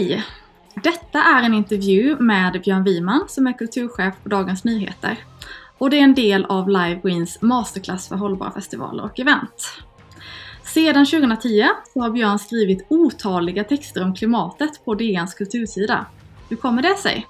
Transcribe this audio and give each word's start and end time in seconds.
Hej! 0.00 0.24
Detta 0.74 1.22
är 1.22 1.42
en 1.42 1.54
intervju 1.54 2.16
med 2.16 2.60
Björn 2.64 2.84
Wiman 2.84 3.24
som 3.28 3.46
är 3.46 3.52
kulturchef 3.52 4.14
på 4.22 4.28
Dagens 4.28 4.64
Nyheter. 4.64 5.18
Och 5.78 5.90
det 5.90 5.98
är 5.98 6.02
en 6.02 6.14
del 6.14 6.44
av 6.44 6.68
Live 6.68 7.00
Greens 7.04 7.42
masterclass 7.42 8.08
för 8.08 8.16
hållbara 8.16 8.50
festivaler 8.50 9.04
och 9.04 9.20
event. 9.20 9.82
Sedan 10.64 11.06
2010 11.06 11.68
så 11.92 12.00
har 12.00 12.10
Björn 12.10 12.38
skrivit 12.38 12.86
otaliga 12.88 13.64
texter 13.64 14.04
om 14.04 14.14
klimatet 14.14 14.84
på 14.84 14.94
DNs 14.94 15.34
kultursida. 15.34 16.06
Hur 16.48 16.56
kommer 16.56 16.82
det 16.82 16.96
sig? 16.96 17.26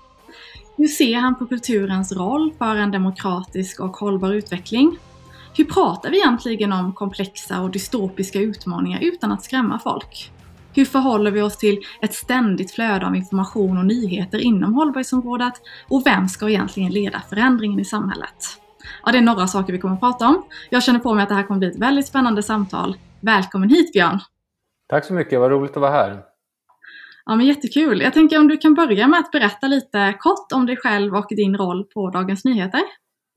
Hur 0.77 0.89
ser 0.89 1.17
han 1.17 1.39
på 1.39 1.47
kulturens 1.47 2.13
roll 2.13 2.53
för 2.59 2.77
en 2.77 2.91
demokratisk 2.91 3.81
och 3.81 3.97
hållbar 3.97 4.33
utveckling? 4.33 4.99
Hur 5.57 5.65
pratar 5.65 6.11
vi 6.11 6.19
egentligen 6.19 6.73
om 6.73 6.93
komplexa 6.93 7.61
och 7.61 7.71
dystopiska 7.71 8.41
utmaningar 8.41 9.01
utan 9.01 9.33
att 9.33 9.45
skrämma 9.45 9.79
folk? 9.79 10.33
Hur 10.75 10.85
förhåller 10.85 11.31
vi 11.31 11.43
oss 11.43 11.57
till 11.59 11.79
ett 12.03 12.15
ständigt 12.15 12.73
flöde 12.73 13.07
av 13.07 13.17
information 13.17 13.79
och 13.79 13.85
nyheter 13.85 14.39
inom 14.39 14.75
hållbarhetsområdet? 14.75 15.55
Och 15.89 16.03
vem 16.07 16.29
ska 16.29 16.49
egentligen 16.49 16.93
leda 16.93 17.23
förändringen 17.29 17.81
i 17.81 17.85
samhället? 17.85 18.35
Ja, 19.05 19.13
det 19.13 19.19
är 19.19 19.23
några 19.23 19.47
saker 19.47 19.73
vi 19.73 19.79
kommer 19.79 19.95
att 19.95 20.01
prata 20.01 20.29
om. 20.29 20.43
Jag 20.71 20.83
känner 20.83 20.99
på 20.99 21.15
mig 21.15 21.23
att 21.23 21.29
det 21.29 21.35
här 21.35 21.43
kommer 21.43 21.59
bli 21.59 21.69
ett 21.69 21.79
väldigt 21.79 22.07
spännande 22.07 22.43
samtal. 22.43 22.97
Välkommen 23.21 23.71
hit 23.71 23.93
Björn! 23.93 24.21
Tack 24.89 25.05
så 25.05 25.15
mycket, 25.15 25.41
vad 25.41 25.51
roligt 25.51 25.71
att 25.71 25.81
vara 25.81 25.91
här. 25.91 26.23
Ja, 27.25 27.37
men 27.37 27.47
jättekul. 27.47 28.01
Jag 28.01 28.13
tänker 28.13 28.39
om 28.39 28.49
du 28.49 28.57
kan 28.57 28.75
börja 28.75 29.09
med 29.09 29.21
att 29.21 29.31
berätta 29.31 29.67
lite 29.67 30.15
kort 30.19 30.53
om 30.55 30.67
dig 30.67 30.77
själv 30.77 31.15
och 31.15 31.27
din 31.31 31.57
roll 31.57 31.85
på 31.85 32.11
Dagens 32.11 32.45
Nyheter. 32.45 32.81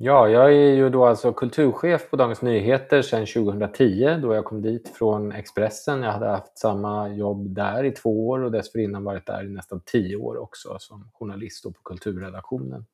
Ja, 0.06 0.30
jag 0.30 0.54
är 0.54 0.74
ju 0.74 0.90
då 0.90 1.06
alltså 1.06 1.34
kulturchef 1.34 2.10
på 2.10 2.16
Dagens 2.16 2.42
Nyheter 2.42 3.02
sedan 3.02 3.26
2010 3.26 4.20
då 4.22 4.36
jag 4.36 4.46
kom 4.46 4.62
dit 4.62 4.90
från 4.90 5.32
Expressen. 5.32 6.04
Jag 6.04 6.12
hade 6.12 6.28
haft 6.28 6.58
samma 6.58 7.10
jobb 7.10 7.56
där 7.56 7.84
i 7.84 7.92
två 7.92 8.28
år 8.28 8.40
och 8.40 8.52
dessförinnan 8.52 9.04
varit 9.04 9.26
där 9.26 9.46
i 9.46 9.50
nästan 9.50 9.82
tio 9.86 10.16
år 10.16 10.38
också 10.38 10.78
som 10.80 11.10
journalist 11.14 11.64
på 11.64 11.74
kulturredaktionen. 11.84 12.86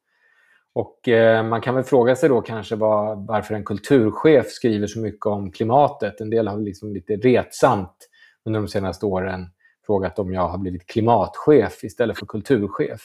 Och 0.73 1.07
eh, 1.07 1.43
man 1.43 1.61
kan 1.61 1.75
väl 1.75 1.83
fråga 1.83 2.15
sig 2.15 2.29
då 2.29 2.41
kanske 2.41 2.75
var, 2.75 3.15
varför 3.15 3.55
en 3.55 3.65
kulturchef 3.65 4.47
skriver 4.47 4.87
så 4.87 4.99
mycket 4.99 5.25
om 5.25 5.51
klimatet. 5.51 6.21
En 6.21 6.29
del 6.29 6.47
har 6.47 6.57
liksom 6.57 6.93
lite 6.93 7.15
retsamt 7.15 8.09
under 8.45 8.59
de 8.59 8.67
senaste 8.67 9.05
åren 9.05 9.47
frågat 9.85 10.19
om 10.19 10.33
jag 10.33 10.47
har 10.47 10.57
blivit 10.57 10.87
klimatchef 10.87 11.83
istället 11.83 12.19
för 12.19 12.25
kulturchef. 12.25 13.01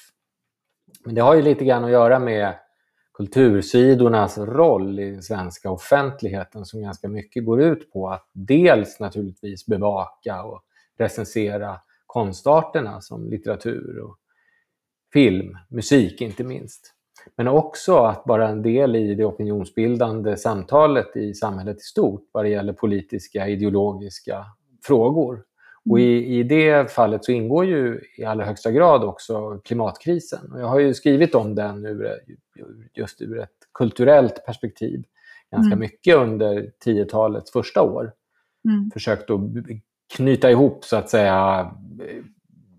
Men 1.05 1.14
det 1.14 1.20
har 1.20 1.34
ju 1.34 1.42
lite 1.42 1.64
grann 1.64 1.84
att 1.84 1.91
göra 1.91 2.18
med 2.18 2.55
kultursidornas 3.14 4.38
roll 4.38 5.00
i 5.00 5.10
den 5.10 5.22
svenska 5.22 5.70
offentligheten 5.70 6.64
som 6.64 6.82
ganska 6.82 7.08
mycket 7.08 7.44
går 7.44 7.62
ut 7.62 7.92
på 7.92 8.08
att 8.08 8.28
dels 8.32 9.00
naturligtvis 9.00 9.66
bevaka 9.66 10.42
och 10.42 10.62
recensera 10.98 11.80
konstarterna 12.06 13.00
som 13.00 13.30
litteratur 13.30 13.98
och 13.98 14.18
film, 15.12 15.58
musik 15.68 16.20
inte 16.20 16.44
minst. 16.44 16.94
Men 17.36 17.48
också 17.48 17.96
att 17.96 18.22
vara 18.26 18.48
en 18.48 18.62
del 18.62 18.96
i 18.96 19.14
det 19.14 19.24
opinionsbildande 19.24 20.36
samtalet 20.36 21.16
i 21.16 21.34
samhället 21.34 21.76
i 21.76 21.80
stort 21.80 22.28
vad 22.32 22.44
det 22.44 22.48
gäller 22.48 22.72
politiska, 22.72 23.48
ideologiska 23.48 24.46
frågor. 24.86 25.44
Och 25.90 26.00
i, 26.00 26.38
i 26.38 26.42
det 26.42 26.92
fallet 26.92 27.24
så 27.24 27.32
ingår 27.32 27.64
ju 27.64 28.00
i 28.18 28.24
allra 28.24 28.44
högsta 28.44 28.70
grad 28.70 29.04
också 29.04 29.60
klimatkrisen. 29.64 30.52
Och 30.52 30.60
jag 30.60 30.66
har 30.66 30.78
ju 30.78 30.94
skrivit 30.94 31.34
om 31.34 31.54
den 31.54 31.86
ur, 31.86 32.20
just 32.94 33.22
ur 33.22 33.38
ett 33.38 33.50
kulturellt 33.74 34.47
perspektiv 34.47 35.05
ganska 35.50 35.72
mm. 35.72 35.78
mycket 35.78 36.16
under 36.16 36.70
10-talets 36.84 37.52
första 37.52 37.83
år. 37.83 38.12
Mm. 38.69 38.91
Försökt 38.91 39.30
att 39.30 39.41
knyta 40.16 40.50
ihop 40.50 40.84
så 40.84 40.96
att 40.96 41.11
säga 41.11 41.70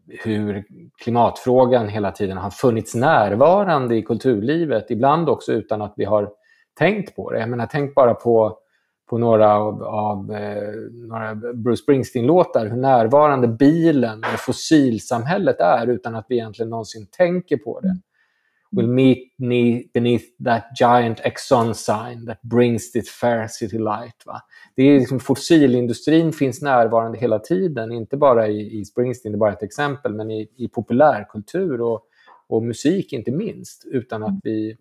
hur 0.08 0.64
klimatfrågan 1.04 1.88
hela 1.88 2.12
tiden 2.12 2.38
har 2.38 2.50
funnits 2.50 2.96
närvarande 2.96 3.96
i 3.96 4.02
kulturlivet, 4.02 4.92
ibland 4.92 5.30
också 5.30 5.52
utan 5.52 5.82
att 5.82 5.94
vi 5.98 6.06
har 6.06 6.32
tänkt 6.80 7.16
på 7.16 7.32
det. 7.32 7.40
Jag 7.40 7.50
menar, 7.50 7.68
tänk 7.72 7.96
bara 7.96 8.14
på 8.14 8.60
på 9.10 9.18
några 9.18 9.56
av, 9.56 9.84
av 9.84 10.32
eh, 10.32 10.74
några 10.92 11.36
Bruce 11.36 11.84
Springsteen-låtar, 11.84 12.66
hur 12.66 12.78
närvarande 12.78 13.48
bilen 13.48 14.20
och 14.20 14.40
fossilsamhället 14.40 15.60
är 15.60 15.88
utan 15.88 16.16
att 16.16 16.26
vi 16.30 16.36
egentligen 16.36 16.70
någonsin 16.70 17.08
tänker 17.12 17.58
på 17.58 17.80
det. 17.80 17.98
We'll 18.76 18.88
meet 18.88 19.38
beneath 19.94 20.26
that 20.44 20.64
giant 20.80 21.20
Exxon 21.20 21.74
sign 21.74 22.26
that 22.26 22.42
brings 22.42 22.92
this 22.92 23.10
fair 23.10 23.48
city 23.48 23.78
light. 23.78 24.24
Va? 24.26 24.42
Det 24.76 24.84
är 24.84 25.00
liksom, 25.00 25.20
fossilindustrin 25.20 26.34
finns 26.34 26.62
närvarande 26.62 27.18
hela 27.18 27.40
tiden, 27.40 27.92
inte 27.92 28.18
bara 28.18 28.48
i, 28.48 28.80
i 28.80 28.86
Springsteen, 28.86 29.32
det 29.32 29.36
är 29.36 29.40
bara 29.40 29.54
ett 29.54 29.64
exempel, 29.64 30.14
men 30.14 30.32
i, 30.32 30.50
i 30.56 30.68
populärkultur 30.68 31.82
och, 31.82 32.02
och 32.48 32.64
musik 32.64 33.14
inte 33.14 33.32
minst, 33.32 33.86
utan 33.86 34.24
att 34.24 34.40
vi 34.44 34.78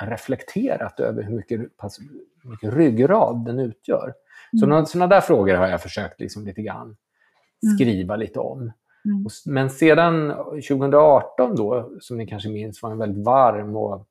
reflekterat 0.00 1.00
över 1.00 1.22
hur 1.22 1.36
mycket, 1.36 1.76
pass, 1.76 1.98
mycket 2.44 2.72
ryggrad 2.72 3.44
den 3.44 3.58
utgör. 3.58 4.14
Mm. 4.52 4.84
Så 4.84 4.90
sådana 4.92 5.14
där 5.14 5.20
frågor 5.20 5.54
har 5.54 5.68
jag 5.68 5.82
försökt 5.82 6.20
liksom 6.20 6.46
lite 6.46 6.62
grann 6.62 6.96
mm. 7.62 7.76
skriva 7.76 8.14
mm. 8.14 8.20
lite 8.26 8.38
om. 8.38 8.72
Mm. 9.04 9.26
Men 9.46 9.70
sedan 9.70 10.28
2018 10.68 11.56
då, 11.56 11.90
som 12.00 12.16
ni 12.16 12.26
kanske 12.26 12.48
minns, 12.48 12.82
var 12.82 12.90
en 12.90 12.98
väldigt 12.98 13.24
varm 13.24 13.76
och 13.76 14.08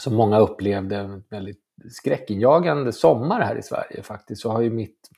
som 0.00 0.14
många 0.14 0.38
upplevde 0.38 0.96
en 0.96 1.24
väldigt 1.30 1.60
skräckinjagande 1.90 2.92
sommar 2.92 3.40
här 3.40 3.56
i 3.56 3.62
Sverige 3.62 4.02
faktiskt, 4.02 4.42
så 4.42 4.50
har 4.50 4.60
ju 4.60 4.70
mitt 4.70 5.10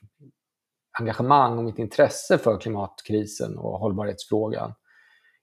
engagemang 0.99 1.57
och 1.57 1.63
mitt 1.63 1.79
intresse 1.79 2.37
för 2.37 2.59
klimatkrisen 2.59 3.57
och 3.57 3.79
hållbarhetsfrågan 3.79 4.73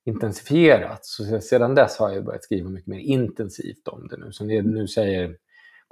intensifierats. 0.05 1.17
Så 1.17 1.41
sedan 1.41 1.75
dess 1.75 1.99
har 1.99 2.13
jag 2.13 2.25
börjat 2.25 2.45
skriva 2.45 2.71
mycket 2.71 2.89
mer 2.89 2.99
intensivt 2.99 3.89
om 3.89 4.09
det 4.09 4.17
nu. 4.17 4.33
Så 4.33 4.45
nu 4.45 4.89
säger 4.89 5.37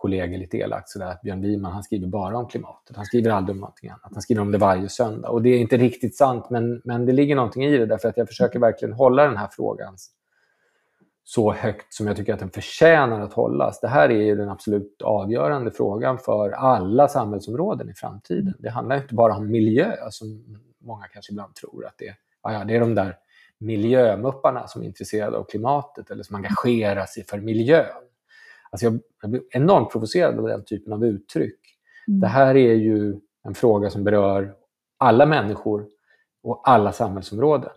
kollegor 0.02 0.38
lite 0.38 0.56
elakt 0.56 0.88
sådär 0.88 1.06
att 1.06 1.22
Björn 1.22 1.40
Wiman 1.40 1.72
han 1.72 1.82
skriver 1.82 2.06
bara 2.06 2.38
om 2.38 2.46
klimatet. 2.46 2.96
Han 2.96 3.04
skriver 3.04 3.30
aldrig 3.30 3.54
om 3.56 3.60
någonting 3.60 3.90
annat. 3.90 4.10
Han 4.12 4.22
skriver 4.22 4.42
om 4.42 4.52
det 4.52 4.58
varje 4.58 4.88
söndag. 4.88 5.28
Och 5.28 5.42
det 5.42 5.48
är 5.48 5.58
inte 5.58 5.76
riktigt 5.76 6.16
sant, 6.16 6.50
men, 6.50 6.82
men 6.84 7.06
det 7.06 7.12
ligger 7.12 7.36
någonting 7.36 7.64
i 7.64 7.78
det 7.78 7.86
därför 7.86 8.08
att 8.08 8.16
jag 8.16 8.28
försöker 8.28 8.58
verkligen 8.58 8.94
hålla 8.94 9.24
den 9.24 9.36
här 9.36 9.48
frågan 9.52 9.96
så 11.24 11.52
högt 11.52 11.94
som 11.94 12.06
jag 12.06 12.16
tycker 12.16 12.34
att 12.34 12.40
den 12.40 12.50
förtjänar 12.50 13.20
att 13.20 13.32
hållas. 13.32 13.80
Det 13.80 13.88
här 13.88 14.08
är 14.08 14.22
ju 14.22 14.36
den 14.36 14.48
absolut 14.48 15.02
avgörande 15.02 15.70
frågan 15.70 16.18
för 16.18 16.50
alla 16.50 17.08
samhällsområden 17.08 17.90
i 17.90 17.94
framtiden. 17.94 18.54
Det 18.58 18.70
handlar 18.70 18.96
inte 18.96 19.14
bara 19.14 19.36
om 19.36 19.50
miljö, 19.50 19.96
som 20.10 20.58
många 20.78 21.04
kanske 21.12 21.32
ibland 21.32 21.54
tror 21.54 21.86
att 21.86 21.94
det 21.98 22.08
är. 22.08 22.14
Ja, 22.42 22.64
det 22.64 22.76
är 22.76 22.80
de 22.80 22.94
där 22.94 23.16
miljömupparna 23.58 24.66
som 24.66 24.82
är 24.82 24.86
intresserade 24.86 25.36
av 25.36 25.44
klimatet 25.44 26.10
eller 26.10 26.22
som 26.22 26.36
engagerar 26.36 27.06
sig 27.06 27.24
för 27.24 27.38
miljön. 27.38 27.86
Alltså 28.72 28.86
jag, 28.86 29.00
jag 29.22 29.30
blir 29.30 29.42
enormt 29.50 29.90
provocerad 29.90 30.38
av 30.38 30.48
den 30.48 30.64
typen 30.64 30.92
av 30.92 31.04
uttryck. 31.04 31.60
Mm. 32.08 32.20
Det 32.20 32.26
här 32.26 32.56
är 32.56 32.74
ju 32.74 33.20
en 33.44 33.54
fråga 33.54 33.90
som 33.90 34.04
berör 34.04 34.54
alla 34.98 35.26
människor 35.26 35.86
och 36.42 36.68
alla 36.68 36.92
samhällsområden. 36.92 37.70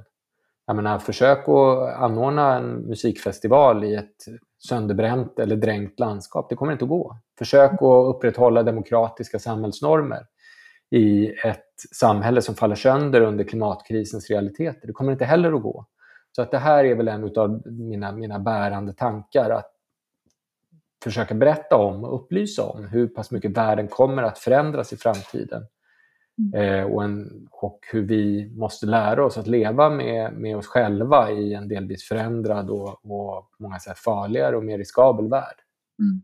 Jag 0.68 0.76
menar, 0.76 1.00
försök 1.00 1.50
att 1.50 1.96
anordna 1.96 2.56
en 2.56 2.72
musikfestival 2.72 3.84
i 3.84 3.96
ett 3.96 4.26
sönderbränt 4.58 5.40
eller 5.40 5.56
dränkt 5.56 6.00
landskap. 6.00 6.50
Det 6.50 6.56
kommer 6.56 6.72
inte 6.74 6.86
att 6.86 6.90
gå. 6.90 7.18
Försök 7.38 7.72
att 7.74 8.16
upprätthålla 8.16 8.64
demokratiska 8.64 9.40
samhällsnormer 9.40 10.26
i 10.90 11.28
ett 11.28 11.74
samhälle 11.96 12.42
som 12.42 12.56
faller 12.56 12.76
sönder 12.76 13.22
under 13.22 13.44
klimatkrisens 13.44 14.30
realiteter. 14.30 14.88
Det 14.88 14.94
kommer 14.94 15.12
inte 15.12 15.26
heller 15.26 15.54
att 15.54 15.62
gå. 15.62 15.86
Så 16.32 16.42
att 16.42 16.52
det 16.52 16.58
här 16.58 16.84
är 16.84 16.96
väl 16.96 17.08
en 17.08 17.38
av 17.38 17.62
mina, 17.66 18.12
mina 18.12 18.40
bärande 18.40 18.94
tankar, 18.94 19.50
att 19.50 19.75
försöka 21.06 21.36
berätta 21.36 21.76
om 21.76 22.04
och 22.04 22.16
upplysa 22.16 22.64
om 22.64 22.86
hur 22.86 23.08
pass 23.08 23.32
mycket 23.32 23.58
världen 23.58 23.88
kommer 23.88 24.24
att 24.24 24.40
förändras 24.40 24.94
i 24.94 24.98
framtiden. 24.98 25.64
Mm. 26.38 26.80
Eh, 26.80 26.86
och, 26.86 27.04
en, 27.04 27.48
och 27.52 27.80
hur 27.92 28.02
vi 28.02 28.52
måste 28.58 28.86
lära 28.86 29.26
oss 29.26 29.38
att 29.38 29.48
leva 29.48 29.90
med, 29.90 30.34
med 30.34 30.58
oss 30.58 30.68
själva 30.68 31.32
i 31.32 31.54
en 31.54 31.68
delvis 31.68 32.08
förändrad 32.08 32.70
och, 32.70 32.90
och 32.90 33.52
på 33.52 33.56
många 33.60 33.80
sätt 33.80 34.00
farligare 34.00 34.58
och 34.58 34.64
mer 34.64 34.78
riskabel 34.78 35.30
värld. 35.30 35.56
Mm. 36.00 36.22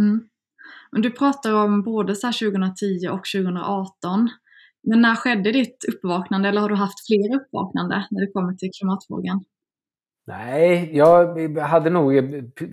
Mm. 0.00 0.28
Men 0.92 1.02
du 1.02 1.10
pratar 1.10 1.54
om 1.54 1.82
både 1.82 2.14
så 2.16 2.26
2010 2.26 3.08
och 3.10 3.22
2018. 3.34 4.28
Men 4.82 5.00
när 5.00 5.14
skedde 5.14 5.52
ditt 5.52 5.84
uppvaknande 5.94 6.48
eller 6.48 6.60
har 6.60 6.68
du 6.68 6.74
haft 6.74 7.06
fler 7.06 7.36
uppvaknande 7.40 8.06
när 8.10 8.20
det 8.20 8.32
kommer 8.32 8.54
till 8.54 8.70
klimatfrågan? 8.78 9.44
Nej, 10.24 10.90
jag 10.96 11.58
hade 11.58 11.90
nog 11.90 12.12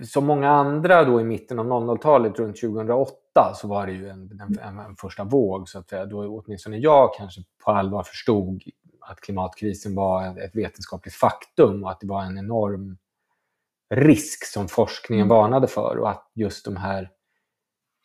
som 0.04 0.26
många 0.26 0.50
andra 0.50 1.04
då 1.04 1.20
i 1.20 1.24
mitten 1.24 1.58
av 1.58 1.66
00-talet 1.66 2.38
runt 2.38 2.60
2008 2.60 3.54
så 3.54 3.68
var 3.68 3.86
det 3.86 3.92
ju 3.92 4.08
en, 4.08 4.40
en, 4.40 4.78
en, 4.78 4.96
första 4.96 5.24
våg 5.24 5.68
så 5.68 5.78
att 5.78 5.88
säga, 5.88 6.06
då 6.06 6.42
åtminstone 6.44 6.78
jag 6.78 7.14
kanske 7.14 7.40
på 7.64 7.70
allvar 7.70 8.02
förstod 8.02 8.62
att 9.00 9.20
klimatkrisen 9.20 9.94
var 9.94 10.38
ett 10.38 10.56
vetenskapligt 10.56 11.14
faktum 11.14 11.84
och 11.84 11.90
att 11.90 12.00
det 12.00 12.06
var 12.06 12.22
en 12.22 12.38
enorm 12.38 12.96
risk 13.94 14.44
som 14.44 14.68
forskningen 14.68 15.26
mm. 15.26 15.36
varnade 15.36 15.66
för 15.66 15.98
och 15.98 16.10
att 16.10 16.30
just 16.34 16.64
de 16.64 16.76
här 16.76 17.10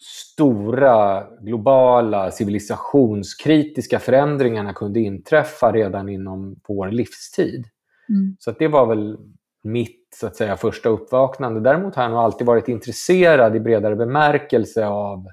stora 0.01 1.27
globala 1.41 2.31
civilisationskritiska 2.31 3.99
förändringarna 3.99 4.73
kunde 4.73 4.99
inträffa 4.99 5.71
redan 5.71 6.09
inom 6.09 6.59
vår 6.67 6.91
livstid. 6.91 7.65
Mm. 8.09 8.35
Så 8.39 8.51
det 8.51 8.67
var 8.67 8.85
väl 8.85 9.17
mitt 9.63 10.05
så 10.15 10.27
att 10.27 10.35
säga, 10.35 10.57
första 10.57 10.89
uppvaknande. 10.89 11.59
Däremot 11.59 11.95
har 11.95 12.03
jag 12.03 12.11
nog 12.11 12.19
alltid 12.19 12.47
varit 12.47 12.67
intresserad 12.67 13.55
i 13.55 13.59
bredare 13.59 13.95
bemärkelse 13.95 14.87
av 14.87 15.27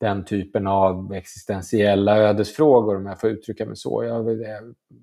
den 0.00 0.24
typen 0.24 0.66
av 0.66 1.12
existentiella 1.12 2.18
ödesfrågor, 2.18 2.96
om 2.96 3.06
jag 3.06 3.20
får 3.20 3.30
uttrycka 3.30 3.66
mig 3.66 3.76
så. 3.76 4.04
Jag 4.04 4.24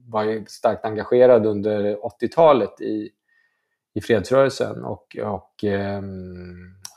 var 0.08 0.50
starkt 0.50 0.86
engagerad 0.86 1.46
under 1.46 1.96
80-talet 1.96 2.82
i, 2.82 3.10
i 3.94 4.02
fredsrörelsen 4.02 4.84
och, 4.84 5.18
och 5.24 5.64
eh, 5.64 6.02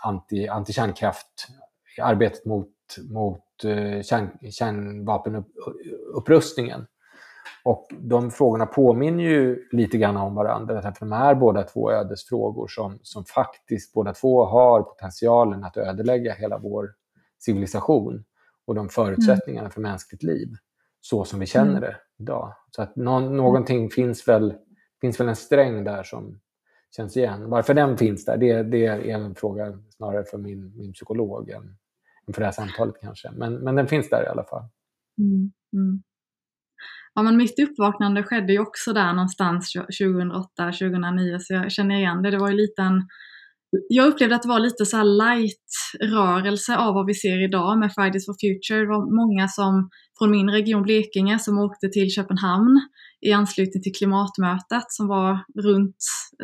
anti, 0.02 0.48
antikärnkraft, 0.48 1.48
arbetet 2.02 2.44
mot, 2.44 2.70
mot 3.10 3.64
eh, 3.64 4.02
kärn, 4.02 4.50
kärnvapenupprustningen. 4.50 6.86
Och 7.64 7.86
de 7.98 8.30
frågorna 8.30 8.66
påminner 8.66 9.24
ju 9.24 9.68
lite 9.72 9.98
grann 9.98 10.16
om 10.16 10.34
varandra, 10.34 10.82
för 10.82 11.00
de 11.00 11.12
är 11.12 11.34
båda 11.34 11.62
två 11.62 11.92
ödesfrågor 11.92 12.68
som, 12.68 12.98
som 13.02 13.24
faktiskt 13.24 13.92
båda 13.92 14.12
två 14.12 14.44
har 14.44 14.82
potentialen 14.82 15.64
att 15.64 15.76
ödelägga 15.76 16.34
hela 16.34 16.58
vår 16.58 16.94
civilisation 17.38 18.24
och 18.66 18.74
de 18.74 18.88
förutsättningarna 18.88 19.64
mm. 19.64 19.72
för 19.72 19.80
mänskligt 19.80 20.22
liv, 20.22 20.48
så 21.00 21.24
som 21.24 21.40
vi 21.40 21.46
känner 21.46 21.70
mm. 21.70 21.80
det 21.80 21.96
idag. 22.18 22.54
Så 22.70 22.82
att 22.82 22.96
no 22.96 23.20
någonting 23.20 23.90
finns 23.90 24.28
väl, 24.28 24.54
finns 25.00 25.20
väl 25.20 25.28
en 25.28 25.36
sträng 25.36 25.84
där 25.84 26.02
som 26.02 26.40
känns 26.96 27.16
igen. 27.16 27.50
Varför 27.50 27.74
den 27.74 27.96
finns 27.96 28.24
där, 28.24 28.36
det, 28.36 28.62
det 28.62 28.86
är 28.86 29.00
en 29.00 29.34
fråga 29.34 29.78
snarare 29.90 30.24
för 30.24 30.38
min, 30.38 30.76
min 30.76 30.92
psykolog 30.92 31.50
än, 31.50 31.76
än 32.26 32.34
för 32.34 32.40
det 32.40 32.46
här 32.46 32.52
samtalet 32.52 32.94
kanske. 33.00 33.30
Men, 33.30 33.54
men 33.54 33.74
den 33.74 33.86
finns 33.86 34.10
där 34.10 34.22
i 34.22 34.28
alla 34.28 34.44
fall. 34.44 34.64
Mm. 35.18 35.52
mm. 35.72 36.02
Ja, 37.14 37.22
men 37.22 37.36
mitt 37.36 37.58
uppvaknande 37.58 38.22
skedde 38.22 38.52
ju 38.52 38.58
också 38.58 38.92
där 38.92 39.12
någonstans 39.12 39.72
2008-2009 40.02 41.38
så 41.40 41.54
jag 41.54 41.72
känner 41.72 41.94
igen 41.94 42.22
det. 42.22 42.30
Det 42.30 42.38
var 42.38 42.50
ju 42.50 42.56
lite 42.56 42.82
en 42.82 43.02
jag 43.88 44.06
upplevde 44.06 44.34
att 44.36 44.42
det 44.42 44.48
var 44.48 44.60
lite 44.60 44.86
så 44.86 45.02
light-rörelse 45.02 46.76
av 46.76 46.94
vad 46.94 47.06
vi 47.06 47.14
ser 47.14 47.44
idag 47.44 47.78
med 47.78 47.92
Fridays 47.94 48.26
for 48.26 48.34
Future. 48.40 48.80
Det 48.80 48.86
var 48.86 49.16
många 49.16 49.48
som 49.48 49.90
från 50.18 50.30
min 50.30 50.50
region 50.50 50.82
Blekinge 50.82 51.38
som 51.38 51.58
åkte 51.58 51.88
till 51.88 52.10
Köpenhamn 52.10 52.80
i 53.26 53.32
anslutning 53.32 53.82
till 53.82 53.92
klimatmötet 53.92 54.84
som 54.88 55.08
var 55.08 55.38
runt 55.62 55.96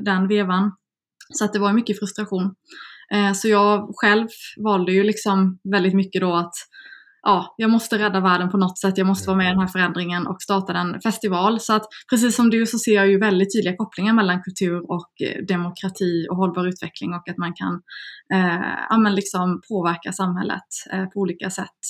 den 0.04 0.28
vevan. 0.28 0.72
Så 1.32 1.44
att 1.44 1.52
det 1.52 1.58
var 1.58 1.72
mycket 1.72 1.98
frustration. 1.98 2.54
Eh, 3.14 3.32
så 3.32 3.48
jag 3.48 3.90
själv 3.94 4.28
valde 4.64 4.92
ju 4.92 5.04
liksom 5.04 5.58
väldigt 5.72 5.94
mycket 5.94 6.20
då 6.20 6.34
att 6.34 6.54
ja, 7.22 7.54
jag 7.56 7.70
måste 7.70 7.98
rädda 7.98 8.20
världen 8.20 8.50
på 8.50 8.56
något 8.56 8.78
sätt, 8.78 8.98
jag 8.98 9.06
måste 9.06 9.26
vara 9.26 9.36
med 9.36 9.46
i 9.46 9.50
den 9.50 9.60
här 9.60 9.66
förändringen 9.66 10.26
och 10.26 10.42
starta 10.42 10.72
en 10.72 11.00
festival. 11.00 11.60
Så 11.60 11.72
att 11.72 11.86
precis 12.10 12.36
som 12.36 12.50
du 12.50 12.66
så 12.66 12.78
ser 12.78 12.94
jag 12.94 13.08
ju 13.08 13.18
väldigt 13.18 13.54
tydliga 13.54 13.76
kopplingar 13.76 14.12
mellan 14.12 14.42
kultur 14.42 14.90
och 14.90 15.10
eh, 15.20 15.44
demokrati 15.44 16.26
och 16.30 16.36
hållbar 16.36 16.66
utveckling 16.66 17.14
och 17.14 17.28
att 17.28 17.38
man 17.38 17.52
kan 17.54 17.82
eh, 18.32 18.60
ja, 18.90 18.98
men 18.98 19.14
liksom 19.14 19.60
påverka 19.68 20.12
samhället 20.12 20.68
eh, 20.92 21.04
på 21.04 21.20
olika 21.20 21.50
sätt 21.50 21.80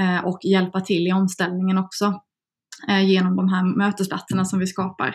eh, 0.00 0.24
och 0.24 0.38
hjälpa 0.44 0.80
till 0.80 1.06
i 1.06 1.12
omställningen 1.12 1.78
också 1.78 2.20
eh, 2.88 3.04
genom 3.04 3.36
de 3.36 3.48
här 3.48 3.76
mötesplatserna 3.76 4.44
som 4.44 4.58
vi 4.58 4.66
skapar. 4.66 5.14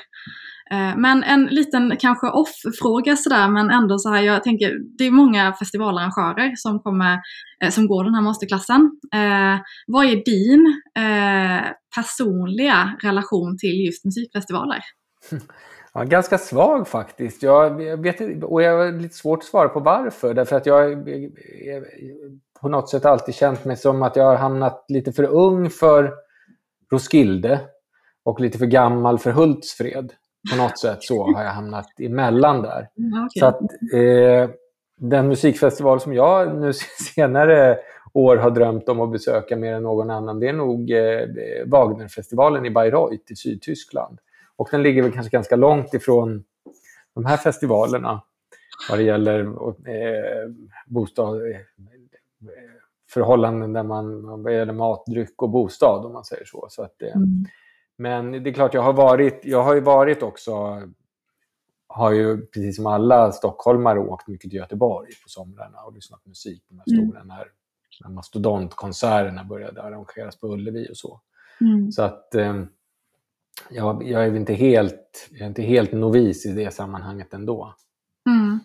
Eh, 0.71 0.97
men 0.97 1.23
en 1.23 1.45
liten 1.45 1.97
kanske 1.99 2.27
off-fråga 2.27 3.15
sådär, 3.15 3.47
men 3.47 3.69
ändå 3.69 3.99
så 3.99 4.09
här, 4.09 4.21
jag 4.21 4.43
tänker, 4.43 4.97
det 4.97 5.03
är 5.03 5.11
många 5.11 5.53
festivalarrangörer 5.53 6.53
som, 6.55 6.79
kommer, 6.79 7.19
eh, 7.63 7.69
som 7.69 7.87
går 7.87 8.03
den 8.03 8.15
här 8.15 8.21
masterklassen. 8.21 8.99
Eh, 9.13 9.59
vad 9.87 10.05
är 10.05 10.25
din 10.25 10.81
eh, 11.05 11.63
personliga 11.95 12.97
relation 13.03 13.57
till 13.57 13.85
just 13.85 14.05
musikfestivaler? 14.05 14.79
Ja, 15.93 16.03
ganska 16.03 16.37
svag 16.37 16.87
faktiskt. 16.87 17.43
Jag, 17.43 17.97
vet, 18.01 18.43
och 18.43 18.61
jag 18.61 18.77
har 18.77 19.01
lite 19.01 19.15
svårt 19.15 19.39
att 19.39 19.45
svara 19.45 19.69
på 19.69 19.79
varför. 19.79 20.33
Därför 20.33 20.55
att 20.55 20.65
jag, 20.65 20.91
jag 21.65 21.83
på 22.61 22.69
något 22.69 22.89
sätt 22.89 23.05
alltid 23.05 23.35
känt 23.35 23.65
mig 23.65 23.77
som 23.77 24.03
att 24.03 24.15
jag 24.15 24.23
har 24.23 24.35
hamnat 24.35 24.85
lite 24.87 25.11
för 25.11 25.23
ung 25.23 25.69
för 25.69 26.11
Roskilde 26.91 27.59
och 28.23 28.39
lite 28.39 28.57
för 28.57 28.65
gammal 28.65 29.19
för 29.19 29.31
Hultsfred 29.31 30.13
på 30.49 30.57
något 30.57 30.79
sätt 30.79 31.03
så 31.03 31.23
har 31.23 31.43
jag 31.43 31.51
hamnat 31.51 31.99
emellan 31.99 32.61
där. 32.61 32.89
Mm, 32.97 33.25
okay. 33.25 33.39
Så 33.39 33.45
att 33.45 33.61
eh, 33.93 34.49
den 34.97 35.27
musikfestival 35.27 35.99
som 36.01 36.13
jag 36.13 36.55
nu 36.55 36.73
senare 37.15 37.77
år 38.13 38.37
har 38.37 38.51
drömt 38.51 38.89
om 38.89 39.01
att 39.01 39.11
besöka 39.11 39.55
mer 39.55 39.73
än 39.73 39.83
någon 39.83 40.09
annan, 40.09 40.39
det 40.39 40.47
är 40.47 40.53
nog 40.53 40.91
eh, 40.91 41.27
Wagnerfestivalen 41.65 42.65
i 42.65 42.71
Bayreuth 42.71 43.31
i 43.31 43.35
Sydtyskland. 43.35 44.19
Och 44.55 44.67
den 44.71 44.83
ligger 44.83 45.03
väl 45.03 45.11
kanske 45.11 45.29
ganska 45.29 45.55
långt 45.55 45.93
ifrån 45.93 46.43
de 47.15 47.25
här 47.25 47.37
festivalerna 47.37 48.21
vad 48.89 48.99
det 48.99 49.03
gäller 49.03 49.39
eh, 49.87 50.51
bostad, 50.85 51.51
eh, 51.51 51.57
förhållanden 53.09 53.73
där 53.73 53.83
man, 53.83 54.43
vad 54.43 54.53
gäller 54.53 54.73
mat, 54.73 55.05
dryck 55.05 55.41
och 55.41 55.49
bostad 55.49 56.05
om 56.05 56.13
man 56.13 56.23
säger 56.23 56.45
så. 56.45 56.67
så 56.69 56.83
att, 56.83 57.01
eh, 57.01 57.15
mm. 57.15 57.45
Men 58.01 58.31
det 58.31 58.49
är 58.49 58.53
klart, 58.53 58.73
jag 58.73 58.81
har 58.81 58.93
varit, 58.93 59.41
jag 59.43 59.63
har 59.63 59.75
ju 59.75 59.81
varit 59.81 60.23
också, 60.23 60.81
har 61.87 62.11
ju 62.11 62.45
precis 62.45 62.75
som 62.75 62.85
alla 62.85 63.31
stockholmare 63.31 63.99
åkt 63.99 64.27
mycket 64.27 64.49
till 64.49 64.59
Göteborg 64.59 65.09
på 65.23 65.29
somrarna 65.29 65.81
och 65.81 65.93
lyssnat 65.93 66.23
på 66.23 66.29
musik 66.29 66.67
på 66.67 66.73
de 66.73 66.79
här 66.79 66.97
mm. 66.97 67.09
stora, 67.09 67.23
när, 67.23 67.47
när 68.03 68.09
mastodontkonserterna 68.09 69.43
började 69.43 69.81
arrangeras 69.83 70.39
på 70.39 70.47
Ullevi 70.47 70.87
och 70.91 70.97
så. 70.97 71.21
Mm. 71.61 71.91
Så 71.91 72.03
att 72.03 72.35
eh, 72.35 72.63
jag, 73.69 74.03
jag, 74.03 74.25
är 74.25 74.35
inte 74.35 74.53
helt, 74.53 75.29
jag 75.31 75.41
är 75.41 75.47
inte 75.47 75.61
helt 75.61 75.91
novis 75.91 76.45
i 76.45 76.51
det 76.53 76.73
sammanhanget 76.73 77.33
ändå. 77.33 77.75
Mm. 78.29 78.59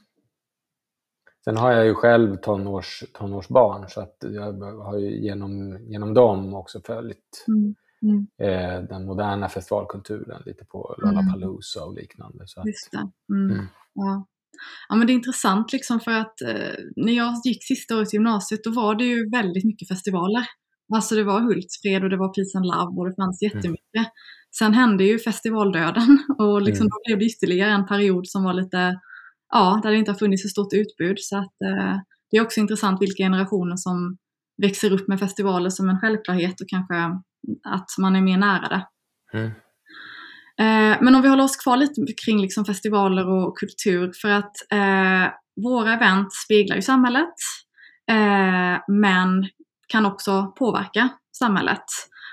Sen 1.45 1.57
har 1.57 1.73
jag 1.73 1.85
ju 1.87 1.95
själv 1.95 2.37
tonårs, 2.37 3.05
tonårsbarn 3.13 3.89
så 3.89 4.01
att 4.01 4.17
jag 4.21 4.63
har 4.63 4.99
ju 4.99 5.21
genom, 5.21 5.79
genom 5.87 6.15
dem 6.15 6.55
också 6.55 6.81
följt 6.81 7.45
mm. 7.49 7.75
Mm. 8.07 8.27
Eh, 8.43 8.89
den 8.89 9.07
moderna 9.07 9.49
festivalkulturen 9.49 10.43
lite 10.47 10.65
på 10.65 10.95
Lollapalooza 10.99 11.85
och 11.85 11.95
liknande. 11.95 12.45
Så 12.47 12.61
att, 12.61 12.67
Just 12.67 12.91
det. 12.91 13.11
Mm. 13.35 13.51
Mm. 13.51 13.67
Ja. 13.95 14.27
ja 14.89 14.97
men 14.97 15.07
det 15.07 15.13
är 15.13 15.15
intressant 15.15 15.73
liksom 15.73 16.01
för 16.01 16.13
att 16.13 16.41
eh, 16.43 16.75
när 16.97 17.13
jag 17.13 17.35
gick 17.45 17.65
sista 17.65 17.97
året 17.97 18.15
i 18.15 18.17
gymnasiet 18.17 18.65
då 18.65 18.71
var 18.71 18.95
det 18.95 19.05
ju 19.05 19.31
väldigt 19.31 19.65
mycket 19.65 19.89
festivaler. 19.89 20.47
Alltså 20.95 21.15
det 21.15 21.25
var 21.25 21.41
Hultsfred 21.41 22.05
och 22.05 22.11
det 22.11 22.17
var 22.17 22.29
Peace 22.29 22.59
and 22.59 22.67
Love 22.67 22.99
och 22.99 23.09
det 23.09 23.15
fanns 23.17 23.43
mm. 23.43 23.57
jättemycket. 23.57 24.13
Sen 24.59 24.75
hände 24.75 25.05
ju 25.05 25.19
festivaldöden 25.19 26.19
och 26.39 26.63
liksom 26.63 26.83
mm. 26.83 26.91
då 26.91 26.97
blev 27.07 27.19
det 27.19 27.25
ytterligare 27.25 27.71
en 27.71 27.87
period 27.87 28.29
som 28.29 28.45
var 28.45 28.55
lite, 28.55 29.01
ja, 29.53 29.81
där 29.83 29.91
det 29.91 29.99
inte 29.99 30.11
har 30.11 30.19
funnits 30.19 30.43
så 30.43 30.49
stort 30.49 30.73
utbud. 30.73 31.17
Så 31.19 31.37
att 31.37 31.63
eh, 31.65 31.97
det 32.31 32.37
är 32.37 32.43
också 32.43 32.61
intressant 32.61 33.03
vilka 33.03 33.23
generationer 33.23 33.77
som 33.77 34.17
växer 34.63 34.93
upp 34.93 35.09
med 35.09 35.19
festivaler 35.21 35.71
som 35.71 35.89
en 35.89 36.01
självklarhet 36.01 36.61
och 36.61 36.69
kanske 36.69 36.95
att 37.65 37.91
man 37.99 38.17
är 38.17 38.21
mer 38.21 38.39
nära 38.39 38.69
det. 38.69 38.87
Mm. 39.39 39.51
Eh, 40.59 40.99
men 41.01 41.15
om 41.15 41.23
vi 41.23 41.29
håller 41.29 41.45
oss 41.45 41.57
kvar 41.57 41.77
lite 41.77 42.01
kring 42.25 42.41
liksom 42.41 42.65
festivaler 42.65 43.29
och 43.29 43.59
kultur 43.59 44.13
för 44.21 44.31
att 44.31 44.73
eh, 44.73 45.33
våra 45.63 45.95
event 45.95 46.33
speglar 46.33 46.77
ju 46.77 46.83
samhället 46.83 47.35
eh, 48.11 48.81
men 48.89 49.49
kan 49.89 50.07
också 50.07 50.53
påverka 50.59 51.09
samhället. 51.39 51.85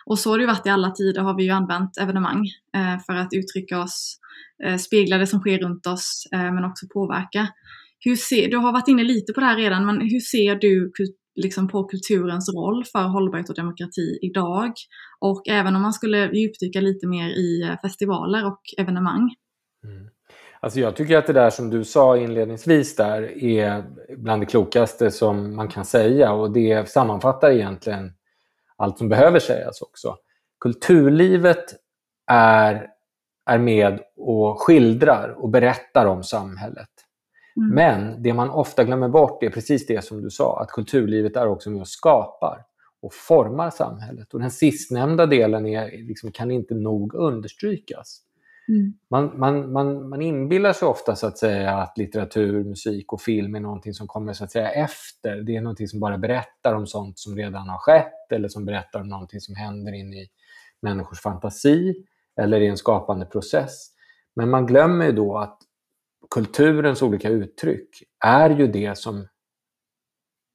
Och 0.06 0.20
så 0.20 0.30
har 0.30 0.38
det 0.38 0.42
ju 0.42 0.48
varit 0.48 0.66
i 0.66 0.70
alla 0.70 0.92
tider 0.92 1.22
har 1.22 1.38
vi 1.38 1.44
ju 1.44 1.50
använt 1.50 1.98
evenemang 1.98 2.48
eh, 2.76 3.00
för 3.06 3.14
att 3.14 3.34
uttrycka 3.34 3.80
oss, 3.80 4.18
eh, 4.64 4.78
spegla 4.78 5.18
det 5.18 5.28
som 5.28 5.40
sker 5.40 5.60
runt 5.60 5.88
oss 5.88 6.28
men 6.32 6.66
också 6.66 6.86
påverka. 6.94 7.48
Hur 8.00 8.16
ser, 8.16 8.50
du 8.50 8.58
har 8.58 8.72
varit 8.72 8.88
inne 8.88 9.04
lite 9.04 9.34
på 9.34 9.40
det 9.40 9.46
här 9.46 9.58
redan, 9.58 9.86
men 9.86 10.02
hur 10.02 10.20
ser 10.20 10.56
du 10.56 10.92
liksom 11.36 11.68
på 11.68 11.84
kulturens 11.84 12.54
roll 12.56 12.86
för 12.92 13.00
hållbarhet 13.00 13.50
och 13.50 13.56
demokrati 13.56 14.20
idag. 14.22 14.72
Och 15.20 15.48
även 15.50 15.76
om 15.76 15.82
man 15.82 15.94
skulle 15.94 16.32
djupdyka 16.32 16.82
lite 16.82 17.08
mer 17.08 17.30
i 17.30 17.62
eh, 17.62 17.80
festivaler 17.82 18.48
och 18.48 18.62
evenemang. 18.78 19.36
Mm. 19.84 20.10
Alltså 20.60 20.80
jag 20.80 20.96
tycker 20.96 21.18
att 21.18 21.28
det 21.28 21.34
där 21.34 21.50
som 21.50 21.70
du 21.70 21.84
sa 21.84 22.18
inledningsvis 22.18 22.96
där 22.96 23.44
är 23.44 23.84
bland 24.18 24.42
det 24.42 24.46
klokaste 24.46 25.12
som 25.12 25.56
man 25.56 25.68
kan 25.68 25.86
säga 25.86 26.32
och 26.32 26.52
det 26.52 26.90
sammanfattar 26.90 27.52
egentligen 27.52 28.14
allt 28.78 28.98
som 28.98 29.10
behöver 29.10 29.40
sägas 29.40 29.82
också. 29.82 30.16
Kulturlivet 30.60 31.66
är, 32.32 32.88
är 33.46 33.58
med 33.58 34.00
och 34.18 34.62
skildrar 34.62 35.30
och 35.30 35.50
berättar 35.50 36.06
om 36.06 36.24
samhället. 36.24 36.90
Mm. 37.58 37.70
Men 37.76 38.24
det 38.24 38.34
man 38.34 38.50
ofta 38.50 38.84
glömmer 38.84 39.10
bort 39.10 39.44
är 39.44 39.50
precis 39.50 39.88
det 39.88 40.04
som 40.04 40.22
du 40.22 40.30
sa, 40.30 40.62
att 40.62 40.70
kulturlivet 40.70 41.36
är 41.36 41.48
också 41.48 41.70
med 41.70 41.82
och 41.82 41.88
skapar 41.88 42.66
och 43.02 43.14
formar 43.14 43.70
samhället. 43.70 44.34
Och 44.34 44.40
den 44.40 44.52
sistnämnda 44.52 45.26
delen 45.26 45.66
är, 45.66 46.08
liksom, 46.08 46.32
kan 46.32 46.52
inte 46.52 46.76
nog 46.76 47.16
understrykas. 47.16 48.22
Mm. 48.68 48.94
Man, 49.10 49.40
man, 49.40 49.72
man, 49.72 50.10
man 50.10 50.22
inbillar 50.22 50.74
sig 50.74 50.88
ofta 50.88 51.16
så 51.16 51.28
att 51.28 51.38
säga 51.38 51.72
att 51.72 51.98
litteratur, 51.98 52.64
musik 52.64 53.14
och 53.14 53.22
film 53.22 53.56
är 53.56 53.60
någonting 53.60 53.94
som 53.94 54.08
kommer 54.08 54.34
så 54.34 54.44
att 54.44 54.52
säga 54.52 54.70
efter. 54.70 55.42
Det 55.42 55.56
är 55.56 55.62
någonting 55.62 55.88
som 55.88 56.00
bara 56.00 56.18
berättar 56.18 56.74
om 56.74 56.88
sånt 56.88 57.20
som 57.20 57.36
redan 57.36 57.70
har 57.70 57.78
skett 57.78 58.32
eller 58.32 58.48
som 58.48 58.66
berättar 58.66 59.02
om 59.02 59.08
någonting 59.08 59.40
som 59.40 59.56
händer 59.56 59.94
in 59.94 60.14
i 60.14 60.28
människors 60.82 61.22
fantasi 61.22 61.96
eller 62.36 62.62
i 62.62 62.68
en 62.68 62.78
skapande 62.78 63.26
process. 63.26 63.88
Men 64.36 64.50
man 64.50 64.66
glömmer 64.66 65.06
ju 65.06 65.12
då 65.12 65.38
att 65.38 65.58
kulturens 66.30 67.02
olika 67.02 67.30
uttryck 67.30 68.04
är 68.26 68.50
ju 68.50 68.68
det 68.68 68.98
som 68.98 69.28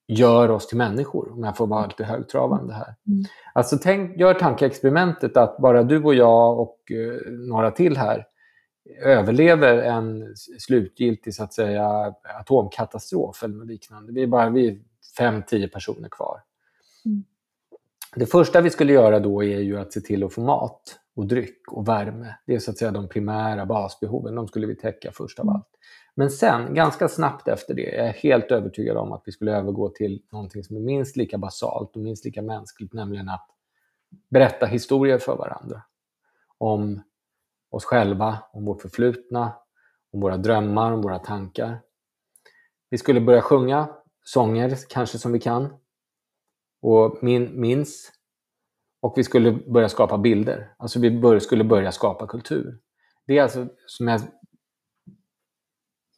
gör 0.09 0.51
oss 0.51 0.67
till 0.67 0.79
människor, 0.79 1.33
om 1.33 1.45
jag 1.45 1.57
får 1.57 1.67
vara 1.67 1.87
lite 1.87 2.05
högtravande 2.05 2.75
här. 2.75 2.95
Mm. 3.07 3.25
Alltså 3.53 3.79
tänk, 3.83 4.17
gör 4.17 4.35
tankeexperimentet 4.35 5.37
att 5.37 5.59
bara 5.59 5.83
du 5.83 6.05
och 6.05 6.15
jag 6.15 6.61
och 6.61 6.79
eh, 6.91 7.33
några 7.33 7.71
till 7.71 7.97
här 7.97 8.27
överlever 9.03 9.79
en 9.79 10.37
slutgiltig 10.37 11.35
så 11.35 11.45
att 11.45 11.53
säga, 11.53 12.15
atomkatastrof 12.41 13.43
eller 13.43 13.65
liknande. 13.65 14.13
Vi 14.13 14.23
är 14.23 14.27
bara 14.27 14.51
vi 14.51 14.83
fem, 15.19 15.43
tio 15.47 15.69
personer 15.69 16.09
kvar. 16.09 16.41
Det 18.15 18.27
första 18.27 18.61
vi 18.61 18.71
skulle 18.71 18.93
göra 18.93 19.21
då 19.21 19.45
är 19.45 19.59
ju 19.59 19.79
att 19.79 19.93
se 19.93 20.00
till 20.00 20.25
att 20.25 20.33
få 20.33 20.41
mat 20.41 21.00
och 21.17 21.27
dryck 21.27 21.73
och 21.73 21.88
värme. 21.88 22.35
Det 22.47 22.55
är 22.55 22.59
så 22.59 22.71
att 22.71 22.79
säga 22.79 22.91
de 22.91 23.09
primära 23.09 23.67
basbehoven. 23.67 24.35
De 24.35 24.49
skulle 24.49 24.67
vi 24.67 24.77
täcka 24.77 25.12
först 25.12 25.38
av 25.38 25.45
Mm. 25.45 25.55
allt. 25.57 25.69
Men 26.15 26.31
sen, 26.31 26.75
ganska 26.75 27.09
snabbt 27.09 27.49
efter 27.49 27.75
det, 27.75 27.83
jag 27.83 28.07
är 28.07 28.12
helt 28.12 28.50
övertygad 28.50 28.97
om 28.97 29.12
att 29.12 29.23
vi 29.25 29.33
skulle 29.33 29.57
övergå 29.57 29.88
till 29.88 30.23
någonting 30.33 30.65
som 30.65 30.77
är 30.77 30.81
minst 30.81 31.17
lika 31.17 31.38
basalt 31.38 31.97
och 31.97 32.03
minst 32.03 32.25
lika 32.25 32.43
mänskligt, 32.43 32.93
nämligen 32.93 33.29
att 33.29 33.47
berätta 34.31 34.67
historier 34.67 35.19
för 35.19 35.37
varandra. 35.37 35.83
Om 36.59 37.03
oss 37.71 37.85
själva, 37.85 38.38
om 38.53 38.65
vårt 38.65 38.83
förflutna, 38.83 39.53
om 40.12 40.21
våra 40.21 40.37
drömmar, 40.37 40.93
om 40.93 41.03
våra 41.03 41.19
tankar. 41.19 41.81
Vi 42.91 42.99
skulle 42.99 43.21
börja 43.21 43.41
sjunga 43.41 43.88
sånger, 44.25 44.77
kanske 44.88 45.19
som 45.19 45.33
vi 45.33 45.41
kan, 45.41 45.75
och 46.83 47.19
min, 47.23 47.61
minns. 47.61 48.13
Och 49.01 49.15
vi 49.17 49.25
skulle 49.25 49.53
börja 49.53 49.89
skapa 49.89 50.19
bilder. 50.19 50.75
Alltså 50.79 51.01
vi 51.01 51.11
bör, 51.11 51.39
skulle 51.39 51.65
börja 51.65 51.93
skapa 51.93 52.27
kultur. 52.27 52.79
Det 53.27 53.39
är 53.39 53.43
alltså, 53.43 53.69
som 53.87 54.09
jag 54.09 54.21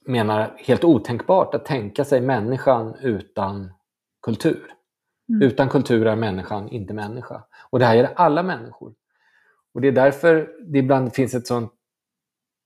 menar, 0.07 0.57
helt 0.59 0.85
otänkbart 0.85 1.55
att 1.55 1.65
tänka 1.65 2.05
sig 2.05 2.21
människan 2.21 2.95
utan 2.95 3.73
kultur. 4.23 4.73
Mm. 5.29 5.43
Utan 5.43 5.69
kultur 5.69 6.07
är 6.07 6.17
människan 6.17 6.69
inte 6.69 6.95
människa. 6.95 7.45
Och 7.71 7.79
det 7.79 7.85
här 7.85 7.95
gäller 7.95 8.15
alla 8.17 8.43
människor. 8.43 8.95
Och 9.75 9.81
det 9.81 9.89
är 9.89 9.93
därför 9.93 10.51
det 10.73 10.79
ibland 10.79 11.15
finns 11.15 11.35
ett 11.35 11.47
sånt 11.47 11.73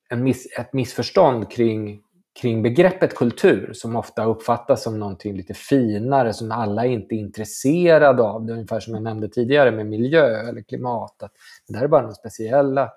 en 0.08 0.22
miss, 0.22 0.58
ett 0.58 0.72
missförstånd 0.72 1.50
kring, 1.50 2.02
kring 2.40 2.62
begreppet 2.62 3.14
kultur 3.14 3.72
som 3.74 3.96
ofta 3.96 4.24
uppfattas 4.24 4.82
som 4.82 4.98
någonting 4.98 5.36
lite 5.36 5.54
finare 5.54 6.32
som 6.32 6.52
alla 6.52 6.86
inte 6.86 7.14
är 7.14 7.18
intresserade 7.18 8.22
av. 8.22 8.46
Det 8.46 8.52
är 8.52 8.54
ungefär 8.54 8.80
som 8.80 8.94
jag 8.94 9.02
nämnde 9.02 9.28
tidigare 9.28 9.70
med 9.70 9.86
miljö 9.86 10.48
eller 10.48 10.62
klimat. 10.62 11.22
Att 11.22 11.32
det 11.68 11.76
här 11.76 11.84
är 11.84 11.88
bara 11.88 12.00
några 12.02 12.14
speciella 12.14 12.92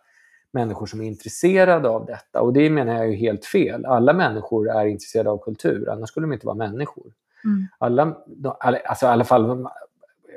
människor 0.51 0.86
som 0.86 1.01
är 1.01 1.06
intresserade 1.08 1.89
av 1.89 2.06
detta. 2.06 2.41
Och 2.41 2.53
det 2.53 2.70
menar 2.70 2.94
jag 2.94 3.08
är 3.08 3.15
helt 3.17 3.46
fel. 3.46 3.86
Alla 3.86 4.13
människor 4.13 4.70
är 4.70 4.86
intresserade 4.86 5.29
av 5.29 5.38
kultur, 5.38 5.89
annars 5.89 6.10
skulle 6.10 6.24
de 6.27 6.34
inte 6.34 6.46
vara 6.46 6.56
människor. 6.56 7.13
Mm. 7.44 7.67
Alla, 7.77 8.17
alla- 8.60 8.79
alltså 8.79 9.06
i 9.06 9.10
alla 9.10 9.24
fall 9.25 9.67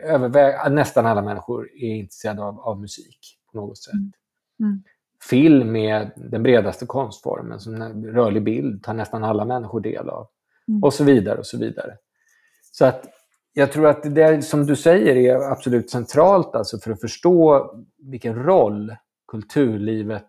överväg, 0.02 0.72
nästan 0.72 1.06
alla 1.06 1.22
människor 1.22 1.68
är 1.74 1.94
intresserade 1.96 2.42
av, 2.42 2.60
av 2.60 2.80
musik 2.80 3.18
på 3.52 3.60
något 3.60 3.78
sätt. 3.78 3.92
Mm. 3.94 4.12
Mm. 4.60 4.82
Film 5.22 5.76
är 5.76 6.12
den 6.16 6.42
bredaste 6.42 6.86
konstformen, 6.86 7.60
som 7.60 7.82
en 7.82 8.04
rörlig 8.04 8.42
bild 8.42 8.82
tar 8.82 8.94
nästan 8.94 9.24
alla 9.24 9.44
människor 9.44 9.80
del 9.80 10.08
av. 10.08 10.28
Mm. 10.68 10.82
Och 10.82 10.94
så 10.94 11.04
vidare 11.04 11.38
och 11.38 11.46
så 11.46 11.58
vidare. 11.58 11.96
Så 12.72 12.84
att 12.84 13.06
jag 13.52 13.72
tror 13.72 13.86
att 13.86 14.14
det 14.14 14.42
som 14.42 14.66
du 14.66 14.76
säger 14.76 15.16
är 15.16 15.52
absolut 15.52 15.90
centralt 15.90 16.54
alltså 16.54 16.78
för 16.78 16.90
att 16.90 17.00
förstå 17.00 17.70
vilken 17.98 18.34
roll 18.34 18.96
kulturlivet 19.28 20.26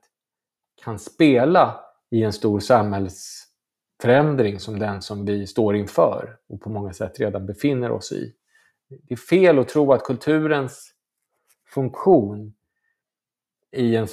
kan 0.84 1.00
spela 1.00 1.80
i 2.12 2.24
en 2.24 2.34
stor 2.34 2.60
samhällsförändring 2.60 4.60
som 4.60 4.80
den 4.80 5.02
som 5.02 5.26
vi 5.26 5.48
står 5.48 5.76
inför 5.76 6.38
och 6.50 6.62
på 6.62 6.70
många 6.70 6.94
sätt 6.94 7.20
redan 7.20 7.46
befinner 7.46 7.92
oss 7.92 8.12
i. 8.12 8.34
Det 8.90 9.14
är 9.14 9.18
fel 9.18 9.60
att 9.60 9.70
tro 9.70 9.94
att 9.94 10.04
kulturens 10.04 10.92
funktion 11.74 12.54
i 13.72 13.96
en 13.96 14.08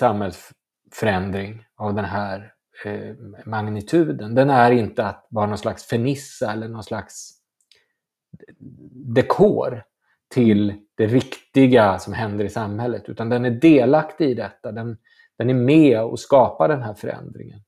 förändring 0.93 1.65
av 1.77 1.95
den 1.95 2.05
här 2.05 2.53
eh, 2.85 3.15
magnituden, 3.47 4.35
den 4.35 4.51
är 4.51 4.71
inte 4.71 5.07
att 5.07 5.27
vara 5.31 5.47
någon 5.47 5.59
slags 5.59 5.85
fernissa 5.85 6.53
eller 6.53 6.69
någon 6.69 6.85
slags 6.85 7.35
dekor 9.15 9.83
till 10.29 10.75
det 10.95 11.07
riktiga 11.07 11.99
som 11.99 12.13
händer 12.13 12.45
i 12.45 12.51
samhället, 12.51 13.09
utan 13.09 13.29
den 13.29 13.45
är 13.45 13.51
delaktig 13.51 14.31
i 14.31 14.35
detta. 14.35 14.73
Den, 14.73 14.99
den 15.39 15.51
är 15.51 15.55
med 15.55 16.03
och 16.03 16.21
skapar 16.21 16.69
den 16.69 16.83
här 16.83 16.95
förändringen. 16.95 17.61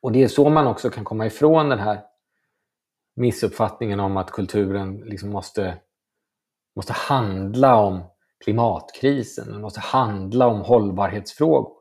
Och 0.00 0.12
det 0.12 0.22
är 0.22 0.28
så 0.28 0.50
man 0.50 0.66
också 0.66 0.90
kan 0.90 1.04
komma 1.04 1.26
ifrån 1.26 1.68
den 1.68 1.78
här 1.78 2.00
missuppfattningen 3.16 4.00
om 4.00 4.16
att 4.16 4.30
kulturen 4.30 4.96
liksom 4.96 5.30
måste, 5.30 5.78
måste 6.76 6.92
handla 6.92 7.76
om 7.76 8.04
klimatkrisen, 8.42 9.52
den 9.52 9.60
måste 9.60 9.80
handla 9.80 10.46
om 10.46 10.60
hållbarhetsfrågor. 10.60 11.72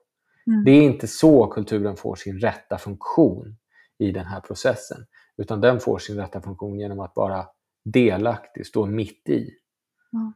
Mm. 0.48 0.64
Det 0.64 0.72
är 0.72 0.82
inte 0.82 1.08
så 1.08 1.48
kulturen 1.48 1.96
får 1.96 2.16
sin 2.16 2.40
rätta 2.40 2.78
funktion 2.78 3.58
i 4.00 4.12
den 4.12 4.26
här 4.26 4.40
processen. 4.42 4.98
Utan 5.38 5.62
den 5.62 5.80
får 5.80 5.98
sin 5.98 6.16
rätta 6.18 6.42
funktion 6.42 6.80
genom 6.80 7.00
att 7.00 7.16
vara 7.16 7.46
delaktig, 7.86 8.66
stå 8.66 8.86
mitt 8.86 9.30
i 9.30 9.50
Ja. 10.12 10.34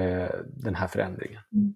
eh, 0.00 0.30
den 0.46 0.74
här 0.74 0.86
förändringen. 0.86 1.40
Mm. 1.52 1.74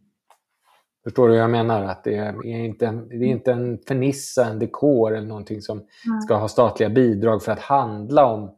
Förstår 1.05 1.29
du 1.29 1.35
vad 1.35 1.43
jag 1.43 1.51
menar? 1.51 1.83
Att 1.85 2.05
det 2.05 2.17
är 2.17 2.47
inte 2.47 2.87
en, 2.87 3.09
det 3.09 3.15
är 3.17 3.23
inte 3.23 3.53
en 3.53 3.79
fernissa, 3.79 4.47
en 4.47 4.59
dekor 4.59 5.15
eller 5.17 5.27
någonting 5.27 5.63
som 5.63 5.87
ska 6.25 6.35
ha 6.35 6.49
statliga 6.49 6.91
bidrag 6.91 7.43
för 7.43 7.53
att 7.53 7.61
handla 7.61 8.27
om... 8.27 8.55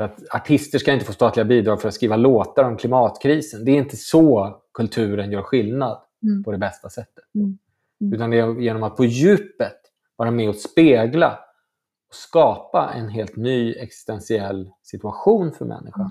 Att 0.00 0.34
artister 0.34 0.78
ska 0.78 0.92
inte 0.92 1.04
få 1.04 1.12
statliga 1.12 1.44
bidrag 1.44 1.80
för 1.80 1.88
att 1.88 1.94
skriva 1.94 2.16
låtar 2.16 2.64
om 2.64 2.76
klimatkrisen. 2.76 3.64
Det 3.64 3.70
är 3.70 3.76
inte 3.76 3.96
så 3.96 4.56
kulturen 4.74 5.32
gör 5.32 5.42
skillnad 5.42 6.02
Mm. 6.22 6.44
på 6.44 6.52
det 6.52 6.58
bästa 6.58 6.88
sättet. 6.88 7.24
Mm. 7.34 7.58
Mm. 8.00 8.14
Utan 8.14 8.30
det 8.30 8.38
är 8.38 8.60
genom 8.60 8.82
att 8.82 8.96
på 8.96 9.04
djupet 9.04 9.76
vara 10.16 10.30
med 10.30 10.48
och 10.48 10.54
spegla 10.56 11.38
och 12.08 12.14
skapa 12.14 12.92
en 12.96 13.08
helt 13.08 13.36
ny 13.36 13.74
existentiell 13.74 14.70
situation 14.82 15.52
för 15.52 15.64
människan 15.64 16.10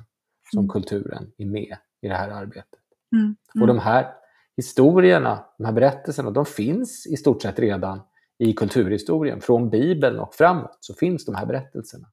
som 0.52 0.60
Mm. 0.60 0.70
kulturen 0.70 1.32
är 1.38 1.46
med 1.46 1.78
i 2.02 2.08
det 2.08 2.16
här 2.16 2.30
arbetet. 2.30 2.80
Mm. 3.16 3.36
Och 3.62 3.68
de 3.68 3.80
här 3.80 4.14
historierna, 4.58 5.46
de 5.58 5.66
här 5.66 5.74
berättelserna, 5.74 6.32
de 6.32 6.46
finns 6.46 7.08
i 7.08 7.18
stort 7.18 7.42
sett 7.42 7.60
redan 7.60 8.02
i 8.38 8.54
kulturhistorien. 8.54 9.42
Från 9.42 9.70
Bibeln 9.70 10.20
och 10.20 10.34
framåt 10.36 10.78
så 10.80 10.94
finns 10.94 11.26
de 11.26 11.36
här 11.36 11.46
berättelserna. 11.46 12.08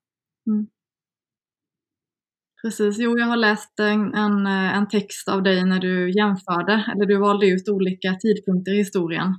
Precis, 2.63 2.99
jo 2.99 3.19
jag 3.19 3.27
har 3.27 3.37
läst 3.37 3.81
en, 3.81 4.15
en, 4.15 4.47
eh, 4.47 4.77
en 4.77 4.89
text 4.89 5.29
av 5.29 5.43
dig 5.43 5.65
när 5.65 5.79
du 5.79 6.11
jämförde, 6.11 6.85
eller 6.95 7.07
du 7.07 7.17
valde 7.17 7.47
ut 7.47 7.69
olika 7.69 8.15
tidpunkter 8.15 8.73
i 8.73 8.77
historien 8.77 9.35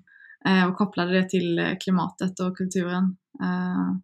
eh, 0.47 0.69
och 0.69 0.77
kopplade 0.77 1.13
det 1.13 1.29
till 1.29 1.59
eh, 1.59 1.77
klimatet 1.83 2.39
och 2.39 2.57
kulturen. 2.57 3.17
Eh, 3.43 3.97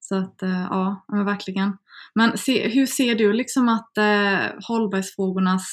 så 0.00 0.14
att 0.16 0.42
eh, 0.42 0.66
ja, 0.70 1.04
men 1.08 1.24
verkligen. 1.24 1.76
Men 2.14 2.38
se, 2.38 2.68
hur 2.68 2.86
ser 2.86 3.14
du 3.14 3.32
liksom 3.32 3.68
att 3.68 3.98
eh, 3.98 4.60
hållbarhetsfrågornas 4.68 5.64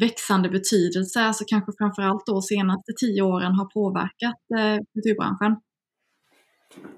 växande 0.00 0.48
betydelse, 0.48 1.20
alltså 1.20 1.44
kanske 1.46 1.72
framförallt 1.78 2.26
då 2.26 2.42
senaste 2.42 2.92
tio 3.00 3.22
åren, 3.22 3.52
har 3.54 3.64
påverkat 3.64 4.40
eh, 4.58 4.78
kulturbranschen? 4.94 5.56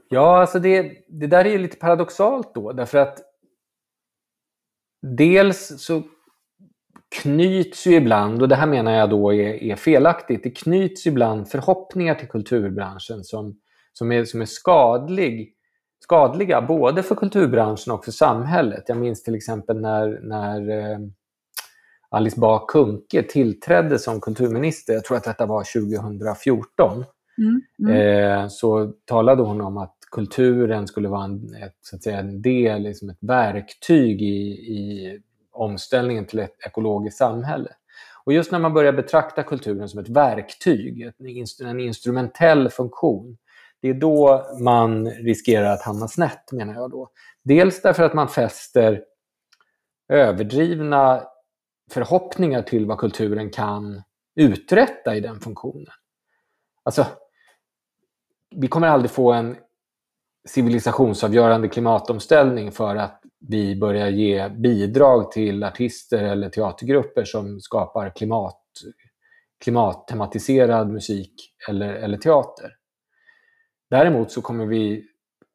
Ja, 0.08 0.40
alltså 0.40 0.58
det, 0.58 0.92
det 1.08 1.26
där 1.26 1.44
är 1.44 1.50
ju 1.50 1.58
lite 1.58 1.76
paradoxalt 1.76 2.54
då, 2.54 2.72
därför 2.72 2.98
att 2.98 3.27
dels 5.02 5.84
så 5.84 6.02
knyts 7.22 7.86
ju 7.86 7.94
ibland, 7.94 8.42
och 8.42 8.48
det 8.48 8.56
här 8.56 8.66
menar 8.66 8.92
jag 8.92 9.10
då 9.10 9.34
är, 9.34 9.62
är 9.62 9.76
felaktigt, 9.76 10.42
det 10.42 10.50
knyts 10.50 11.06
ibland 11.06 11.48
förhoppningar 11.48 12.14
till 12.14 12.28
kulturbranschen 12.28 13.24
som, 13.24 13.56
som, 13.92 14.12
är, 14.12 14.24
som 14.24 14.40
är 14.40 14.46
skadlig, 14.46 15.54
skadliga 16.02 16.62
både 16.62 17.02
för 17.02 17.14
kulturbranschen 17.14 17.92
och 17.92 18.04
för 18.04 18.12
samhället. 18.12 18.84
Jag 18.86 18.96
minns 18.96 19.22
till 19.22 19.34
exempel 19.34 19.80
när, 19.80 20.20
när 20.22 20.70
eh, 20.70 20.98
Alice 22.10 22.40
Bah 22.40 22.66
Kuhnke 22.68 23.22
tillträdde 23.22 23.98
som 23.98 24.20
kulturminister, 24.20 24.92
jag 24.92 25.04
tror 25.04 25.16
att 25.16 25.24
detta 25.24 25.46
var 25.46 25.64
2014, 25.90 27.04
Mm, 27.38 27.60
mm, 27.78 27.96
eh, 27.96 28.48
så 28.48 28.92
talade 29.04 29.42
hon 29.42 29.60
om 29.60 29.76
att 29.76 29.96
kulturen 30.10 30.86
skulle 30.86 31.08
vara 31.08 31.24
en, 31.24 31.54
ett, 31.54 31.76
så 31.80 31.96
att 31.96 32.02
säga, 32.02 32.18
en 32.18 32.42
del, 32.42 32.82
liksom 32.82 33.10
ett 33.10 33.18
verktyg 33.20 34.22
i, 34.22 34.50
i 34.52 35.18
omställningen 35.50 36.26
till 36.26 36.38
ett 36.38 36.56
ekologiskt 36.66 37.18
samhälle. 37.18 37.70
Och 38.24 38.32
just 38.32 38.52
när 38.52 38.58
man 38.58 38.74
börjar 38.74 38.92
betrakta 38.92 39.42
kulturen 39.42 39.88
som 39.88 40.00
ett 40.00 40.08
verktyg, 40.08 41.12
en 41.60 41.80
instrumentell 41.80 42.68
funktion, 42.68 43.38
det 43.80 43.88
är 43.88 43.94
då 43.94 44.46
man 44.60 45.10
riskerar 45.10 45.72
att 45.72 45.82
hamna 45.82 46.08
snett, 46.08 46.52
menar 46.52 46.74
jag 46.74 46.90
då. 46.90 47.10
Dels 47.42 47.82
därför 47.82 48.02
att 48.02 48.14
man 48.14 48.28
fäster 48.28 49.04
överdrivna 50.08 51.22
förhoppningar 51.90 52.62
till 52.62 52.86
vad 52.86 52.98
kulturen 52.98 53.50
kan 53.50 54.02
uträtta 54.34 55.16
i 55.16 55.20
den 55.20 55.40
funktionen. 55.40 55.92
Alltså, 56.82 57.06
vi 58.50 58.68
kommer 58.68 58.88
aldrig 58.88 59.10
få 59.10 59.32
en 59.32 59.56
civilisationsavgörande 60.48 61.68
klimatomställning 61.68 62.72
för 62.72 62.96
att 62.96 63.20
vi 63.48 63.76
börjar 63.76 64.08
ge 64.08 64.48
bidrag 64.48 65.32
till 65.32 65.64
artister 65.64 66.24
eller 66.24 66.48
teatergrupper 66.48 67.24
som 67.24 67.60
skapar 67.60 68.10
klimat, 68.10 68.62
klimattematiserad 69.64 70.90
musik 70.90 71.32
eller, 71.68 71.94
eller 71.94 72.18
teater. 72.18 72.70
Däremot 73.90 74.30
så 74.32 74.42
kommer 74.42 74.66
vi, 74.66 75.04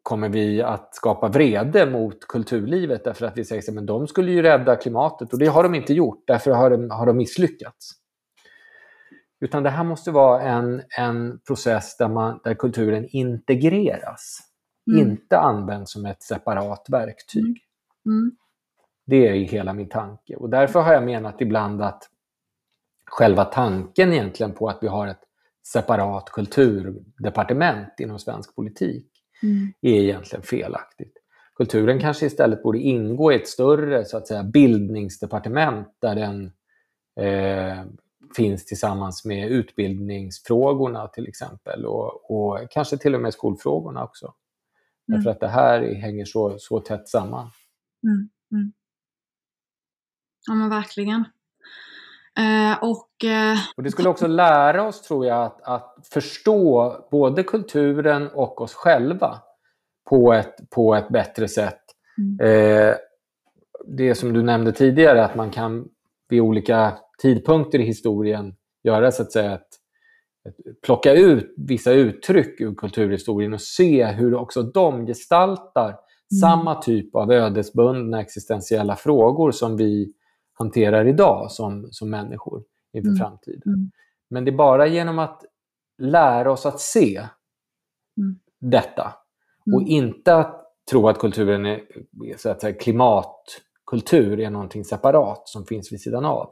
kommer 0.04 0.30
vi 0.30 0.62
att 0.62 0.96
skapa 0.96 1.28
vrede 1.28 1.86
mot 1.86 2.28
kulturlivet 2.28 3.04
därför 3.04 3.26
att 3.26 3.38
vi 3.38 3.46
säger 3.46 3.80
att 3.80 3.88
de 3.88 4.08
skulle 4.08 4.32
ju 4.32 4.42
rädda 4.42 4.76
klimatet 4.76 5.34
och 5.34 5.40
det 5.40 5.46
har 5.48 5.64
de 5.64 5.76
inte 5.76 5.94
gjort, 5.94 6.24
därför 6.28 6.52
har 6.52 6.70
de, 6.70 6.90
har 6.90 7.06
de 7.06 7.18
misslyckats. 7.18 7.92
Utan 9.42 9.64
det 9.64 9.70
här 9.70 9.84
måste 9.84 10.12
vara 10.12 10.42
en, 10.42 10.82
en 10.98 11.40
process 11.48 11.98
där, 11.98 12.08
man, 12.08 12.40
där 12.44 12.54
kulturen 12.54 13.08
integreras, 13.10 14.40
mm. 14.92 15.00
inte 15.00 15.40
används 15.40 15.92
som 15.92 16.06
ett 16.06 16.24
separat 16.24 16.86
verktyg. 16.90 17.44
Mm. 18.06 18.18
mm. 18.20 18.38
Det 19.06 19.28
är 19.28 19.34
hela 19.34 19.74
min 19.74 19.90
tanke. 19.90 20.36
Och 20.36 20.50
därför 20.50 20.82
har 20.82 20.94
jag 20.94 21.04
menat 21.04 21.42
ibland 21.42 21.82
att 21.82 22.10
själva 23.06 23.46
tanken 23.46 24.14
egentligen 24.14 24.52
på 24.52 24.70
att 24.70 24.78
vi 24.82 24.88
har 24.88 25.08
ett 25.08 25.24
separat 25.68 26.30
kulturdepartement 26.30 28.00
inom 28.00 28.20
svensk 28.20 28.56
politik 28.56 29.08
mm. 29.44 29.74
är 29.82 30.02
egentligen 30.02 30.44
felaktigt. 30.44 31.18
Kulturen 31.56 32.00
kanske 32.00 32.26
istället 32.26 32.64
borde 32.64 32.80
ingå 32.80 33.32
i 33.32 33.36
ett 33.36 33.48
större 33.48 34.06
så 34.06 34.18
att 34.18 34.28
säga, 34.28 34.44
bildningsdepartement 34.44 35.88
där 36.00 36.16
den 36.16 36.52
eh, 37.20 37.86
finns 38.36 38.66
tillsammans 38.66 39.26
med 39.26 39.52
utbildningsfrågorna 39.52 41.08
till 41.08 41.28
exempel 41.28 41.86
och, 41.86 42.32
och 42.32 42.60
kanske 42.70 42.98
till 42.98 43.16
och 43.16 43.22
med 43.22 43.34
skolfrågorna 43.34 44.04
också. 44.04 44.34
Mm. 45.10 45.20
Därför 45.20 45.30
att 45.30 45.40
det 45.40 45.48
här 45.48 45.94
hänger 45.96 46.26
så, 46.26 46.56
så 46.60 46.80
tätt 46.80 47.08
samman. 47.08 47.50
Mm. 48.04 48.30
Mm. 48.52 48.74
Ja 50.48 50.54
men 50.54 50.70
verkligen. 50.70 51.26
Eh, 52.38 52.84
och, 52.84 53.26
eh... 53.26 53.58
och 53.78 53.84
Det 53.84 53.92
skulle 53.92 54.10
också 54.10 54.28
lära 54.28 54.84
oss, 54.84 55.02
tror 55.02 55.26
jag, 55.26 55.46
att, 55.46 55.62
att 55.62 56.08
förstå 56.14 56.96
både 57.12 57.44
kulturen 57.44 58.30
och 58.30 58.62
oss 58.62 58.74
själva 58.74 59.42
på 60.10 60.34
ett, 60.34 60.70
på 60.70 60.96
ett 60.96 61.10
bättre 61.10 61.48
sätt. 61.48 61.82
Mm. 62.18 62.40
Eh, 62.40 62.96
det 63.86 64.16
som 64.16 64.34
du 64.34 64.44
nämnde 64.44 64.72
tidigare, 64.72 65.26
att 65.26 65.36
man 65.36 65.52
kan 65.52 65.88
vid 66.30 66.42
olika 66.42 66.98
tidpunkter 67.22 67.80
i 67.80 67.86
historien 67.86 68.56
göra 68.84 69.12
så 69.12 69.22
att 69.22 69.32
säga 69.32 69.54
ett, 69.54 69.73
plocka 70.86 71.14
ut 71.14 71.54
vissa 71.58 71.92
uttryck 71.92 72.62
ur 72.62 72.76
kulturhistorien 72.76 73.54
och 73.54 73.62
se 73.62 74.06
hur 74.06 74.36
också 74.36 74.64
de 74.64 75.06
gestaltar 75.06 75.88
mm. 75.88 76.00
samma 76.42 76.82
typ 76.82 77.16
av 77.16 77.32
ödesbundna 77.32 78.22
existentiella 78.22 78.96
frågor 78.96 79.52
som 79.52 79.78
vi 79.78 80.14
hanterar 80.54 81.08
idag 81.08 81.52
som, 81.52 81.88
som 81.92 82.10
människor 82.10 82.64
inför 82.94 83.10
mm. 83.10 83.20
framtiden. 83.20 83.74
Mm. 83.74 83.92
Men 84.30 84.46
det 84.46 84.52
är 84.52 84.56
bara 84.56 84.88
genom 84.88 85.20
att 85.20 85.44
lära 85.98 86.52
oss 86.52 86.66
att 86.66 86.80
se 86.80 87.18
mm. 88.18 88.40
detta 88.60 89.14
och 89.74 89.82
mm. 89.82 89.88
inte 89.88 90.36
att 90.36 90.64
tro 90.92 91.08
att 91.08 91.20
kulturen 91.20 91.66
är 91.66 91.82
så 92.38 92.50
att 92.50 92.62
säga, 92.62 92.74
klimatkultur 92.74 94.40
är 94.40 94.50
någonting 94.50 94.86
separat 94.86 95.50
som 95.50 95.66
finns 95.66 95.94
vid 95.94 96.02
sidan 96.02 96.26
av. 96.26 96.50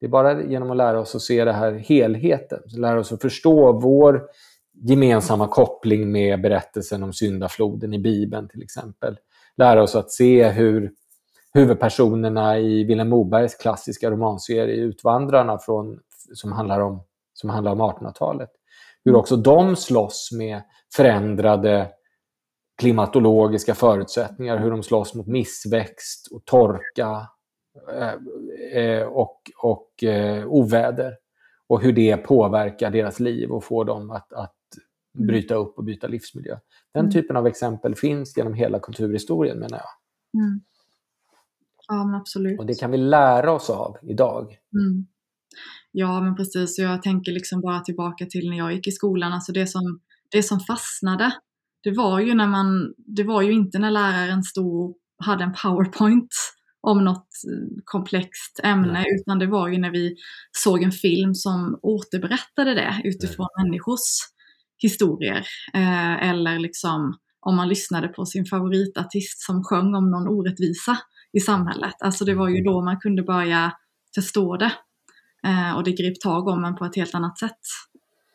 Det 0.00 0.06
är 0.06 0.10
bara 0.10 0.42
genom 0.42 0.70
att 0.70 0.76
lära 0.76 1.00
oss 1.00 1.14
att 1.14 1.22
se 1.22 1.44
det 1.44 1.52
här 1.52 1.72
helheten, 1.72 2.62
lära 2.76 3.00
oss 3.00 3.12
att 3.12 3.22
förstå 3.22 3.72
vår 3.72 4.22
gemensamma 4.82 5.48
koppling 5.48 6.12
med 6.12 6.42
berättelsen 6.42 7.02
om 7.02 7.12
syndafloden 7.12 7.94
i 7.94 7.98
Bibeln 7.98 8.48
till 8.48 8.62
exempel. 8.62 9.16
Lära 9.56 9.82
oss 9.82 9.94
att 9.94 10.10
se 10.10 10.48
hur 10.48 10.92
huvudpersonerna 11.52 12.58
i 12.58 12.84
Vilhelm 12.84 13.10
Mobergs 13.10 13.54
klassiska 13.54 14.10
romanserie 14.10 14.74
Utvandrarna 14.74 15.58
från, 15.58 16.00
som, 16.34 16.52
handlar 16.52 16.80
om, 16.80 17.02
som 17.32 17.50
handlar 17.50 17.72
om 17.72 17.80
1800-talet. 17.80 18.50
Hur 19.04 19.14
också 19.14 19.36
de 19.36 19.76
slåss 19.76 20.30
med 20.32 20.62
förändrade 20.96 21.90
klimatologiska 22.78 23.74
förutsättningar, 23.74 24.58
hur 24.58 24.70
de 24.70 24.82
slåss 24.82 25.14
mot 25.14 25.26
missväxt 25.26 26.28
och 26.32 26.44
torka 26.44 27.28
och, 29.08 29.50
och 29.62 30.04
eh, 30.04 30.46
oväder. 30.46 31.16
Och 31.66 31.82
hur 31.82 31.92
det 31.92 32.16
påverkar 32.16 32.90
deras 32.90 33.20
liv 33.20 33.50
och 33.50 33.64
får 33.64 33.84
dem 33.84 34.10
att, 34.10 34.32
att 34.32 34.56
mm. 35.14 35.26
bryta 35.26 35.54
upp 35.54 35.78
och 35.78 35.84
byta 35.84 36.06
livsmiljö. 36.06 36.58
Den 36.94 37.00
mm. 37.00 37.12
typen 37.12 37.36
av 37.36 37.46
exempel 37.46 37.94
finns 37.94 38.36
genom 38.36 38.54
hela 38.54 38.78
kulturhistorien 38.78 39.58
menar 39.58 39.78
jag. 39.78 40.42
Mm. 40.42 40.60
Ja, 41.88 42.04
men 42.04 42.14
absolut. 42.14 42.60
Och 42.60 42.66
det 42.66 42.74
kan 42.74 42.90
vi 42.90 42.96
lära 42.96 43.52
oss 43.52 43.70
av 43.70 43.96
idag. 44.02 44.58
Mm. 44.74 45.06
Ja, 45.92 46.20
men 46.20 46.36
precis. 46.36 46.78
Jag 46.78 47.02
tänker 47.02 47.32
liksom 47.32 47.60
bara 47.60 47.80
tillbaka 47.80 48.26
till 48.26 48.50
när 48.50 48.56
jag 48.56 48.72
gick 48.72 48.86
i 48.86 48.92
skolan. 48.92 49.32
Alltså 49.32 49.52
det 49.52 49.66
som, 49.66 50.00
det 50.30 50.42
som 50.42 50.60
fastnade, 50.60 51.32
det 51.82 51.90
var 51.90 52.20
ju 52.20 52.34
när 52.34 52.46
man, 52.46 52.94
det 52.96 53.24
var 53.24 53.42
ju 53.42 53.52
inte 53.52 53.78
när 53.78 53.90
läraren 53.90 54.42
stod 54.42 54.96
hade 55.18 55.44
en 55.44 55.54
powerpoint 55.62 56.28
om 56.82 57.04
något 57.04 57.28
komplext 57.84 58.60
ämne, 58.62 58.92
Nej. 58.92 59.06
utan 59.20 59.38
det 59.38 59.46
var 59.46 59.68
ju 59.68 59.78
när 59.78 59.90
vi 59.90 60.16
såg 60.52 60.82
en 60.82 60.92
film 60.92 61.34
som 61.34 61.78
återberättade 61.82 62.74
det 62.74 63.00
utifrån 63.04 63.46
Nej. 63.56 63.64
människors 63.64 64.00
historier. 64.82 65.46
Eh, 65.74 66.28
eller 66.28 66.58
liksom 66.58 67.18
om 67.40 67.56
man 67.56 67.68
lyssnade 67.68 68.08
på 68.08 68.26
sin 68.26 68.44
favoritartist 68.46 69.42
som 69.42 69.64
sjöng 69.64 69.94
om 69.94 70.10
någon 70.10 70.28
orättvisa 70.28 70.98
i 71.32 71.40
samhället. 71.40 71.94
Alltså 72.00 72.24
det 72.24 72.34
var 72.34 72.48
ju 72.48 72.62
då 72.62 72.82
man 72.82 73.00
kunde 73.00 73.22
börja 73.22 73.72
förstå 74.14 74.56
det. 74.56 74.72
Eh, 75.46 75.76
och 75.76 75.84
det 75.84 75.92
grep 75.92 76.20
tag 76.20 76.48
om 76.48 76.64
en 76.64 76.76
på 76.76 76.84
ett 76.84 76.96
helt 76.96 77.14
annat 77.14 77.38
sätt. 77.38 77.60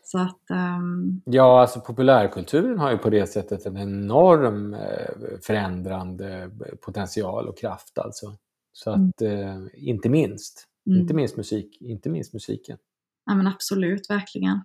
Så 0.07 0.19
att, 0.19 0.41
um... 0.79 1.21
Ja, 1.25 1.61
alltså 1.61 1.79
populärkulturen 1.79 2.79
har 2.79 2.91
ju 2.91 2.97
på 2.97 3.09
det 3.09 3.27
sättet 3.27 3.65
en 3.65 3.77
enorm 3.77 4.73
eh, 4.73 5.39
förändrande 5.41 6.51
potential 6.85 7.47
och 7.47 7.57
kraft. 7.57 7.97
Alltså. 7.97 8.37
Så 8.73 8.91
att, 8.91 9.21
mm. 9.21 9.63
eh, 9.65 9.67
inte 9.73 10.09
minst. 10.09 10.67
Mm. 10.87 10.99
Inte 10.99 11.13
minst 11.13 11.37
musik, 11.37 11.77
inte 11.81 12.09
minst 12.09 12.33
musiken. 12.33 12.77
Ja 13.25 13.35
men 13.35 13.47
absolut, 13.47 14.09
verkligen. 14.09 14.61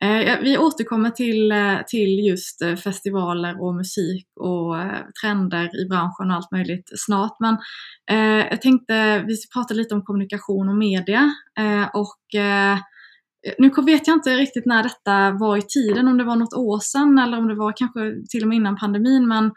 Eh, 0.00 0.40
vi 0.42 0.58
återkommer 0.58 1.10
till, 1.10 1.52
eh, 1.52 1.78
till 1.86 2.26
just 2.26 2.62
eh, 2.62 2.76
festivaler 2.76 3.62
och 3.62 3.74
musik 3.74 4.26
och 4.40 4.74
trender 5.22 5.82
i 5.82 5.88
branschen 5.88 6.30
och 6.30 6.36
allt 6.36 6.50
möjligt 6.50 6.90
snart. 6.96 7.36
Men 7.40 7.56
jag 8.50 8.62
tänkte 8.62 9.24
vi 9.26 9.36
ska 9.36 9.60
prata 9.60 9.74
lite 9.74 9.94
om 9.94 10.04
kommunikation 10.04 10.68
och 10.68 10.76
media. 10.76 11.30
och 11.94 12.18
nu 13.58 13.70
vet 13.86 14.06
jag 14.06 14.16
inte 14.16 14.36
riktigt 14.36 14.66
när 14.66 14.82
detta 14.82 15.30
var 15.30 15.56
i 15.56 15.62
tiden, 15.62 16.08
om 16.08 16.18
det 16.18 16.24
var 16.24 16.36
något 16.36 16.54
år 16.54 16.78
sedan 16.80 17.18
eller 17.18 17.38
om 17.38 17.48
det 17.48 17.54
var 17.54 17.72
kanske 17.76 18.00
till 18.30 18.42
och 18.42 18.48
med 18.48 18.56
innan 18.56 18.76
pandemin. 18.76 19.28
Men 19.28 19.52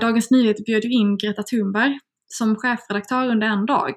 Dagens 0.00 0.30
Nyheter 0.30 0.64
bjöd 0.64 0.84
ju 0.84 0.90
in 0.90 1.18
Greta 1.18 1.42
Thunberg 1.42 1.98
som 2.28 2.56
chefredaktör 2.56 3.28
under 3.28 3.46
en 3.46 3.66
dag. 3.66 3.94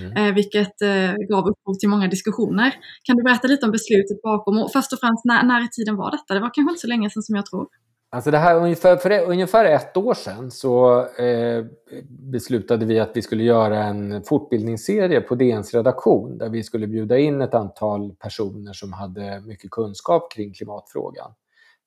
Mm. 0.00 0.16
Eh, 0.16 0.34
vilket 0.34 0.82
eh, 0.82 1.12
gav 1.30 1.44
upphov 1.48 1.74
till 1.80 1.88
många 1.88 2.08
diskussioner. 2.08 2.74
Kan 3.04 3.16
du 3.16 3.22
berätta 3.22 3.48
lite 3.48 3.66
om 3.66 3.72
beslutet 3.72 4.22
bakom 4.22 4.58
och 4.58 4.72
först 4.72 4.92
och 4.92 4.98
främst 5.00 5.24
när, 5.24 5.42
när 5.42 5.64
i 5.64 5.68
tiden 5.68 5.96
var 5.96 6.10
detta? 6.10 6.34
Det 6.34 6.40
var 6.40 6.50
kanske 6.54 6.70
inte 6.72 6.80
så 6.80 6.86
länge 6.86 7.10
sedan 7.10 7.22
som 7.22 7.36
jag 7.36 7.46
tror. 7.46 7.66
Alltså 8.14 8.30
det 8.30 8.38
här, 8.38 8.56
ungefär, 8.56 8.96
för 8.96 9.30
ungefär 9.30 9.64
ett 9.64 9.96
år 9.96 10.14
sedan 10.14 10.50
så 10.50 11.06
eh, 11.06 11.64
beslutade 12.08 12.86
vi 12.86 13.00
att 13.00 13.10
vi 13.14 13.22
skulle 13.22 13.44
göra 13.44 13.84
en 13.84 14.22
fortbildningsserie 14.22 15.20
på 15.20 15.34
DNs 15.34 15.74
redaktion 15.74 16.38
där 16.38 16.48
vi 16.48 16.62
skulle 16.62 16.86
bjuda 16.86 17.18
in 17.18 17.40
ett 17.40 17.54
antal 17.54 18.14
personer 18.14 18.72
som 18.72 18.92
hade 18.92 19.40
mycket 19.40 19.70
kunskap 19.70 20.32
kring 20.32 20.52
klimatfrågan 20.52 21.34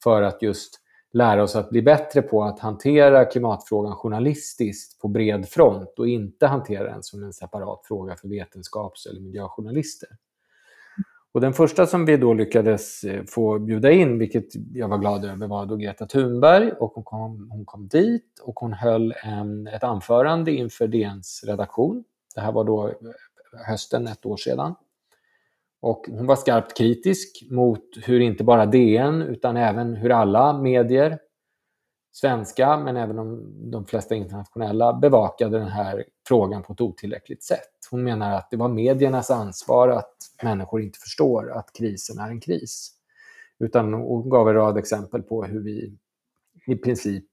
för 0.03 0.21
att 0.21 0.41
just 0.41 0.79
lära 1.13 1.43
oss 1.43 1.55
att 1.55 1.69
bli 1.69 1.81
bättre 1.81 2.21
på 2.21 2.43
att 2.43 2.59
hantera 2.59 3.25
klimatfrågan 3.25 3.95
journalistiskt 3.95 5.01
på 5.01 5.07
bred 5.07 5.49
front 5.49 5.99
och 5.99 6.07
inte 6.07 6.47
hantera 6.47 6.91
den 6.91 7.03
som 7.03 7.23
en 7.23 7.33
separat 7.33 7.81
fråga 7.87 8.15
för 8.15 8.27
vetenskaps 8.27 9.05
eller 9.05 9.21
miljöjournalister. 9.21 10.09
Och 11.35 11.41
den 11.41 11.53
första 11.53 11.85
som 11.85 12.05
vi 12.05 12.17
då 12.17 12.33
lyckades 12.33 13.03
eh, 13.03 13.23
få 13.27 13.59
bjuda 13.59 13.91
in, 13.91 14.19
vilket 14.19 14.45
jag 14.73 14.87
var 14.87 14.97
glad 14.97 15.25
över, 15.25 15.47
var 15.47 15.65
då 15.65 15.75
Greta 15.75 16.05
Thunberg. 16.05 16.71
Och 16.71 16.91
hon, 16.91 17.03
kom, 17.03 17.49
hon 17.51 17.65
kom 17.65 17.87
dit 17.87 18.39
och 18.41 18.59
hon 18.59 18.73
höll 18.73 19.13
en, 19.23 19.67
ett 19.67 19.83
anförande 19.83 20.51
inför 20.51 20.87
DNs 20.87 21.43
redaktion. 21.47 22.03
Det 22.35 22.41
här 22.41 22.51
var 22.51 22.63
då 22.63 22.87
eh, 22.87 22.93
hösten 23.67 24.07
ett 24.07 24.25
år 24.25 24.37
sedan. 24.37 24.75
Och 25.81 26.05
hon 26.09 26.25
var 26.25 26.35
skarpt 26.35 26.77
kritisk 26.77 27.47
mot 27.51 27.83
hur 28.03 28.19
inte 28.19 28.43
bara 28.43 28.65
DN 28.65 29.21
utan 29.21 29.57
även 29.57 29.95
hur 29.95 30.11
alla 30.11 30.57
medier, 30.57 31.19
svenska 32.15 32.77
men 32.77 32.97
även 32.97 33.15
de, 33.15 33.53
de 33.71 33.85
flesta 33.85 34.15
internationella, 34.15 34.93
bevakade 34.93 35.59
den 35.59 35.67
här 35.67 36.03
frågan 36.27 36.63
på 36.63 36.73
ett 36.73 36.81
otillräckligt 36.81 37.43
sätt. 37.43 37.69
Hon 37.91 38.03
menar 38.03 38.33
att 38.35 38.51
det 38.51 38.57
var 38.57 38.67
mediernas 38.67 39.31
ansvar 39.31 39.89
att 39.89 40.15
människor 40.43 40.81
inte 40.81 40.99
förstår 40.99 41.51
att 41.51 41.73
krisen 41.73 42.19
är 42.19 42.29
en 42.29 42.39
kris. 42.39 42.91
Utan 43.59 43.93
hon 43.93 44.29
gav 44.29 44.49
en 44.49 44.55
rad 44.55 44.77
exempel 44.77 45.21
på 45.21 45.43
hur 45.43 45.59
vi 45.59 45.97
i 46.67 46.75
princip 46.75 47.25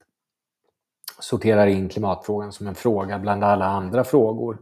sorterar 1.21 1.67
in 1.67 1.89
klimatfrågan 1.89 2.53
som 2.53 2.67
en 2.67 2.75
fråga 2.75 3.19
bland 3.19 3.45
alla 3.45 3.65
andra 3.65 4.05
frågor 4.05 4.59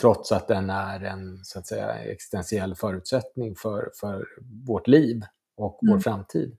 trots 0.00 0.32
att 0.32 0.48
den 0.48 0.70
är 0.70 1.04
en 1.04 1.44
så 1.44 1.58
att 1.58 1.66
säga, 1.66 1.94
existentiell 1.94 2.74
förutsättning 2.74 3.54
för, 3.54 3.90
för 4.00 4.26
vårt 4.66 4.88
liv 4.88 5.22
och 5.56 5.82
mm. 5.82 5.94
vår 5.94 6.00
framtid. 6.00 6.56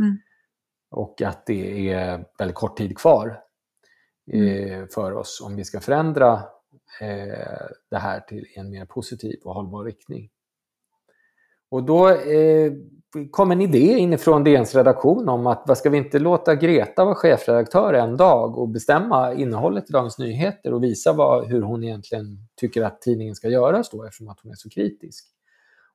Mm. 0.00 0.18
Och 0.90 1.22
att 1.22 1.46
det 1.46 1.92
är 1.92 2.24
väldigt 2.38 2.56
kort 2.56 2.78
tid 2.78 2.98
kvar 2.98 3.42
eh, 4.32 4.72
mm. 4.72 4.88
för 4.88 5.12
oss 5.12 5.42
om 5.44 5.56
vi 5.56 5.64
ska 5.64 5.80
förändra 5.80 6.32
eh, 7.00 7.66
det 7.90 7.98
här 7.98 8.20
till 8.20 8.46
en 8.56 8.70
mer 8.70 8.84
positiv 8.84 9.40
och 9.44 9.54
hållbar 9.54 9.84
riktning. 9.84 10.30
Och 11.70 11.82
då 11.82 12.08
eh, 12.08 12.72
kom 13.30 13.50
en 13.50 13.60
idé 13.60 13.98
inifrån 13.98 14.44
DNs 14.44 14.74
redaktion 14.74 15.28
om 15.28 15.46
att 15.46 15.64
vad 15.66 15.78
ska 15.78 15.90
vi 15.90 15.98
inte 15.98 16.18
låta 16.18 16.54
Greta 16.54 17.04
vara 17.04 17.14
chefredaktör 17.14 17.94
en 17.94 18.16
dag 18.16 18.58
och 18.58 18.68
bestämma 18.68 19.34
innehållet 19.34 19.90
i 19.90 19.92
Dagens 19.92 20.18
Nyheter 20.18 20.74
och 20.74 20.84
visa 20.84 21.12
vad, 21.12 21.46
hur 21.46 21.62
hon 21.62 21.84
egentligen 21.84 22.38
tycker 22.56 22.82
att 22.82 23.00
tidningen 23.00 23.34
ska 23.34 23.48
göras 23.48 23.90
då 23.90 24.04
eftersom 24.04 24.28
att 24.28 24.40
hon 24.42 24.52
är 24.52 24.56
så 24.56 24.70
kritisk. 24.70 25.35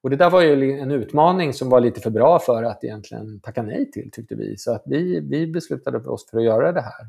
Och 0.04 0.10
det 0.10 0.16
där 0.16 0.30
var 0.30 0.42
ju 0.42 0.80
en 0.80 0.92
utmaning 0.92 1.54
som 1.54 1.70
var 1.70 1.80
lite 1.80 2.02
för 2.02 2.10
bra 2.10 2.40
för 2.40 2.64
att 2.64 2.84
egentligen 2.84 3.40
tacka 3.40 3.62
nej 3.62 3.92
till 3.92 4.12
tyckte 4.12 4.36
vi. 4.36 4.58
Så 4.58 4.72
att 4.72 4.84
vi, 4.86 5.20
vi 5.20 5.48
beslutade 5.48 5.98
oss 5.98 6.30
för 6.30 6.38
att 6.38 6.44
göra 6.44 6.72
det 6.72 6.82
här. 6.82 7.08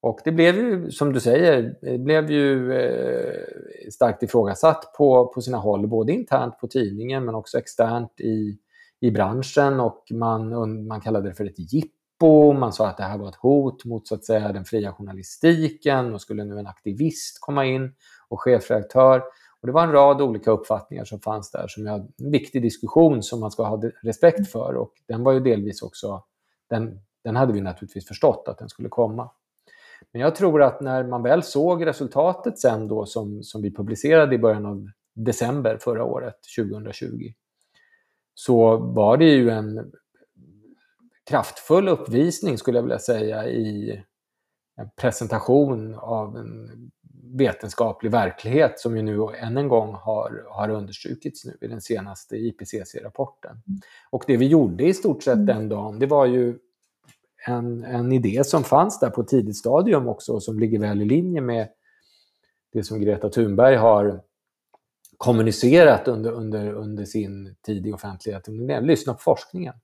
Och 0.00 0.20
det 0.24 0.32
blev 0.32 0.56
ju, 0.56 0.90
som 0.90 1.12
du 1.12 1.20
säger, 1.20 1.76
det 1.82 1.98
blev 1.98 2.30
ju 2.30 2.72
eh, 2.72 3.90
starkt 3.90 4.22
ifrågasatt 4.22 4.94
på, 4.96 5.26
på 5.26 5.40
sina 5.40 5.58
håll, 5.58 5.86
både 5.86 6.12
internt 6.12 6.58
på 6.58 6.68
tidningen 6.68 7.24
men 7.24 7.34
också 7.34 7.58
externt 7.58 8.20
i, 8.20 8.58
i 9.00 9.10
branschen 9.10 9.80
och 9.80 10.04
man, 10.10 10.86
man 10.86 11.00
kallade 11.00 11.28
det 11.28 11.34
för 11.34 11.44
ett 11.44 11.72
jippo. 11.72 12.52
Man 12.52 12.72
sa 12.72 12.88
att 12.88 12.96
det 12.96 13.02
här 13.02 13.18
var 13.18 13.28
ett 13.28 13.34
hot 13.34 13.84
mot 13.84 14.08
så 14.08 14.14
att 14.14 14.24
säga, 14.24 14.52
den 14.52 14.64
fria 14.64 14.92
journalistiken 14.92 16.14
och 16.14 16.20
skulle 16.20 16.44
nu 16.44 16.58
en 16.58 16.66
aktivist 16.66 17.40
komma 17.40 17.64
in 17.64 17.94
och 18.28 18.40
chefredaktör. 18.40 19.22
Och 19.62 19.66
det 19.66 19.72
var 19.72 19.82
en 19.82 19.92
rad 19.92 20.22
olika 20.22 20.50
uppfattningar 20.50 21.04
som 21.04 21.20
fanns 21.20 21.50
där 21.50 21.68
som 21.68 21.86
är 21.86 21.92
en 21.92 22.30
viktig 22.30 22.62
diskussion 22.62 23.22
som 23.22 23.40
man 23.40 23.50
ska 23.50 23.64
ha 23.64 23.82
respekt 24.02 24.52
för 24.52 24.74
och 24.74 24.92
den 25.08 25.24
var 25.24 25.32
ju 25.32 25.40
delvis 25.40 25.82
också, 25.82 26.24
den, 26.70 27.00
den 27.24 27.36
hade 27.36 27.52
vi 27.52 27.60
naturligtvis 27.60 28.06
förstått 28.06 28.44
att 28.48 28.58
den 28.58 28.68
skulle 28.68 28.88
komma. 28.88 29.30
Men 30.12 30.22
jag 30.22 30.36
tror 30.36 30.62
att 30.62 30.80
när 30.80 31.04
man 31.04 31.22
väl 31.22 31.42
såg 31.42 31.86
resultatet 31.86 32.58
sen 32.58 32.88
då 32.88 33.06
som, 33.06 33.42
som 33.42 33.62
vi 33.62 33.74
publicerade 33.74 34.34
i 34.34 34.38
början 34.38 34.66
av 34.66 34.90
december 35.14 35.78
förra 35.80 36.04
året, 36.04 36.36
2020, 36.58 37.32
så 38.34 38.76
var 38.76 39.16
det 39.16 39.24
ju 39.30 39.50
en 39.50 39.92
kraftfull 41.30 41.88
uppvisning 41.88 42.58
skulle 42.58 42.78
jag 42.78 42.82
vilja 42.82 42.98
säga 42.98 43.46
i 43.46 44.02
en 44.76 44.90
presentation 44.96 45.94
av 45.94 46.36
en 46.36 46.70
vetenskaplig 47.32 48.10
verklighet 48.10 48.80
som 48.80 48.96
ju 48.96 49.02
nu 49.02 49.18
än 49.38 49.56
en 49.56 49.68
gång 49.68 49.94
har, 49.94 50.46
har 50.50 50.68
understrukits 50.68 51.44
nu 51.44 51.58
i 51.60 51.66
den 51.66 51.80
senaste 51.80 52.36
IPCC-rapporten. 52.36 53.56
Och 54.10 54.24
det 54.26 54.36
vi 54.36 54.46
gjorde 54.46 54.84
i 54.84 54.94
stort 54.94 55.22
sett 55.22 55.46
den 55.46 55.68
dagen, 55.68 55.98
det 55.98 56.06
var 56.06 56.26
ju 56.26 56.58
en, 57.46 57.84
en 57.84 58.12
idé 58.12 58.44
som 58.44 58.64
fanns 58.64 59.00
där 59.00 59.10
på 59.10 59.20
ett 59.20 59.28
tidigt 59.28 59.56
stadium 59.56 60.08
också 60.08 60.40
som 60.40 60.58
ligger 60.58 60.78
väl 60.78 61.02
i 61.02 61.04
linje 61.04 61.40
med 61.40 61.68
det 62.72 62.84
som 62.84 63.00
Greta 63.00 63.28
Thunberg 63.28 63.76
har 63.76 64.20
kommunicerat 65.16 66.08
under, 66.08 66.32
under, 66.32 66.72
under 66.72 67.04
sin 67.04 67.54
tid 67.66 67.86
i 67.86 67.92
offentligheten. 67.92 68.66
Lyssna 68.66 69.14
på 69.14 69.20
forskningen. 69.20 69.74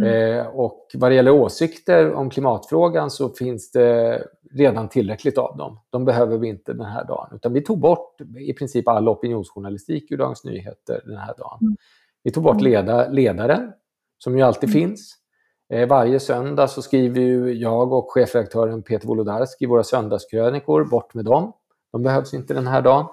Mm. 0.00 0.38
Eh, 0.38 0.46
och 0.46 0.86
vad 0.94 1.10
det 1.10 1.14
gäller 1.14 1.30
åsikter 1.30 2.12
om 2.12 2.30
klimatfrågan 2.30 3.10
så 3.10 3.28
finns 3.28 3.70
det 3.70 4.22
redan 4.50 4.88
tillräckligt 4.88 5.38
av 5.38 5.56
dem. 5.56 5.80
De 5.90 6.04
behöver 6.04 6.38
vi 6.38 6.48
inte 6.48 6.72
den 6.72 6.86
här 6.86 7.04
dagen. 7.04 7.28
Utan 7.34 7.52
vi 7.52 7.60
tog 7.60 7.78
bort 7.78 8.20
i 8.38 8.52
princip 8.52 8.88
all 8.88 9.08
opinionsjournalistik 9.08 10.10
ur 10.12 10.16
Dagens 10.16 10.44
Nyheter 10.44 11.02
den 11.04 11.16
här 11.16 11.34
dagen. 11.38 11.58
Mm. 11.60 11.76
Vi 12.22 12.30
tog 12.30 12.42
bort 12.42 12.60
mm. 12.60 12.64
leda, 12.64 13.08
ledaren, 13.08 13.72
som 14.18 14.38
ju 14.38 14.44
alltid 14.44 14.68
mm. 14.68 14.80
finns. 14.80 15.14
Eh, 15.72 15.88
varje 15.88 16.20
söndag 16.20 16.68
så 16.68 16.82
skriver 16.82 17.20
ju 17.20 17.52
jag 17.52 17.92
och 17.92 18.12
chefredaktören 18.12 18.82
Peter 18.82 19.08
Wolodarski 19.08 19.66
våra 19.66 19.84
söndagskrönikor. 19.84 20.84
Bort 20.84 21.14
med 21.14 21.24
dem. 21.24 21.52
De 21.92 22.02
behövs 22.02 22.34
inte 22.34 22.54
den 22.54 22.66
här 22.66 22.82
dagen. 22.82 23.06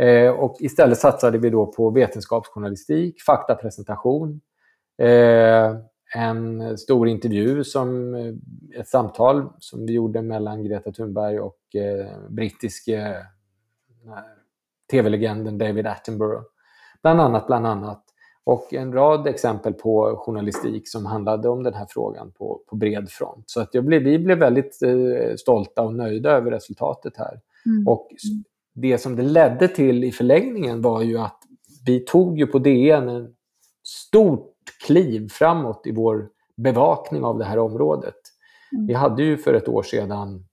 Eh, 0.00 0.30
och 0.30 0.56
istället 0.60 0.98
satsade 0.98 1.38
vi 1.38 1.50
då 1.50 1.66
på 1.66 1.90
vetenskapsjournalistik, 1.90 3.22
faktapresentation, 3.22 4.40
eh, 5.02 5.76
en 6.16 6.78
stor 6.78 7.08
intervju, 7.08 7.64
som 7.64 8.14
eh, 8.14 8.80
ett 8.80 8.88
samtal 8.88 9.48
som 9.58 9.86
vi 9.86 9.92
gjorde 9.92 10.22
mellan 10.22 10.64
Greta 10.64 10.92
Thunberg 10.92 11.40
och 11.40 11.76
eh, 11.76 12.06
brittiske 12.28 12.96
eh, 14.06 14.18
tv-legenden 14.90 15.58
David 15.58 15.86
Attenborough. 15.86 16.44
Bland 17.02 17.20
annat, 17.20 17.46
bland 17.46 17.66
annat. 17.66 18.02
Och 18.44 18.74
en 18.74 18.92
rad 18.92 19.26
exempel 19.26 19.72
på 19.72 20.16
journalistik 20.16 20.88
som 20.88 21.06
handlade 21.06 21.48
om 21.48 21.62
den 21.62 21.74
här 21.74 21.86
frågan 21.88 22.32
på, 22.32 22.60
på 22.66 22.76
bred 22.76 23.08
front. 23.10 23.44
Så 23.50 23.60
att 23.60 23.74
jag 23.74 23.84
blev, 23.84 24.02
vi 24.02 24.18
blev 24.18 24.38
väldigt 24.38 24.82
eh, 24.82 25.36
stolta 25.36 25.82
och 25.82 25.94
nöjda 25.94 26.30
över 26.30 26.50
resultatet 26.50 27.16
här. 27.16 27.40
Mm. 27.66 27.88
Och 27.88 28.08
det 28.74 28.98
som 28.98 29.16
det 29.16 29.22
ledde 29.22 29.68
till 29.68 30.04
i 30.04 30.12
förlängningen 30.12 30.82
var 30.82 31.02
ju 31.02 31.18
att 31.18 31.38
vi 31.86 32.00
tog 32.00 32.38
ju 32.38 32.46
på 32.46 32.58
DN 32.58 33.08
en 33.08 33.34
stort 33.82 34.55
kliv 34.86 35.28
framåt 35.28 35.86
i 35.86 35.92
vår 35.92 36.28
bevakning 36.56 37.24
av 37.24 37.38
det 37.38 37.44
här 37.44 37.58
området. 37.58 38.16
Mm. 38.72 38.86
Vi 38.86 38.94
hade 38.94 39.22
ju 39.22 39.38
för 39.38 39.54
ett 39.54 39.68
år 39.68 39.82
sedan 39.82 40.46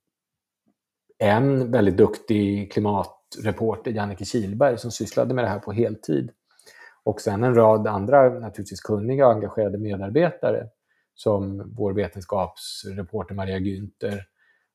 en 1.17 1.71
väldigt 1.71 1.97
duktig 1.97 2.71
klimatreporter, 2.71 3.91
Jannike 3.91 4.25
Kilberg, 4.25 4.77
som 4.77 4.91
sysslade 4.91 5.33
med 5.33 5.43
det 5.43 5.49
här 5.49 5.59
på 5.59 5.71
heltid. 5.71 6.31
Och 7.03 7.21
sen 7.21 7.43
en 7.43 7.55
rad 7.55 7.87
andra 7.87 8.29
naturligtvis 8.39 8.81
kunniga 8.81 9.27
och 9.27 9.33
engagerade 9.33 9.77
medarbetare 9.77 10.67
som 11.15 11.73
vår 11.75 11.93
vetenskapsreporter 11.93 13.35
Maria 13.35 13.59
Günther 13.59 14.19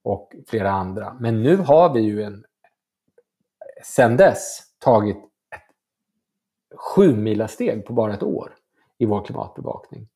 och 0.02 0.32
flera 0.48 0.70
andra. 0.70 1.16
Men 1.20 1.42
nu 1.42 1.56
har 1.56 1.94
vi 1.94 2.00
ju 2.00 2.22
en, 2.22 2.44
sen 3.84 4.16
dess 4.16 4.60
tagit 4.78 5.16
ett 5.54 5.76
sju 6.76 7.36
steg 7.48 7.86
på 7.86 7.92
bara 7.92 8.14
ett 8.14 8.22
år 8.22 8.54
i 8.98 9.06
vår 9.06 9.24
klimatbevakning. 9.24 10.08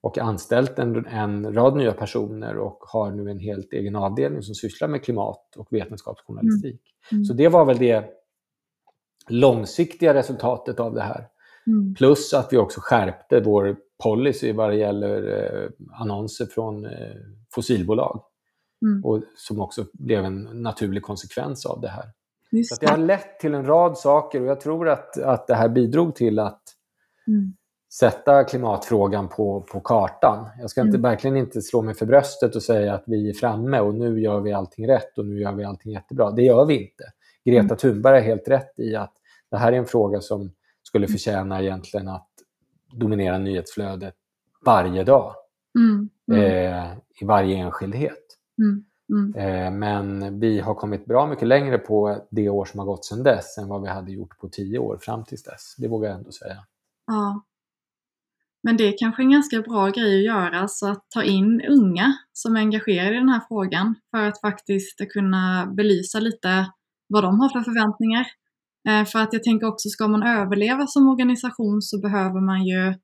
Och 0.00 0.18
anställt 0.18 0.78
en, 0.78 1.06
en 1.06 1.54
rad 1.54 1.76
nya 1.76 1.92
personer 1.92 2.58
och 2.58 2.78
har 2.80 3.10
nu 3.10 3.30
en 3.30 3.38
helt 3.38 3.72
egen 3.72 3.96
avdelning 3.96 4.42
som 4.42 4.54
sysslar 4.54 4.88
med 4.88 5.04
klimat 5.04 5.56
och 5.56 5.68
vetenskapsjournalistik. 5.70 6.80
Mm. 7.10 7.20
Mm. 7.20 7.24
Så 7.24 7.32
det 7.32 7.48
var 7.48 7.64
väl 7.64 7.78
det 7.78 8.04
långsiktiga 9.28 10.14
resultatet 10.14 10.80
av 10.80 10.94
det 10.94 11.02
här. 11.02 11.28
Mm. 11.66 11.94
Plus 11.94 12.34
att 12.34 12.52
vi 12.52 12.56
också 12.56 12.80
skärpte 12.82 13.40
vår 13.40 13.76
policy 14.02 14.52
vad 14.52 14.70
det 14.70 14.76
gäller 14.76 15.42
eh, 15.42 15.70
annonser 16.00 16.46
från 16.46 16.84
eh, 16.84 17.16
fossilbolag. 17.54 18.22
Mm. 18.86 19.04
Och 19.04 19.22
som 19.36 19.60
också 19.60 19.84
blev 19.92 20.24
en 20.24 20.62
naturlig 20.62 21.02
konsekvens 21.02 21.66
av 21.66 21.80
det 21.80 21.88
här. 21.88 22.04
Just 22.52 22.74
så 22.76 22.80
det 22.80 22.90
har 22.90 22.98
lett 22.98 23.40
till 23.40 23.54
en 23.54 23.66
rad 23.66 23.98
saker 23.98 24.40
och 24.40 24.46
jag 24.46 24.60
tror 24.60 24.88
att, 24.88 25.18
att 25.18 25.46
det 25.46 25.54
här 25.54 25.68
bidrog 25.68 26.14
till 26.14 26.38
att 26.38 26.62
mm. 27.26 27.52
Sätta 27.92 28.44
klimatfrågan 28.44 29.28
på, 29.28 29.60
på 29.60 29.80
kartan. 29.80 30.48
Jag 30.60 30.70
ska 30.70 30.80
inte, 30.80 30.96
mm. 30.96 31.10
verkligen 31.10 31.36
inte 31.36 31.62
slå 31.62 31.82
mig 31.82 31.94
för 31.94 32.06
bröstet 32.06 32.56
och 32.56 32.62
säga 32.62 32.94
att 32.94 33.04
vi 33.06 33.30
är 33.30 33.34
framme 33.34 33.80
och 33.80 33.94
nu 33.94 34.20
gör 34.20 34.40
vi 34.40 34.52
allting 34.52 34.88
rätt 34.88 35.18
och 35.18 35.26
nu 35.26 35.40
gör 35.40 35.52
vi 35.52 35.64
allting 35.64 35.92
jättebra. 35.92 36.30
Det 36.30 36.42
gör 36.42 36.64
vi 36.64 36.82
inte. 36.82 37.04
Greta 37.44 37.64
mm. 37.64 37.76
Thunberg 37.76 38.14
har 38.14 38.26
helt 38.26 38.48
rätt 38.48 38.78
i 38.78 38.96
att 38.96 39.12
det 39.50 39.56
här 39.56 39.72
är 39.72 39.76
en 39.76 39.86
fråga 39.86 40.20
som 40.20 40.52
skulle 40.82 41.06
mm. 41.06 41.12
förtjäna 41.12 41.62
egentligen 41.62 42.08
att 42.08 42.28
dominera 42.92 43.38
nyhetsflödet 43.38 44.14
varje 44.64 45.04
dag. 45.04 45.34
Mm, 45.78 46.08
mm. 46.32 46.44
Eh, 46.44 46.92
I 47.20 47.24
varje 47.24 47.56
enskildhet. 47.56 48.24
Mm, 48.58 49.34
eh, 49.36 49.70
men 49.70 50.40
vi 50.40 50.60
har 50.60 50.74
kommit 50.74 51.06
bra 51.06 51.26
mycket 51.26 51.48
längre 51.48 51.78
på 51.78 52.26
det 52.30 52.48
år 52.48 52.64
som 52.64 52.78
har 52.78 52.86
gått 52.86 53.04
sedan 53.04 53.22
dess 53.22 53.58
än 53.58 53.68
vad 53.68 53.82
vi 53.82 53.88
hade 53.88 54.12
gjort 54.12 54.38
på 54.38 54.48
tio 54.48 54.78
år 54.78 54.98
fram 55.00 55.24
tills 55.24 55.42
dess. 55.42 55.74
Det 55.78 55.88
vågar 55.88 56.08
jag 56.08 56.18
ändå 56.18 56.32
säga. 56.32 56.56
Ja. 57.06 57.42
Men 58.62 58.76
det 58.76 58.88
är 58.88 58.98
kanske 58.98 59.22
en 59.22 59.30
ganska 59.30 59.60
bra 59.60 59.88
grej 59.88 60.18
att 60.18 60.34
göra, 60.34 60.68
så 60.68 60.86
att 60.86 61.04
ta 61.14 61.22
in 61.22 61.60
unga 61.68 62.16
som 62.32 62.56
är 62.56 62.60
engagerade 62.60 63.14
i 63.16 63.18
den 63.18 63.28
här 63.28 63.42
frågan 63.48 63.94
för 64.10 64.28
att 64.28 64.40
faktiskt 64.40 64.98
kunna 65.12 65.66
belysa 65.76 66.20
lite 66.20 66.66
vad 67.08 67.24
de 67.24 67.40
har 67.40 67.48
för 67.48 67.60
förväntningar 67.60 68.26
eh, 68.88 69.04
för 69.04 69.18
att 69.18 69.32
jag 69.32 69.42
tänker 69.42 69.66
också, 69.66 69.88
ska 69.88 70.08
man 70.08 70.22
överleva 70.22 70.86
som 70.86 71.08
organisation 71.08 71.82
så 71.82 72.00
behöver 72.00 72.40
man 72.40 72.64
ju 72.66 72.94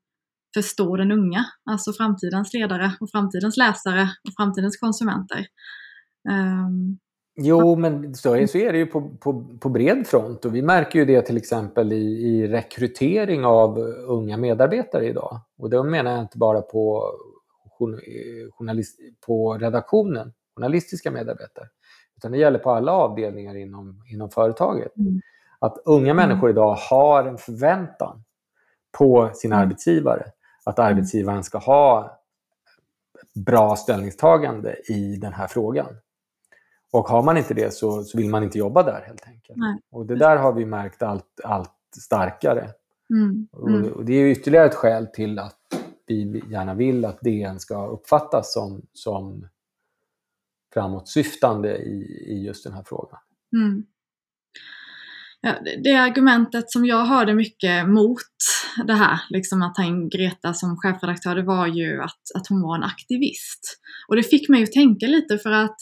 förstå 0.53 0.97
den 0.97 1.11
unga, 1.11 1.45
alltså 1.69 1.93
framtidens 1.93 2.53
ledare 2.53 2.91
och 2.99 3.11
framtidens 3.11 3.57
läsare 3.57 4.01
och 4.01 4.33
framtidens 4.37 4.77
konsumenter. 4.77 5.45
Um, 6.29 6.99
Jo, 7.39 7.75
men 7.75 8.15
så 8.15 8.35
är, 8.35 8.47
så 8.47 8.57
är 8.57 8.71
det 8.71 8.77
ju 8.77 8.85
på, 8.85 9.09
på, 9.19 9.45
på 9.59 9.69
bred 9.69 10.07
front 10.07 10.45
och 10.45 10.55
vi 10.55 10.61
märker 10.61 10.99
ju 10.99 11.05
det 11.05 11.21
till 11.21 11.37
exempel 11.37 11.93
i, 11.93 12.27
i 12.27 12.47
rekrytering 12.47 13.45
av 13.45 13.77
unga 14.07 14.37
medarbetare 14.37 15.05
idag. 15.05 15.39
Och 15.57 15.69
då 15.69 15.83
menar 15.83 16.11
jag 16.11 16.21
inte 16.21 16.37
bara 16.37 16.61
på, 16.61 17.11
journalist, 18.57 18.99
på 19.25 19.57
redaktionen, 19.57 20.33
journalistiska 20.55 21.11
medarbetare, 21.11 21.67
utan 22.17 22.31
det 22.31 22.37
gäller 22.37 22.59
på 22.59 22.71
alla 22.71 22.91
avdelningar 22.91 23.55
inom, 23.55 24.03
inom 24.11 24.29
företaget. 24.29 24.97
Mm. 24.97 25.21
Att 25.59 25.77
unga 25.85 26.11
mm. 26.11 26.15
människor 26.15 26.49
idag 26.49 26.75
har 26.89 27.23
en 27.23 27.37
förväntan 27.37 28.23
på 28.97 29.29
sin 29.33 29.51
mm. 29.51 29.63
arbetsgivare, 29.63 30.25
att 30.65 30.79
arbetsgivaren 30.79 31.43
ska 31.43 31.57
ha 31.57 32.19
bra 33.45 33.75
ställningstagande 33.75 34.75
i 34.89 35.15
den 35.15 35.33
här 35.33 35.47
frågan. 35.47 35.87
Och 36.91 37.07
har 37.07 37.23
man 37.23 37.37
inte 37.37 37.53
det 37.53 37.73
så, 37.73 38.03
så 38.03 38.17
vill 38.17 38.29
man 38.29 38.43
inte 38.43 38.57
jobba 38.57 38.83
där 38.83 39.01
helt 39.07 39.27
enkelt. 39.27 39.57
Nej. 39.57 39.79
Och 39.91 40.05
det 40.05 40.15
där 40.15 40.37
har 40.37 40.53
vi 40.53 40.65
märkt 40.65 41.03
allt, 41.03 41.39
allt 41.43 41.73
starkare. 42.01 42.69
Mm. 43.09 43.47
Mm. 43.67 43.93
Och, 43.93 44.05
det 44.05 44.13
är 44.13 44.27
ytterligare 44.27 44.65
ett 44.65 44.75
skäl 44.75 45.07
till 45.07 45.39
att 45.39 45.59
vi 46.07 46.43
gärna 46.51 46.73
vill 46.73 47.05
att 47.05 47.21
DN 47.21 47.59
ska 47.59 47.87
uppfattas 47.87 48.53
som, 48.53 48.81
som 48.93 49.47
framåtsyftande 50.73 51.77
i, 51.77 52.25
i 52.27 52.45
just 52.45 52.63
den 52.63 52.73
här 52.73 52.83
frågan. 52.83 53.19
Mm. 53.55 53.85
Ja, 55.41 55.55
det 55.83 55.95
argumentet 55.95 56.71
som 56.71 56.85
jag 56.85 57.05
hörde 57.05 57.33
mycket 57.33 57.89
mot 57.89 58.17
det 58.87 58.93
här, 58.93 59.19
liksom 59.29 59.61
att 59.61 59.75
ta 59.75 59.83
in 59.83 60.09
Greta 60.09 60.53
som 60.53 60.77
chefredaktör, 60.77 61.35
det 61.35 61.43
var 61.43 61.67
ju 61.67 62.01
att, 62.01 62.21
att 62.35 62.47
hon 62.49 62.61
var 62.61 62.75
en 62.75 62.83
aktivist. 62.83 63.79
Och 64.07 64.15
det 64.15 64.23
fick 64.23 64.49
mig 64.49 64.63
att 64.63 64.71
tänka 64.71 65.07
lite 65.07 65.37
för 65.37 65.51
att 65.51 65.77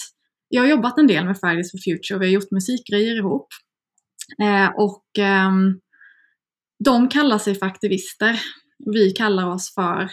jag 0.49 0.62
har 0.62 0.69
jobbat 0.69 0.97
en 0.97 1.08
del 1.08 1.25
med 1.25 1.39
Fridays 1.39 1.71
for 1.71 1.77
Future 1.77 2.15
och 2.15 2.21
vi 2.21 2.25
har 2.25 2.34
gjort 2.34 2.51
musikgrejer 2.51 3.15
ihop. 3.15 3.47
Eh, 4.41 4.69
och 4.75 5.19
eh, 5.19 5.51
de 6.86 7.08
kallar 7.10 7.38
sig 7.38 7.55
för 7.55 7.65
aktivister. 7.65 8.39
Vi 8.93 9.12
kallar 9.12 9.47
oss 9.47 9.73
för 9.73 10.12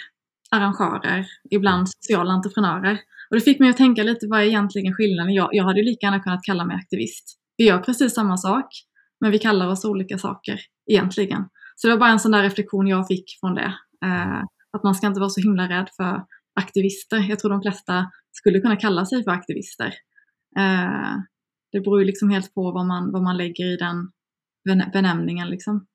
arrangörer, 0.51 1.27
ibland 1.51 1.89
sociala 1.89 2.33
entreprenörer. 2.33 2.99
Och 3.31 3.37
det 3.37 3.41
fick 3.41 3.61
mig 3.61 3.71
att 3.71 3.77
tänka 3.77 4.03
lite, 4.03 4.27
vad 4.27 4.41
är 4.41 4.45
egentligen 4.45 4.95
skillnaden? 4.95 5.35
Jag, 5.35 5.49
jag 5.53 5.65
hade 5.65 5.83
lika 5.83 6.07
gärna 6.07 6.21
kunnat 6.21 6.45
kalla 6.45 6.65
mig 6.65 6.77
aktivist. 6.77 7.39
Vi 7.57 7.65
gör 7.65 7.79
precis 7.79 8.15
samma 8.15 8.37
sak, 8.37 8.67
men 9.21 9.31
vi 9.31 9.39
kallar 9.39 9.67
oss 9.67 9.85
olika 9.85 10.19
saker 10.19 10.61
egentligen. 10.91 11.45
Så 11.77 11.87
det 11.87 11.93
var 11.93 12.01
bara 12.01 12.11
en 12.11 12.21
sån 12.21 12.33
där 12.33 12.43
reflektion 12.43 12.87
jag 12.87 13.07
fick 13.07 13.25
från 13.41 13.55
det. 13.55 13.75
Eh, 14.05 14.43
att 14.73 14.83
man 14.85 14.95
ska 14.95 15.07
inte 15.07 15.21
vara 15.21 15.31
så 15.31 15.41
himla 15.41 15.69
rädd 15.69 15.89
för 15.97 16.25
aktivister. 16.61 17.19
Jag 17.19 17.39
tror 17.39 17.51
de 17.51 17.63
flesta 17.63 18.11
skulle 18.33 18.61
kunna 18.61 18.77
kalla 18.77 19.07
sig 19.07 19.25
för 19.25 19.31
aktivister. 19.31 19.95
Eh, 20.57 21.17
det 21.73 21.81
beror 21.81 21.99
ju 21.99 22.05
liksom 22.05 22.31
helt 22.31 22.55
på 22.55 22.73
vad 22.73 22.87
man, 22.87 23.13
vad 23.13 23.23
man 23.23 23.37
lägger 23.37 23.65
i 23.65 23.77
den 23.77 24.13
benämningen. 24.93 25.49
Liksom. 25.49 25.87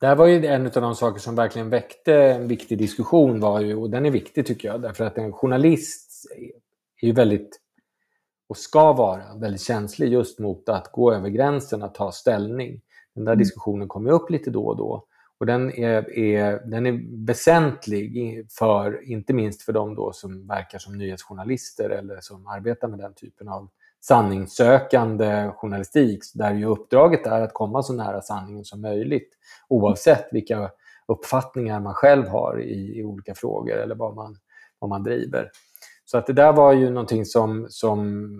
Det 0.00 0.06
här 0.06 0.16
var 0.16 0.26
ju 0.26 0.46
en 0.46 0.66
av 0.66 0.72
de 0.72 0.94
saker 0.94 1.20
som 1.20 1.34
verkligen 1.34 1.70
väckte 1.70 2.14
en 2.14 2.48
viktig 2.48 2.78
diskussion, 2.78 3.40
var 3.40 3.60
ju, 3.60 3.76
och 3.76 3.90
den 3.90 4.06
är 4.06 4.10
viktig 4.10 4.46
tycker 4.46 4.68
jag, 4.68 4.82
därför 4.82 5.04
att 5.04 5.18
en 5.18 5.32
journalist 5.32 6.26
är 7.02 7.06
ju 7.06 7.12
väldigt, 7.12 7.60
och 8.48 8.56
ska 8.56 8.92
vara, 8.92 9.36
väldigt 9.40 9.62
känslig 9.62 10.12
just 10.12 10.38
mot 10.38 10.68
att 10.68 10.92
gå 10.92 11.12
över 11.12 11.28
gränsen, 11.28 11.82
att 11.82 11.94
ta 11.94 12.12
ställning. 12.12 12.80
Den 13.14 13.24
där 13.24 13.32
mm. 13.32 13.38
diskussionen 13.38 13.88
kommer 13.88 14.10
upp 14.10 14.30
lite 14.30 14.50
då 14.50 14.66
och 14.66 14.76
då. 14.76 15.06
Och 15.40 15.46
den 15.46 15.70
är, 15.70 16.18
är, 16.18 16.62
den 16.64 16.86
är 16.86 17.26
väsentlig, 17.26 18.46
för, 18.58 19.10
inte 19.10 19.32
minst 19.32 19.62
för 19.62 19.72
de 19.72 19.94
då 19.94 20.12
som 20.12 20.46
verkar 20.46 20.78
som 20.78 20.98
nyhetsjournalister 20.98 21.90
eller 21.90 22.20
som 22.20 22.46
arbetar 22.46 22.88
med 22.88 22.98
den 22.98 23.14
typen 23.14 23.48
av 23.48 23.68
sanningssökande 24.00 25.50
journalistik, 25.56 26.22
där 26.34 26.54
ju 26.54 26.64
uppdraget 26.64 27.26
är 27.26 27.40
att 27.40 27.54
komma 27.54 27.82
så 27.82 27.92
nära 27.92 28.22
sanningen 28.22 28.64
som 28.64 28.80
möjligt, 28.80 29.28
oavsett 29.68 30.28
vilka 30.32 30.70
uppfattningar 31.08 31.80
man 31.80 31.94
själv 31.94 32.28
har 32.28 32.60
i, 32.60 32.98
i 32.98 33.04
olika 33.04 33.34
frågor 33.34 33.76
eller 33.76 33.94
vad 33.94 34.14
man, 34.14 34.36
vad 34.78 34.88
man 34.88 35.02
driver. 35.02 35.50
Så 36.04 36.18
att 36.18 36.26
det 36.26 36.32
där 36.32 36.52
var 36.52 36.72
ju 36.72 36.90
någonting 36.90 37.24
som, 37.24 37.66
som 37.70 38.30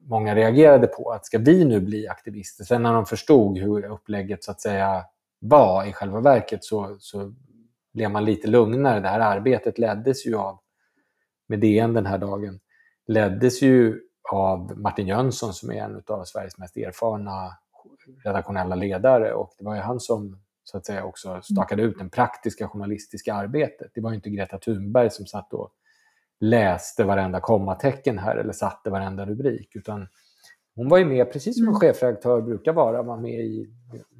många 0.00 0.34
reagerade 0.34 0.86
på, 0.86 1.10
att 1.10 1.26
ska 1.26 1.38
vi 1.38 1.64
nu 1.64 1.80
bli 1.80 2.08
aktivister? 2.08 2.64
Sen 2.64 2.82
när 2.82 2.92
de 2.92 3.06
förstod 3.06 3.58
hur 3.58 3.84
upplägget 3.84 4.44
så 4.44 4.50
att 4.50 4.60
säga 4.60 5.04
var 5.48 5.84
i 5.84 5.92
själva 5.92 6.20
verket 6.20 6.64
så, 6.64 6.96
så 7.00 7.34
blev 7.94 8.10
man 8.10 8.24
lite 8.24 8.48
lugnare. 8.48 9.00
Det 9.00 9.08
här 9.08 9.20
arbetet 9.20 9.78
leddes 9.78 10.26
ju 10.26 10.36
av, 10.36 10.58
med 11.46 11.60
DN 11.60 11.94
den 11.94 12.06
här 12.06 12.18
dagen, 12.18 12.60
leddes 13.06 13.62
ju 13.62 14.00
av 14.32 14.78
Martin 14.78 15.06
Jönsson 15.06 15.52
som 15.52 15.70
är 15.70 15.74
en 15.74 16.02
av 16.06 16.24
Sveriges 16.24 16.58
mest 16.58 16.76
erfarna 16.76 17.52
redaktionella 18.24 18.74
ledare 18.74 19.32
och 19.32 19.54
det 19.58 19.64
var 19.64 19.74
ju 19.74 19.80
han 19.80 20.00
som 20.00 20.38
så 20.64 20.76
att 20.76 20.86
säga 20.86 21.04
också 21.04 21.42
stakade 21.42 21.82
ut 21.82 21.98
det 21.98 22.08
praktiska 22.08 22.68
journalistiska 22.68 23.34
arbetet. 23.34 23.90
Det 23.94 24.00
var 24.00 24.12
inte 24.12 24.30
Greta 24.30 24.58
Thunberg 24.58 25.10
som 25.10 25.26
satt 25.26 25.52
och 25.52 25.70
läste 26.40 27.04
varenda 27.04 27.40
kommatecken 27.40 28.18
här 28.18 28.36
eller 28.36 28.52
satte 28.52 28.90
varenda 28.90 29.26
rubrik 29.26 29.76
utan 29.76 30.08
hon 30.76 30.88
var 30.88 30.98
ju 30.98 31.04
med, 31.04 31.32
precis 31.32 31.56
som 31.56 31.64
en 31.64 31.68
mm. 31.68 31.80
chefredaktör 31.80 32.40
brukar 32.40 32.72
vara, 32.72 33.02
var 33.02 33.16
med 33.16 33.40
i, 33.40 33.70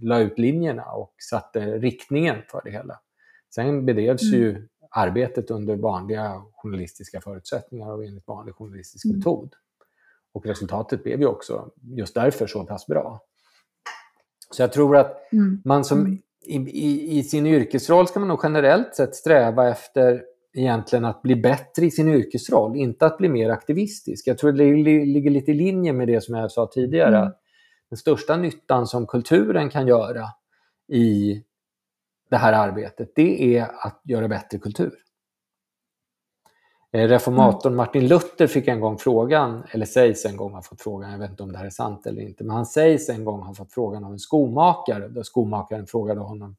la 0.00 0.20
ut 0.20 0.38
linjerna 0.38 0.84
och 0.84 1.14
satte 1.30 1.78
riktningen 1.78 2.36
för 2.50 2.60
det 2.64 2.70
hela. 2.70 3.00
Sen 3.54 3.86
bedrevs 3.86 4.22
mm. 4.22 4.40
ju 4.40 4.68
arbetet 4.90 5.50
under 5.50 5.76
vanliga 5.76 6.42
journalistiska 6.52 7.20
förutsättningar 7.20 7.92
och 7.92 8.04
enligt 8.04 8.26
vanlig 8.26 8.54
journalistisk 8.54 9.04
mm. 9.04 9.16
metod. 9.16 9.54
Och 10.32 10.46
resultatet 10.46 11.02
blev 11.02 11.20
ju 11.20 11.26
också 11.26 11.70
just 11.82 12.14
därför 12.14 12.46
så 12.46 12.64
pass 12.64 12.86
bra. 12.86 13.20
Så 14.50 14.62
jag 14.62 14.72
tror 14.72 14.96
att 14.96 15.32
mm. 15.32 15.62
man 15.64 15.84
som 15.84 16.00
mm. 16.00 16.18
i, 16.46 16.56
i, 16.56 17.18
i, 17.18 17.22
sin 17.22 17.46
yrkesroll 17.46 18.08
ska 18.08 18.20
man 18.20 18.28
nog 18.28 18.40
generellt 18.42 18.94
sett 18.94 19.14
sträva 19.14 19.68
efter 19.68 20.24
egentligen 20.56 21.04
att 21.04 21.22
bli 21.22 21.36
bättre 21.36 21.86
i 21.86 21.90
sin 21.90 22.08
yrkesroll, 22.08 22.76
inte 22.76 23.06
att 23.06 23.18
bli 23.18 23.28
mer 23.28 23.50
aktivistisk. 23.50 24.26
Jag 24.26 24.38
tror 24.38 24.52
det 24.52 24.74
ligger 25.04 25.30
lite 25.30 25.50
i 25.50 25.54
linje 25.54 25.92
med 25.92 26.08
det 26.08 26.20
som 26.20 26.34
jag 26.34 26.50
sa 26.50 26.66
tidigare. 26.66 27.18
Mm. 27.18 27.32
Den 27.90 27.96
största 27.96 28.36
nyttan 28.36 28.86
som 28.86 29.06
kulturen 29.06 29.70
kan 29.70 29.86
göra 29.86 30.24
i 30.88 31.42
det 32.30 32.36
här 32.36 32.52
arbetet, 32.52 33.12
det 33.14 33.56
är 33.56 33.62
att 33.62 34.00
göra 34.04 34.28
bättre 34.28 34.58
kultur. 34.58 34.94
Eh, 36.92 37.08
reformatorn 37.08 37.72
mm. 37.72 37.76
Martin 37.76 38.08
Luther 38.08 38.46
fick 38.46 38.68
en 38.68 38.80
gång 38.80 38.98
frågan, 38.98 39.62
eller 39.70 39.86
sägs 39.86 40.24
en 40.24 40.36
gång 40.36 40.52
ha 40.52 40.62
fått 40.62 40.82
frågan, 40.82 41.12
jag 41.12 41.18
vet 41.18 41.30
inte 41.30 41.42
om 41.42 41.52
det 41.52 41.58
här 41.58 41.66
är 41.66 41.70
sant 41.70 42.06
eller 42.06 42.22
inte, 42.22 42.44
men 42.44 42.56
han 42.56 42.66
sägs 42.66 43.08
en 43.08 43.24
gång 43.24 43.42
ha 43.42 43.54
fått 43.54 43.72
frågan 43.72 44.04
av 44.04 44.12
en 44.12 44.18
skomakare, 44.18 45.08
där 45.08 45.22
skomakaren 45.22 45.86
frågade 45.86 46.20
honom 46.20 46.56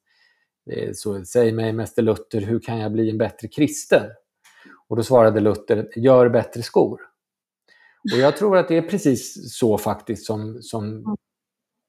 så 0.94 1.26
säg 1.26 1.52
mig, 1.52 1.74
Mäster 1.74 2.02
Luther, 2.02 2.42
hur 2.42 2.60
kan 2.60 2.80
jag 2.80 2.92
bli 2.92 3.10
en 3.10 3.18
bättre 3.18 3.48
kristen? 3.48 4.04
Och 4.88 4.96
då 4.96 5.04
svarade 5.04 5.40
Luther, 5.40 5.90
gör 5.96 6.30
bättre 6.30 6.62
skor. 6.62 7.00
Och 8.14 8.20
jag 8.20 8.38
tror 8.38 8.58
att 8.58 8.68
det 8.68 8.78
är 8.78 8.82
precis 8.82 9.52
så 9.58 9.78
faktiskt 9.78 10.26
som, 10.26 10.62
som 10.62 11.16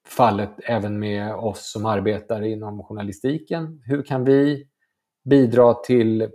fallet 0.07 0.55
även 0.63 0.99
med 0.99 1.35
oss 1.35 1.71
som 1.71 1.85
arbetar 1.85 2.41
inom 2.41 2.83
journalistiken. 2.83 3.81
Hur 3.85 4.03
kan 4.03 4.23
vi 4.23 4.67
bidra 5.29 5.73
till, 5.73 6.29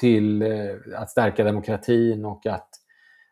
till 0.00 0.42
eh, 0.42 0.76
att 0.96 1.10
stärka 1.10 1.44
demokratin 1.44 2.24
och 2.24 2.46
att 2.46 2.68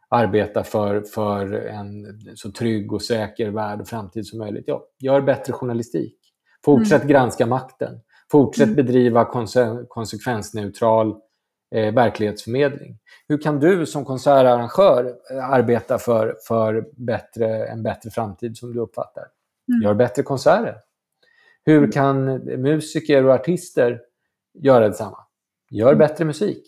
arbeta 0.08 0.64
för, 0.64 1.00
för 1.00 1.52
en 1.54 2.20
så 2.34 2.52
trygg 2.52 2.92
och 2.92 3.02
säker 3.02 3.50
värld 3.50 3.80
och 3.80 3.88
framtid 3.88 4.26
som 4.26 4.38
möjligt? 4.38 4.64
Ja, 4.66 4.86
gör 4.98 5.20
bättre 5.20 5.52
journalistik. 5.52 6.18
Fortsätt 6.64 7.02
mm. 7.02 7.08
granska 7.08 7.46
makten. 7.46 8.00
Fortsätt 8.32 8.64
mm. 8.64 8.76
bedriva 8.76 9.24
konse 9.24 9.84
konsekvensneutral 9.88 11.16
eh, 11.74 11.94
verklighetsförmedling. 11.94 12.98
Hur 13.28 13.38
kan 13.38 13.60
du 13.60 13.86
som 13.86 14.04
konsertarrangör 14.04 15.14
eh, 15.30 15.50
arbeta 15.50 15.98
för, 15.98 16.36
för 16.48 16.86
bättre, 16.96 17.66
en 17.66 17.82
bättre 17.82 18.10
framtid 18.10 18.56
som 18.56 18.72
du 18.72 18.80
uppfattar? 18.80 19.24
Mm. 19.68 19.82
Gör 19.82 19.94
bättre 19.94 20.22
konserter. 20.22 20.76
Hur 21.64 21.78
mm. 21.78 21.90
kan 21.90 22.34
musiker 22.62 23.24
och 23.24 23.34
artister 23.34 24.00
göra 24.54 24.88
detsamma? 24.88 25.18
Gör 25.70 25.92
mm. 25.92 25.98
bättre 25.98 26.24
musik. 26.24 26.64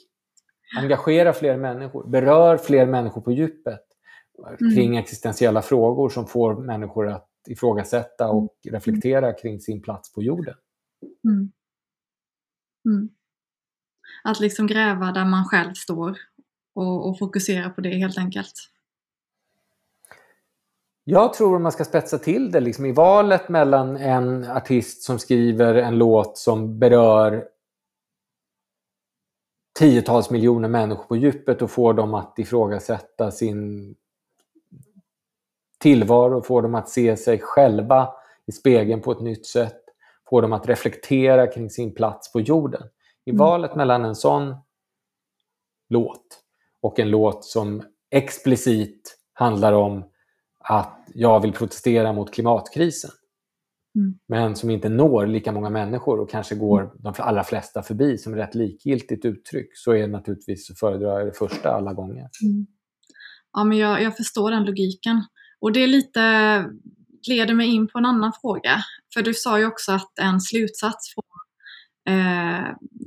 Engagera 0.79 1.33
fler 1.33 1.57
människor. 1.57 2.07
Berör 2.07 2.57
fler 2.57 2.87
människor 2.87 3.20
på 3.20 3.33
djupet 3.33 3.83
mm. 4.61 4.74
kring 4.74 4.96
existentiella 4.96 5.62
frågor 5.62 6.09
som 6.09 6.27
får 6.27 6.55
människor 6.55 7.09
att 7.09 7.29
ifrågasätta 7.48 8.29
och 8.29 8.55
reflektera 8.70 9.33
kring 9.33 9.61
sin 9.61 9.83
plats 9.83 10.12
på 10.12 10.22
jorden. 10.22 10.55
Mm. 11.25 11.53
Mm. 12.85 13.09
Att 14.25 14.40
liksom 14.40 14.67
gräva 14.67 15.12
där 15.12 15.25
man 15.25 15.45
själv 15.45 15.75
står 15.75 16.19
och, 16.75 17.09
och, 17.09 17.19
fokusera 17.19 17.71
på 17.71 17.81
det 17.81 17.97
helt 17.97 18.19
enkelt. 18.19 18.53
Jag 21.05 21.35
tror 21.35 21.57
om 21.57 21.62
man 21.62 21.73
ska 21.73 21.85
spetsa 21.85 22.19
till 22.19 22.51
det 22.51 22.61
liksom, 22.61 22.87
i 22.87 22.93
valet 22.93 23.49
mellan 23.49 23.97
en 23.97 24.51
artist 24.51 25.03
som 25.03 25.19
skriver 25.19 25.75
en 25.75 25.99
låt 25.99 26.38
som 26.38 26.79
berör 26.79 27.49
tiotals 29.79 30.31
miljoner 30.31 30.69
människor 30.69 31.05
på 31.05 31.17
djupet 31.17 31.62
och 31.62 31.71
får 31.71 31.95
dem 31.95 32.14
att 32.14 32.38
ifrågasätta 32.38 33.31
sin 33.31 33.95
tillvaro, 35.79 36.43
får 36.43 36.62
dem 36.62 36.75
att 36.75 36.88
se 36.88 37.17
sig 37.17 37.38
själva 37.38 38.09
i 38.47 38.53
spegeln 38.53 39.03
på 39.03 39.12
ett 39.12 39.21
nytt 39.21 39.47
sätt, 39.47 39.84
får 40.30 40.42
dem 40.42 40.52
att 40.52 40.68
reflektera 40.68 41.46
kring 41.46 41.70
sin 41.70 41.94
plats 41.94 42.32
på 42.32 42.40
jorden. 42.40 42.82
I 43.24 43.30
mm. 43.30 43.38
valet 43.38 43.76
mellan 43.76 44.04
en 44.04 44.14
sån 44.14 44.56
låt 45.88 46.26
och 46.80 46.98
en 46.98 47.10
låt 47.10 47.44
som 47.44 47.82
explicit 48.10 49.18
handlar 49.32 49.72
om 49.72 50.04
att 50.58 51.08
jag 51.14 51.40
vill 51.40 51.52
protestera 51.52 52.12
mot 52.12 52.34
klimatkrisen. 52.34 53.10
Mm. 53.96 54.18
Men 54.28 54.56
som 54.56 54.70
inte 54.70 54.88
når 54.88 55.26
lika 55.26 55.52
många 55.52 55.70
människor 55.70 56.20
och 56.20 56.30
kanske 56.30 56.54
går 56.54 56.80
mm. 56.80 56.92
de 56.98 57.14
allra 57.18 57.44
flesta 57.44 57.82
förbi 57.82 58.18
som 58.18 58.37
rätt 58.37 58.54
likgiltigt 58.54 59.24
uttryck 59.24 59.70
så 59.74 59.92
är 59.92 60.00
det 60.00 60.06
naturligtvis 60.06 60.78
föredrar 60.78 61.18
jag 61.18 61.28
det 61.28 61.38
första 61.38 61.70
alla 61.70 61.92
gånger. 61.92 62.28
Mm. 62.42 62.66
Ja, 63.52 63.64
men 63.64 63.78
jag, 63.78 64.02
jag, 64.02 64.16
förstår 64.16 64.50
den 64.50 64.64
logiken. 64.64 65.22
Och 65.60 65.72
det 65.72 65.87
lite 65.87 66.20
leder 67.28 67.54
mig 67.54 67.74
in 67.74 67.88
på 67.88 67.98
en 67.98 68.04
annan 68.04 68.32
fråga. 68.40 68.70
För 69.14 69.22
du 69.22 69.35
sa 69.35 69.59
ju 69.59 69.66
också 69.66 69.92
att 69.92 70.18
en 70.20 70.40
slutsats 70.40 71.14
från 71.14 71.24
eh, 72.14 72.64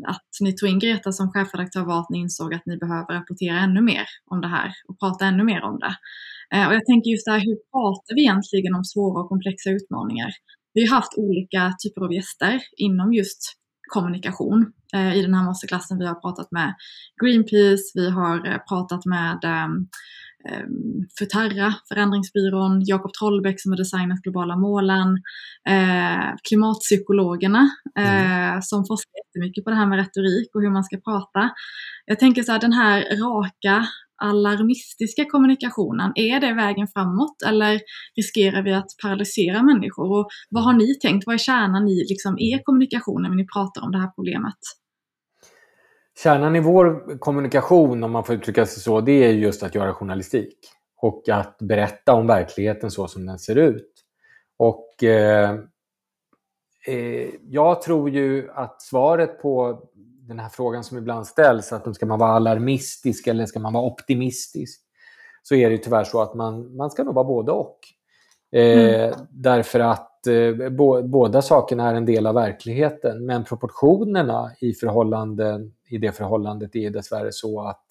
att 0.08 0.32
ni 0.42 0.56
tog 0.56 0.70
in 0.70 0.80
Greta 0.80 1.12
som 1.12 1.32
chefredaktör 1.32 1.86
var 1.86 2.00
att 2.00 2.10
ni 2.10 2.18
insåg 2.20 2.54
att 2.54 2.66
ni 2.66 2.78
behöver 2.78 3.14
rapportera 3.14 3.60
ännu 3.60 3.82
mer 3.82 4.06
om 4.32 4.42
det 4.42 4.48
här 4.48 4.72
och 4.88 5.00
prata 5.00 5.26
ännu 5.26 5.44
mer 5.44 5.62
om 5.62 5.80
det. 5.80 5.96
Eh, 6.56 6.68
och 6.68 6.74
jag 6.74 6.86
tänker 6.86 7.12
just 7.12 7.26
där, 7.26 7.40
hur 7.40 7.58
pratar 7.72 8.16
vi 8.16 8.22
egentligen 8.22 8.76
om 8.76 8.84
svåra 8.84 9.24
och 9.24 9.30
komplexa 9.30 9.70
utmaningar? 9.70 10.32
Vi 10.74 10.88
har 10.88 10.96
haft 10.96 11.18
olika 11.18 11.74
typer 11.84 12.02
av 12.02 12.14
gäster 12.14 12.62
inom 12.78 13.14
just 13.14 13.42
kommunikation 13.88 14.74
eh, 14.94 15.16
i 15.18 15.22
den 15.22 15.34
här 15.34 15.46
masterklassen. 15.46 16.00
Vi 16.00 16.06
har 16.06 16.16
pratat 16.16 16.52
med 16.52 16.76
Greenpeace, 17.24 17.92
vi 17.94 18.10
har 18.10 18.48
eh, 18.48 18.58
pratat 18.70 19.06
med 19.06 19.40
ehm, 19.44 19.88
ehm, 20.48 20.64
ehm, 20.64 21.08
Futerra, 21.20 21.74
förändringsbyrån, 21.90 22.82
Jakob 22.86 23.14
Trollbäck 23.14 23.62
som 23.62 23.72
har 23.72 23.78
designat 23.78 24.22
globala 24.22 24.58
målen, 24.58 25.10
eh, 25.70 26.36
klimatpsykologerna 26.48 27.70
eh, 28.00 28.46
mm. 28.46 28.62
som 28.62 28.86
forskar 28.86 29.18
jättemycket 29.26 29.64
på 29.64 29.70
det 29.70 29.76
här 29.76 29.86
med 29.86 30.00
retorik 30.00 30.56
och 30.56 30.62
hur 30.62 30.70
man 30.70 30.84
ska 30.84 30.98
prata. 30.98 31.50
Jag 32.06 32.20
tänker 32.20 32.44
så 32.44 32.52
här, 32.52 32.60
den 32.60 32.74
här 32.74 33.02
raka 33.02 33.88
alarmistiska 34.24 35.26
kommunikationen, 35.26 36.12
är 36.16 36.40
det 36.40 36.54
vägen 36.54 36.88
framåt 36.88 37.42
eller 37.48 37.82
riskerar 38.16 38.64
vi 38.64 38.74
att 38.74 38.88
paralysera 39.02 39.64
människor? 39.64 40.20
Och 40.20 40.30
vad 40.50 40.64
har 40.64 40.74
ni 40.74 41.00
tänkt? 41.00 41.26
Vad 41.26 41.34
är 41.34 41.40
kärnan 41.40 41.88
i 41.88 42.06
liksom 42.10 42.40
er 42.40 42.64
kommunikation 42.64 43.22
när 43.22 43.30
ni 43.30 43.48
pratar 43.48 43.82
om 43.82 43.92
det 43.92 44.00
här 44.00 44.12
problemet? 44.16 44.58
Kärnan 46.24 46.56
i 46.56 46.60
vår 46.60 47.18
kommunikation, 47.20 48.04
om 48.04 48.12
man 48.12 48.24
får 48.24 48.36
uttrycka 48.36 48.66
sig 48.66 48.84
så, 48.84 49.02
det 49.02 49.12
är 49.12 49.32
just 49.32 49.64
att 49.64 49.76
göra 49.76 49.94
journalistik 49.94 50.58
och 51.02 51.30
att 51.30 51.58
berätta 51.58 52.14
om 52.14 52.28
verkligheten 52.28 52.92
så 52.92 53.08
som 53.08 53.26
den 53.26 53.40
ser 53.40 53.56
ut. 53.56 53.94
Och 54.58 55.04
eh, 55.04 55.60
eh, 56.88 57.30
jag 57.42 57.82
tror 57.82 58.10
ju 58.10 58.50
att 58.52 58.82
svaret 58.82 59.42
på 59.42 59.84
den 60.28 60.40
här 60.40 60.50
frågan 60.50 60.84
som 60.84 60.98
ibland 60.98 61.28
ställs, 61.28 61.74
att 61.74 61.96
ska 61.96 62.06
man 62.06 62.20
vara 62.20 62.32
alarmistisk 62.32 63.28
eller 63.28 63.46
ska 63.46 63.60
man 63.60 63.74
vara 63.74 63.86
optimistisk? 63.86 64.82
Så 65.44 65.56
är 65.56 65.70
det 65.70 65.78
tyvärr 65.78 66.04
så 66.04 66.22
att 66.22 66.36
man, 66.36 66.76
man 66.76 66.92
ska 66.92 67.04
nog 67.04 67.16
vara 67.16 67.28
både 67.28 67.52
och. 67.52 67.80
Eh, 68.52 69.04
mm. 69.04 69.20
Därför 69.30 69.80
att 69.80 70.07
eh, 70.28 70.70
bo, 70.70 71.04
båda 71.04 71.42
sakerna 71.42 71.90
är 71.90 71.94
en 71.94 72.06
del 72.06 72.28
av 72.28 72.36
verkligheten, 72.36 73.26
men 73.26 73.44
proportionerna 73.44 74.52
i, 74.60 74.74
förhållanden, 74.74 75.74
i 75.90 75.98
det 75.98 76.12
förhållandet 76.12 76.76
är 76.76 76.90
dessvärre 76.90 77.32
så 77.32 77.62
att 77.62 77.86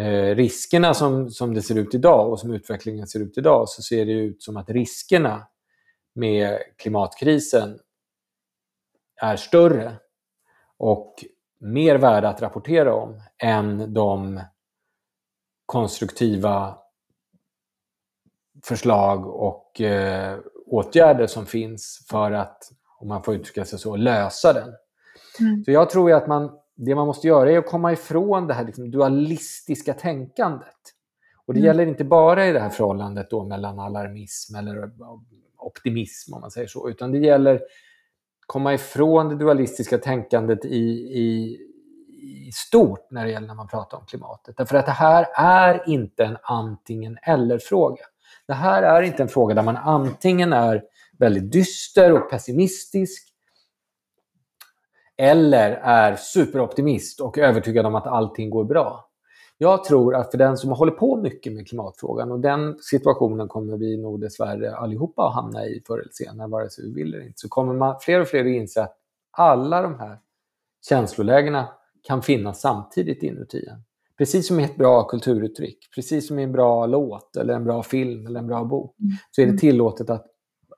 eh, 0.00 0.34
riskerna 0.34 0.94
som, 0.94 1.30
som 1.30 1.54
det 1.54 1.62
ser 1.62 1.78
ut 1.78 1.94
idag 1.94 2.32
och 2.32 2.40
som 2.40 2.52
utvecklingen 2.52 3.06
ser 3.06 3.20
ut 3.20 3.38
idag, 3.38 3.68
så 3.68 3.82
ser 3.82 4.06
det 4.06 4.12
ut 4.12 4.42
som 4.42 4.56
att 4.56 4.70
riskerna 4.70 5.46
med 6.14 6.58
klimatkrisen 6.76 7.78
är 9.22 9.36
större 9.36 9.96
och 10.76 11.14
mer 11.60 11.96
värda 11.96 12.28
att 12.28 12.42
rapportera 12.42 12.94
om 12.94 13.20
än 13.42 13.94
de 13.94 14.40
konstruktiva 15.66 16.78
förslag 18.64 19.26
och 19.26 19.80
eh, 19.80 20.38
åtgärder 20.70 21.26
som 21.26 21.46
finns 21.46 22.06
för 22.10 22.32
att, 22.32 22.62
om 22.98 23.08
man 23.08 23.22
får 23.22 23.34
uttrycka 23.34 23.64
sig 23.64 23.78
så, 23.78 23.96
lösa 23.96 24.52
den. 24.52 24.74
Mm. 25.40 25.64
Så 25.64 25.70
jag 25.70 25.90
tror 25.90 26.12
att 26.12 26.26
man, 26.26 26.50
det 26.76 26.94
man 26.94 27.06
måste 27.06 27.28
göra 27.28 27.52
är 27.52 27.58
att 27.58 27.66
komma 27.66 27.92
ifrån 27.92 28.46
det 28.46 28.54
här 28.54 28.64
liksom, 28.64 28.90
dualistiska 28.90 29.94
tänkandet. 29.94 30.74
Och 31.46 31.54
det 31.54 31.60
mm. 31.60 31.66
gäller 31.66 31.86
inte 31.86 32.04
bara 32.04 32.46
i 32.46 32.52
det 32.52 32.60
här 32.60 32.70
förhållandet 32.70 33.30
då 33.30 33.44
mellan 33.44 33.78
alarmism 33.78 34.56
eller 34.56 34.90
optimism, 35.58 36.34
om 36.34 36.40
man 36.40 36.50
säger 36.50 36.68
så, 36.68 36.90
utan 36.90 37.12
det 37.12 37.18
gäller 37.18 37.60
komma 38.46 38.74
ifrån 38.74 39.28
det 39.28 39.34
dualistiska 39.34 39.98
tänkandet 39.98 40.64
i, 40.64 40.78
i, 41.18 41.58
i 42.46 42.52
stort 42.52 43.10
när 43.10 43.24
det 43.24 43.30
gäller 43.30 43.46
när 43.46 43.54
man 43.54 43.68
pratar 43.68 43.98
om 43.98 44.06
klimatet. 44.06 44.56
Därför 44.56 44.76
att 44.76 44.86
det 44.86 44.92
här 44.92 45.26
är 45.34 45.88
inte 45.88 46.24
en 46.24 46.36
antingen 46.42 47.18
eller-fråga. 47.22 48.04
Det 48.48 48.54
här 48.54 48.82
är 48.82 49.02
inte 49.02 49.22
en 49.22 49.28
fråga 49.28 49.54
där 49.54 49.62
man 49.62 49.76
antingen 49.76 50.52
är 50.52 50.82
väldigt 51.18 51.52
dyster 51.52 52.12
och 52.12 52.30
pessimistisk 52.30 53.28
eller 55.16 55.70
är 55.70 56.16
superoptimist 56.16 57.20
och 57.20 57.38
övertygad 57.38 57.86
om 57.86 57.94
att 57.94 58.06
allting 58.06 58.50
går 58.50 58.64
bra. 58.64 59.08
Jag 59.58 59.84
tror 59.84 60.14
att 60.14 60.30
för 60.30 60.38
den 60.38 60.56
som 60.56 60.70
håller 60.70 60.92
på 60.92 61.16
mycket 61.16 61.52
med 61.52 61.68
klimatfrågan, 61.68 62.32
och 62.32 62.40
den 62.40 62.78
situationen 62.78 63.48
kommer 63.48 63.76
vi 63.76 63.96
nog 63.96 64.20
dessvärre 64.20 64.76
allihopa 64.76 65.28
att 65.28 65.34
hamna 65.34 65.66
i 65.66 65.82
förr 65.86 65.98
eller 65.98 66.12
senare, 66.12 66.48
vare 66.48 66.70
sig 66.70 66.84
vi 66.84 66.94
vill 66.94 67.14
eller 67.14 67.26
inte, 67.26 67.38
så 67.38 67.48
kommer 67.48 67.74
man 67.74 67.96
fler 68.00 68.20
och 68.20 68.28
fler 68.28 68.40
att 68.40 68.46
inse 68.46 68.82
att 68.82 68.96
alla 69.30 69.82
de 69.82 69.98
här 69.98 70.18
känslolägena 70.88 71.68
kan 72.02 72.22
finnas 72.22 72.60
samtidigt 72.60 73.22
inuti 73.22 73.66
en. 73.66 73.82
Precis 74.18 74.48
som 74.48 74.60
i 74.60 74.64
ett 74.64 74.76
bra 74.76 75.04
kulturuttryck, 75.04 75.78
precis 75.94 76.28
som 76.28 76.38
i 76.38 76.42
en 76.42 76.52
bra 76.52 76.86
låt, 76.86 77.36
eller 77.36 77.54
en 77.54 77.64
bra 77.64 77.82
film 77.82 78.26
eller 78.26 78.40
en 78.40 78.46
bra 78.46 78.64
bok, 78.64 78.98
mm. 78.98 79.12
så 79.30 79.42
är 79.42 79.46
det 79.46 79.58
tillåtet 79.58 80.10
att 80.10 80.26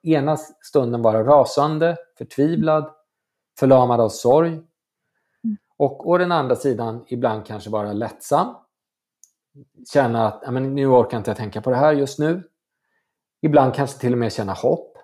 ena 0.03 0.37
stunden 0.63 1.03
vara 1.03 1.25
rasande, 1.25 1.97
förtvivlad, 2.19 2.91
förlamad 3.59 4.01
av 4.01 4.09
sorg, 4.09 4.49
mm. 4.49 4.67
och 5.77 6.09
å 6.09 6.19
den 6.19 6.33
andra 6.33 6.57
sidan 6.57 7.05
ibland 7.09 7.47
kanske 7.47 7.71
vara 7.71 7.93
lättsam, 7.93 8.55
känna 9.93 10.27
att 10.29 10.53
men, 10.53 10.75
nu 10.75 10.87
orkar 10.87 11.19
inte 11.19 11.31
jag 11.31 11.39
tänka 11.39 11.61
på 11.61 11.71
det 11.71 11.77
här 11.77 11.93
just 11.93 12.19
nu. 12.19 12.43
Ibland 13.43 13.75
kanske 13.75 13.99
till 13.99 14.13
och 14.13 14.19
med 14.19 14.33
känna 14.33 14.53
hopp. 14.53 14.99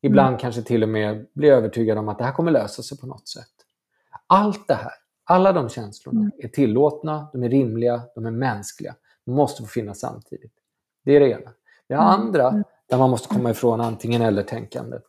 Ibland 0.00 0.28
mm. 0.28 0.38
kanske 0.38 0.62
till 0.62 0.82
och 0.82 0.88
med 0.88 1.26
bli 1.34 1.48
övertygad 1.48 1.98
om 1.98 2.08
att 2.08 2.18
det 2.18 2.24
här 2.24 2.32
kommer 2.32 2.52
lösa 2.52 2.82
sig 2.82 2.98
på 2.98 3.06
något 3.06 3.28
sätt. 3.28 3.52
Allt 4.26 4.68
det 4.68 4.74
här, 4.74 4.92
alla 5.24 5.52
de 5.52 5.68
känslorna 5.68 6.20
mm. 6.20 6.32
är 6.38 6.48
tillåtna, 6.48 7.28
de 7.32 7.42
är 7.42 7.48
rimliga, 7.48 8.02
de 8.14 8.26
är 8.26 8.30
mänskliga. 8.30 8.94
De 9.26 9.32
måste 9.34 9.62
få 9.62 9.68
finnas 9.68 10.00
samtidigt. 10.00 10.52
Det 11.04 11.16
är 11.16 11.20
det 11.20 11.28
ena. 11.28 11.50
Det 11.88 11.94
mm. 11.94 12.06
andra, 12.06 12.48
mm. 12.48 12.64
där 12.88 12.98
man 12.98 13.10
måste 13.10 13.28
komma 13.28 13.50
ifrån 13.50 13.80
antingen 13.80 14.22
eller-tänkandet, 14.22 15.02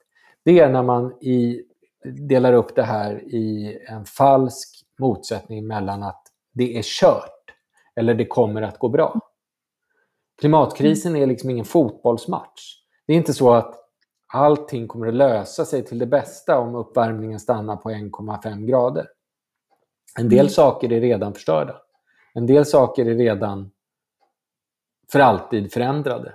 det 0.44 0.60
är 0.60 0.70
när 0.70 0.84
man 0.84 1.12
i, 1.22 1.64
delar 2.06 2.54
upp 2.54 2.76
det 2.76 2.84
här 2.84 3.24
i 3.24 3.78
en 3.90 4.06
falsk 4.06 4.86
motsättning 5.00 5.68
mellan 5.68 6.04
att 6.04 6.24
det 6.54 6.78
är 6.78 6.82
kört 6.84 7.44
eller 7.96 8.14
det 8.14 8.26
kommer 8.26 8.62
att 8.62 8.80
gå 8.80 8.90
bra. 8.90 9.20
Klimatkrisen 10.40 11.16
är 11.16 11.26
liksom 11.26 11.50
ingen 11.50 11.66
fotbollsmatch. 11.66 12.78
Det 13.08 13.14
är 13.14 13.18
inte 13.18 13.34
så 13.34 13.54
att 13.54 13.76
allting 14.28 14.88
kommer 14.88 15.08
att 15.08 15.14
lösa 15.14 15.66
sig 15.66 15.86
till 15.86 16.00
det 16.00 16.06
bästa 16.06 16.60
om 16.60 16.76
uppvärmningen 16.76 17.40
stannar 17.40 17.76
på 17.76 17.90
1,5 17.90 18.66
grader. 18.66 19.08
En 20.20 20.30
del 20.30 20.40
mm. 20.40 20.50
saker 20.50 20.92
är 20.92 21.02
redan 21.02 21.34
förstörda. 21.34 21.76
En 22.34 22.46
del 22.46 22.66
saker 22.66 23.06
är 23.06 23.16
redan 23.16 23.72
för 25.12 25.20
alltid 25.20 25.74
förändrade. 25.74 26.34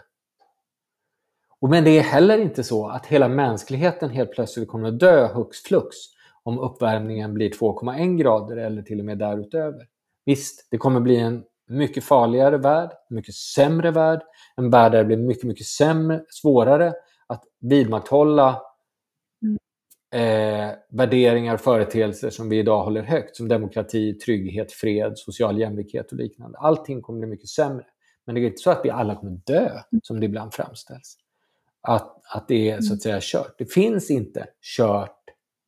Men 1.61 1.85
det 1.85 1.91
är 1.91 2.03
heller 2.03 2.39
inte 2.39 2.65
så 2.65 2.89
att 2.89 3.07
hela 3.07 3.29
mänskligheten 3.29 4.11
helt 4.11 4.33
plötsligt 4.33 4.69
kommer 4.69 4.89
att 4.89 5.01
dö 5.01 5.27
hux 5.35 5.59
flux 5.59 5.97
om 6.43 6.59
uppvärmningen 6.59 7.35
blir 7.35 7.51
2,1 7.51 8.17
grader 8.17 8.57
eller 8.57 8.83
till 8.83 8.99
och 8.99 9.05
med 9.05 9.19
därutöver. 9.19 9.87
Visst, 10.25 10.69
det 10.71 10.79
kommer 10.79 11.01
bli 11.01 11.17
en 11.17 11.45
mycket 11.69 12.05
farligare 12.05 12.57
värld, 12.57 12.91
mycket 13.11 13.35
sämre 13.35 13.91
värld, 13.91 14.23
en 14.57 14.71
värld 14.71 14.93
där 14.93 14.99
det 14.99 15.05
blir 15.05 15.17
mycket, 15.17 15.45
mycket 15.45 15.67
sämre, 15.67 16.25
svårare 16.29 16.93
att 17.27 17.45
vidmakthålla 17.61 18.63
eh, 20.11 20.71
värderingar 20.89 21.55
och 21.55 21.61
företeelser 21.61 22.31
som 22.31 22.49
vi 22.49 22.59
idag 22.59 22.85
håller 22.85 23.03
högt, 23.03 23.37
som 23.37 23.49
demokrati, 23.49 24.15
trygghet, 24.15 24.73
fred, 24.73 25.13
social 25.19 25.59
jämlikhet 25.59 26.13
och 26.13 26.19
liknande. 26.19 26.59
Allting 26.59 27.03
kommer 27.03 27.19
bli 27.19 27.29
mycket 27.29 27.49
sämre. 27.49 27.85
Men 28.27 28.35
det 28.35 28.41
är 28.41 28.47
inte 28.47 28.59
så 28.59 28.71
att 28.71 28.81
vi 28.85 28.91
alla 28.91 29.17
kommer 29.17 29.41
dö, 29.47 29.71
som 30.03 30.21
det 30.21 30.27
ibland 30.27 30.55
framställs. 30.55 31.17
Att, 31.81 32.21
att 32.35 32.49
det 32.49 32.71
är 32.71 32.81
så 32.81 32.95
att 32.95 33.03
säga 33.03 33.19
kört. 33.23 33.55
Det 33.59 33.73
finns 33.73 34.11
inte 34.11 34.47
kört 34.77 35.25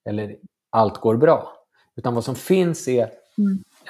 eller 0.08 0.36
allt 0.70 1.00
går 1.00 1.16
bra. 1.16 1.52
Utan 1.96 2.14
vad 2.14 2.24
som 2.24 2.34
finns 2.34 2.88
är 2.88 3.04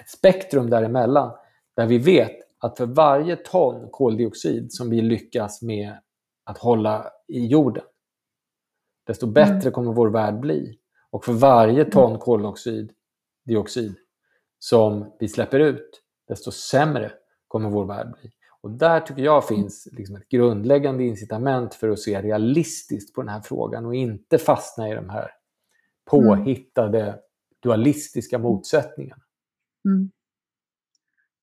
ett 0.00 0.08
spektrum 0.08 0.70
däremellan 0.70 1.32
där 1.76 1.86
vi 1.86 1.98
vet 1.98 2.36
att 2.58 2.76
för 2.76 2.86
varje 2.86 3.36
ton 3.36 3.88
koldioxid 3.90 4.72
som 4.72 4.90
vi 4.90 5.00
lyckas 5.00 5.62
med 5.62 5.92
att 6.44 6.58
hålla 6.58 7.06
i 7.28 7.46
jorden, 7.46 7.84
desto 9.06 9.26
bättre 9.26 9.54
Mm. 9.60 9.72
kommer 9.72 9.92
vår 9.92 10.10
värld 10.10 10.40
bli. 10.40 10.78
Och 11.10 11.24
för 11.24 11.32
varje 11.32 11.84
ton 11.84 12.18
koldioxid 12.18 12.92
dioxid 13.44 13.94
som 14.58 15.16
vi 15.20 15.28
släpper 15.28 15.60
ut, 15.60 16.02
desto 16.28 16.50
sämre 16.50 17.12
kommer 17.48 17.70
vår 17.70 17.84
värld 17.84 18.14
bli. 18.20 18.30
Och 18.60 18.70
där 18.70 19.00
tycker 19.00 19.22
jag 19.22 19.48
finns 19.48 19.88
liksom 19.92 20.16
ett 20.16 20.28
grundläggande 20.28 21.04
incitament 21.04 21.74
för 21.74 21.88
att 21.88 21.98
se 21.98 22.22
realistiskt 22.22 23.14
på 23.14 23.22
den 23.22 23.28
här 23.28 23.40
frågan 23.40 23.86
och 23.86 23.94
inte 23.94 24.38
fastna 24.38 24.88
i 24.88 24.94
de 24.94 25.08
här 25.08 25.30
påhittade 26.10 27.18
dualistiska 27.62 28.38
motsättningarna. 28.38 29.22
Mm. 29.88 30.10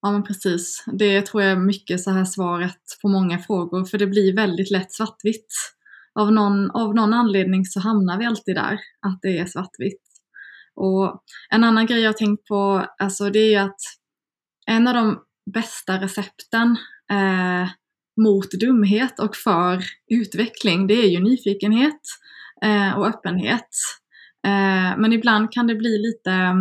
Ja 0.02 0.12
men 0.12 0.24
precis. 0.24 0.84
Det 0.94 1.26
tror 1.26 1.44
jag 1.44 1.52
är 1.52 1.56
mycket 1.56 2.02
så 2.02 2.12
här 2.12 2.26
svaret 2.26 2.82
på 3.02 3.08
många 3.08 3.40
frågor 3.40 3.86
för 3.86 3.98
det 3.98 4.08
blir 4.08 4.36
väldigt 4.36 4.72
lätt 4.72 4.92
svartvitt. 4.92 5.48
Av 6.18 6.32
någon, 6.32 6.72
av 6.72 6.96
någon 6.96 7.14
anledning 7.14 7.66
så 7.66 7.80
hamnar 7.80 8.18
vi 8.18 8.26
alltid 8.26 8.56
där, 8.56 8.80
att 9.02 9.20
det 9.22 9.38
är 9.38 9.46
svartvitt. 9.46 10.02
Och 10.76 11.24
en 11.50 11.64
annan 11.64 11.86
grej 11.86 12.00
jag 12.00 12.10
har 12.10 12.14
tänkt 12.14 12.48
på, 12.48 12.86
alltså 13.00 13.30
det 13.30 13.40
är 13.40 13.50
ju 13.50 13.56
att 13.56 13.80
en 14.68 14.88
av 14.88 14.94
de 14.94 15.20
bästa 15.54 16.02
recepten 16.02 16.78
eh, 17.12 17.70
mot 18.22 18.52
dumhet 18.52 19.20
och 19.20 19.36
för 19.36 19.84
utveckling, 20.08 20.88
det 20.88 20.94
är 20.94 21.10
ju 21.10 21.20
nyfikenhet 21.20 22.02
eh, 22.64 22.98
och 22.98 23.08
öppenhet. 23.08 23.70
Eh, 24.48 24.98
men 24.98 25.14
ibland 25.14 25.52
kan 25.52 25.68
det 25.68 25.76
bli 25.76 25.98
lite, 25.98 26.56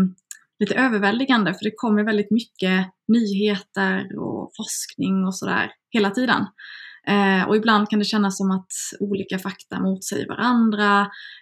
lite 0.59 0.74
överväldigande 0.74 1.54
för 1.54 1.64
det 1.64 1.74
kommer 1.76 2.04
väldigt 2.04 2.30
mycket 2.30 2.86
nyheter 3.09 4.18
och 4.18 4.50
forskning 4.57 5.24
och 5.24 5.34
sådär 5.34 5.70
hela 5.90 6.11
tiden. 6.11 6.46
Eh, 7.09 7.48
och 7.48 7.57
ibland 7.57 7.88
kan 7.90 7.98
det 7.98 8.04
kännas 8.04 8.36
som 8.36 8.50
att 8.50 8.72
olika 9.00 9.38
fakta 9.38 9.80
motsäger 9.80 10.28
varandra. 10.28 11.00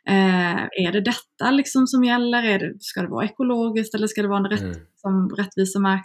Eh, 0.08 0.62
är 0.86 0.92
det 0.92 1.00
detta 1.00 1.50
liksom 1.50 1.86
som 1.86 2.04
gäller? 2.04 2.42
Är 2.42 2.58
det, 2.58 2.74
ska 2.80 3.02
det 3.02 3.08
vara 3.08 3.24
ekologiskt 3.24 3.94
eller 3.94 4.06
ska 4.06 4.22
det 4.22 4.28
vara 4.28 4.38
en 4.38 4.50
rätt, 4.50 4.60
Mm. 4.60 4.74
som 4.94 5.14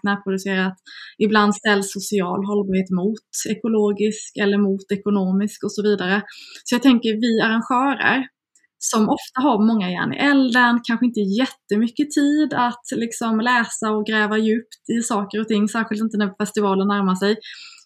närproducerat? 0.03 0.77
Ibland 1.17 1.55
ställs 1.55 1.93
social 1.93 2.45
hållbarhet 2.45 2.89
mot 2.89 3.29
ekologisk 3.49 4.37
eller 4.43 4.57
mot 4.57 4.91
ekonomisk 4.91 5.63
och 5.63 5.71
så 5.71 5.81
vidare. 5.83 6.21
Så 6.63 6.75
jag 6.75 6.81
tänker 6.81 7.09
vi 7.21 7.41
arrangörer 7.41 8.27
som 8.79 9.01
ofta 9.09 9.41
har 9.41 9.67
många 9.67 9.91
järn 9.91 10.13
i 10.13 10.17
elden, 10.17 10.79
kanske 10.83 11.05
inte 11.05 11.19
jättemycket 11.19 12.11
tid 12.11 12.53
att 12.53 12.85
liksom 12.95 13.39
läsa 13.39 13.91
och 13.91 14.05
gräva 14.05 14.37
djupt 14.37 14.89
i 14.97 15.01
saker 15.01 15.39
och 15.41 15.47
ting, 15.47 15.67
särskilt 15.67 16.01
inte 16.01 16.17
när 16.17 16.33
festivalen 16.41 16.87
närmar 16.87 17.15
sig. 17.15 17.35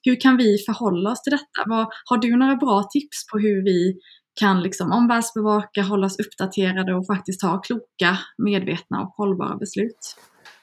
Hur 0.03 0.21
kan 0.21 0.37
vi 0.37 0.57
förhålla 0.65 1.11
oss 1.11 1.21
till 1.21 1.31
detta? 1.31 1.69
Vad, 1.69 1.87
har 2.05 2.17
du 2.17 2.35
några 2.35 2.55
bra 2.55 2.83
tips 2.83 3.27
på 3.31 3.39
hur 3.39 3.63
vi 3.63 3.99
kan 4.39 4.61
liksom 4.61 4.91
omvärldsbevaka, 4.91 5.81
hålla 5.81 6.05
oss 6.05 6.19
uppdaterade 6.19 6.95
och 6.95 7.05
faktiskt 7.05 7.39
ta 7.39 7.61
kloka, 7.61 8.17
medvetna 8.37 9.01
och 9.01 9.07
hållbara 9.07 9.55
beslut? 9.55 10.15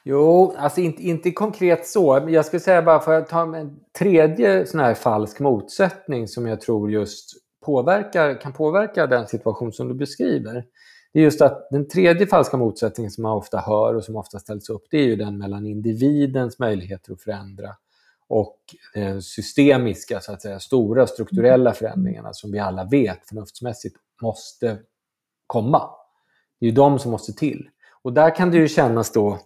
Jo, 0.03 0.55
alltså 0.57 0.81
inte, 0.81 1.03
inte 1.03 1.31
konkret 1.31 1.87
så. 1.87 2.27
Jag 2.29 2.45
skulle 2.45 2.59
säga 2.59 2.81
bara 2.81 2.99
för 2.99 3.13
att 3.13 3.29
ta 3.29 3.55
en 3.55 3.79
tredje 3.99 4.65
sån 4.65 4.79
här 4.79 4.93
falsk 4.93 5.39
motsättning 5.39 6.27
som 6.27 6.47
jag 6.47 6.61
tror 6.61 6.91
just 6.91 7.29
påverkar, 7.65 8.41
kan 8.41 8.53
påverka 8.53 9.07
den 9.07 9.27
situation 9.27 9.73
som 9.73 9.87
du 9.87 9.93
beskriver. 9.93 10.63
Det 11.13 11.19
är 11.19 11.23
just 11.23 11.41
att 11.41 11.67
den 11.71 11.87
tredje 11.87 12.27
falska 12.27 12.57
motsättningen 12.57 13.11
som 13.11 13.21
man 13.21 13.37
ofta 13.37 13.57
hör 13.57 13.95
och 13.95 14.03
som 14.03 14.15
ofta 14.15 14.39
ställs 14.39 14.69
upp, 14.69 14.83
det 14.91 14.97
är 14.97 15.03
ju 15.03 15.15
den 15.15 15.37
mellan 15.37 15.65
individens 15.65 16.59
möjligheter 16.59 17.13
att 17.13 17.21
förändra 17.21 17.69
och 18.31 18.57
de 18.93 19.21
systemiska, 19.21 20.21
så 20.21 20.33
att 20.33 20.41
säga, 20.41 20.59
stora 20.59 21.07
strukturella 21.07 21.73
förändringarna 21.73 22.33
som 22.33 22.51
vi 22.51 22.59
alla 22.59 22.85
vet 22.85 23.27
förnuftsmässigt 23.27 23.95
måste 24.21 24.79
komma. 25.47 25.89
Det 26.59 26.65
är 26.65 26.69
ju 26.69 26.75
de 26.75 26.99
som 26.99 27.11
måste 27.11 27.33
till. 27.33 27.69
Och 28.03 28.13
där 28.13 28.35
kan 28.35 28.51
det 28.51 28.57
ju 28.57 28.67
kännas 28.67 29.11
då 29.11 29.39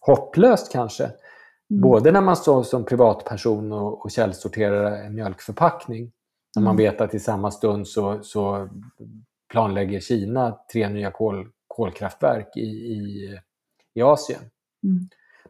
hopplöst 0.00 0.72
kanske. 0.72 1.04
Mm. 1.04 1.80
Både 1.82 2.12
när 2.12 2.20
man 2.20 2.36
står 2.36 2.62
som 2.62 2.84
privatperson 2.84 3.72
och, 3.72 4.04
och 4.04 4.10
källsorterar 4.10 5.04
en 5.04 5.14
mjölkförpackning. 5.14 6.12
När 6.56 6.62
man 6.62 6.76
Mm. 6.76 6.84
vet 6.84 7.00
att 7.00 7.14
i 7.14 7.20
samma 7.20 7.50
stund 7.50 7.88
så, 7.88 8.22
så 8.22 8.68
planlägger 9.52 10.00
Kina 10.00 10.58
tre 10.72 10.88
nya 10.88 11.10
kol, 11.10 11.48
kolkraftverk 11.66 12.56
i, 12.56 12.60
i, 12.60 13.38
i 13.94 14.02
Asien. 14.02 14.40
Mm. 14.84 15.08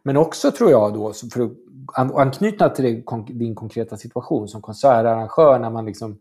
Men 0.08 0.16
också 0.16 0.50
tror 0.50 0.70
jag 0.70 0.94
då, 0.94 1.12
för 1.32 1.42
att 1.42 2.14
anknyta 2.14 2.68
till 2.68 2.84
det, 2.84 3.34
din 3.34 3.54
konkreta 3.54 3.96
situation 3.96 4.48
som 4.48 4.62
konsertarrangör 4.62 5.58
när 5.58 5.70
man 5.70 5.86
liksom 5.86 6.18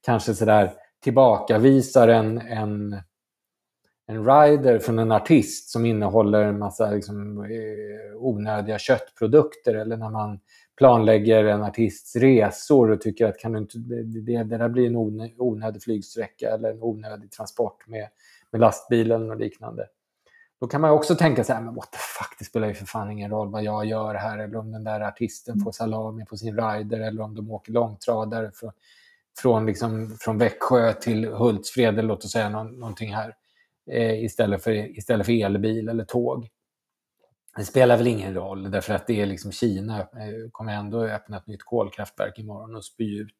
kanske 0.00 0.34
sådär 0.34 0.72
tillbakavisar 1.02 2.08
en, 2.08 2.38
en, 2.38 3.00
en 4.06 4.24
rider 4.24 4.78
från 4.78 4.98
en 4.98 5.12
artist 5.12 5.70
som 5.70 5.86
innehåller 5.86 6.42
en 6.42 6.58
massa 6.58 6.90
liksom, 6.90 7.44
eh, 7.44 8.16
onödiga 8.16 8.78
köttprodukter 8.78 9.74
eller 9.74 9.96
när 9.96 10.10
man 10.10 10.40
planlägger 10.78 11.44
en 11.44 11.62
artists 11.62 12.16
resor 12.16 12.90
och 12.90 13.00
tycker 13.00 13.26
att 13.26 13.38
kan 13.38 13.52
du 13.52 13.58
inte, 13.58 13.78
det, 13.78 14.02
det, 14.44 14.56
där 14.58 14.68
blir 14.68 14.86
en 14.86 14.96
onödig 15.38 15.82
flygsträcka 15.82 16.50
eller 16.50 16.70
en 16.70 16.82
onödig 16.82 17.30
transport 17.30 17.86
med, 17.86 18.08
med 18.50 18.60
lastbilen 18.60 19.30
och 19.30 19.36
liknande. 19.36 19.86
Då 20.60 20.66
kan 20.66 20.80
man 20.80 20.90
också 20.90 21.14
tänka 21.14 21.44
så 21.44 21.52
här, 21.52 21.60
men 21.60 21.74
what 21.74 21.92
the 21.92 21.98
fuck, 21.98 22.38
det 22.38 22.44
spelar 22.44 22.68
ju 22.68 22.74
för 22.74 22.86
fan 22.86 23.10
ingen 23.10 23.30
roll 23.30 23.50
vad 23.50 23.62
jag 23.62 23.86
gör 23.86 24.14
här 24.14 24.38
eller 24.38 24.56
om 24.56 24.72
den 24.72 24.84
där 24.84 25.00
artisten 25.00 25.60
får 25.60 25.72
salami 25.72 26.24
på 26.24 26.36
sin 26.36 26.56
rider 26.56 27.00
eller 27.00 27.22
om 27.22 27.34
de 27.34 27.50
åker 27.50 27.72
långtradare 27.72 28.50
från, 28.54 28.72
från, 29.38 29.66
liksom, 29.66 30.16
från 30.20 30.38
Växjö 30.38 30.92
till 30.92 31.24
Hultsfred 31.24 31.98
eller 31.98 32.08
låt 32.08 32.24
oss 32.24 32.32
säga 32.32 32.48
någon, 32.48 32.80
någonting 32.80 33.14
här 33.14 33.34
eh, 33.90 34.24
istället, 34.24 34.62
för, 34.62 34.98
istället 34.98 35.26
för 35.26 35.44
elbil 35.44 35.88
eller 35.88 36.04
tåg. 36.04 36.48
Det 37.56 37.64
spelar 37.64 37.96
väl 37.96 38.06
ingen 38.06 38.34
roll 38.34 38.70
därför 38.70 38.94
att 38.94 39.06
det 39.06 39.20
är 39.20 39.26
liksom 39.26 39.52
Kina 39.52 40.00
eh, 40.00 40.50
kommer 40.52 40.72
ändå 40.72 41.04
öppna 41.04 41.36
ett 41.36 41.46
nytt 41.46 41.62
kolkraftverk 41.62 42.38
imorgon 42.38 42.76
och 42.76 42.84
spy 42.84 43.18
ut 43.18 43.34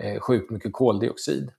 eh, 0.00 0.20
sjukt 0.20 0.50
mycket 0.50 0.72
koldioxid. 0.72 1.52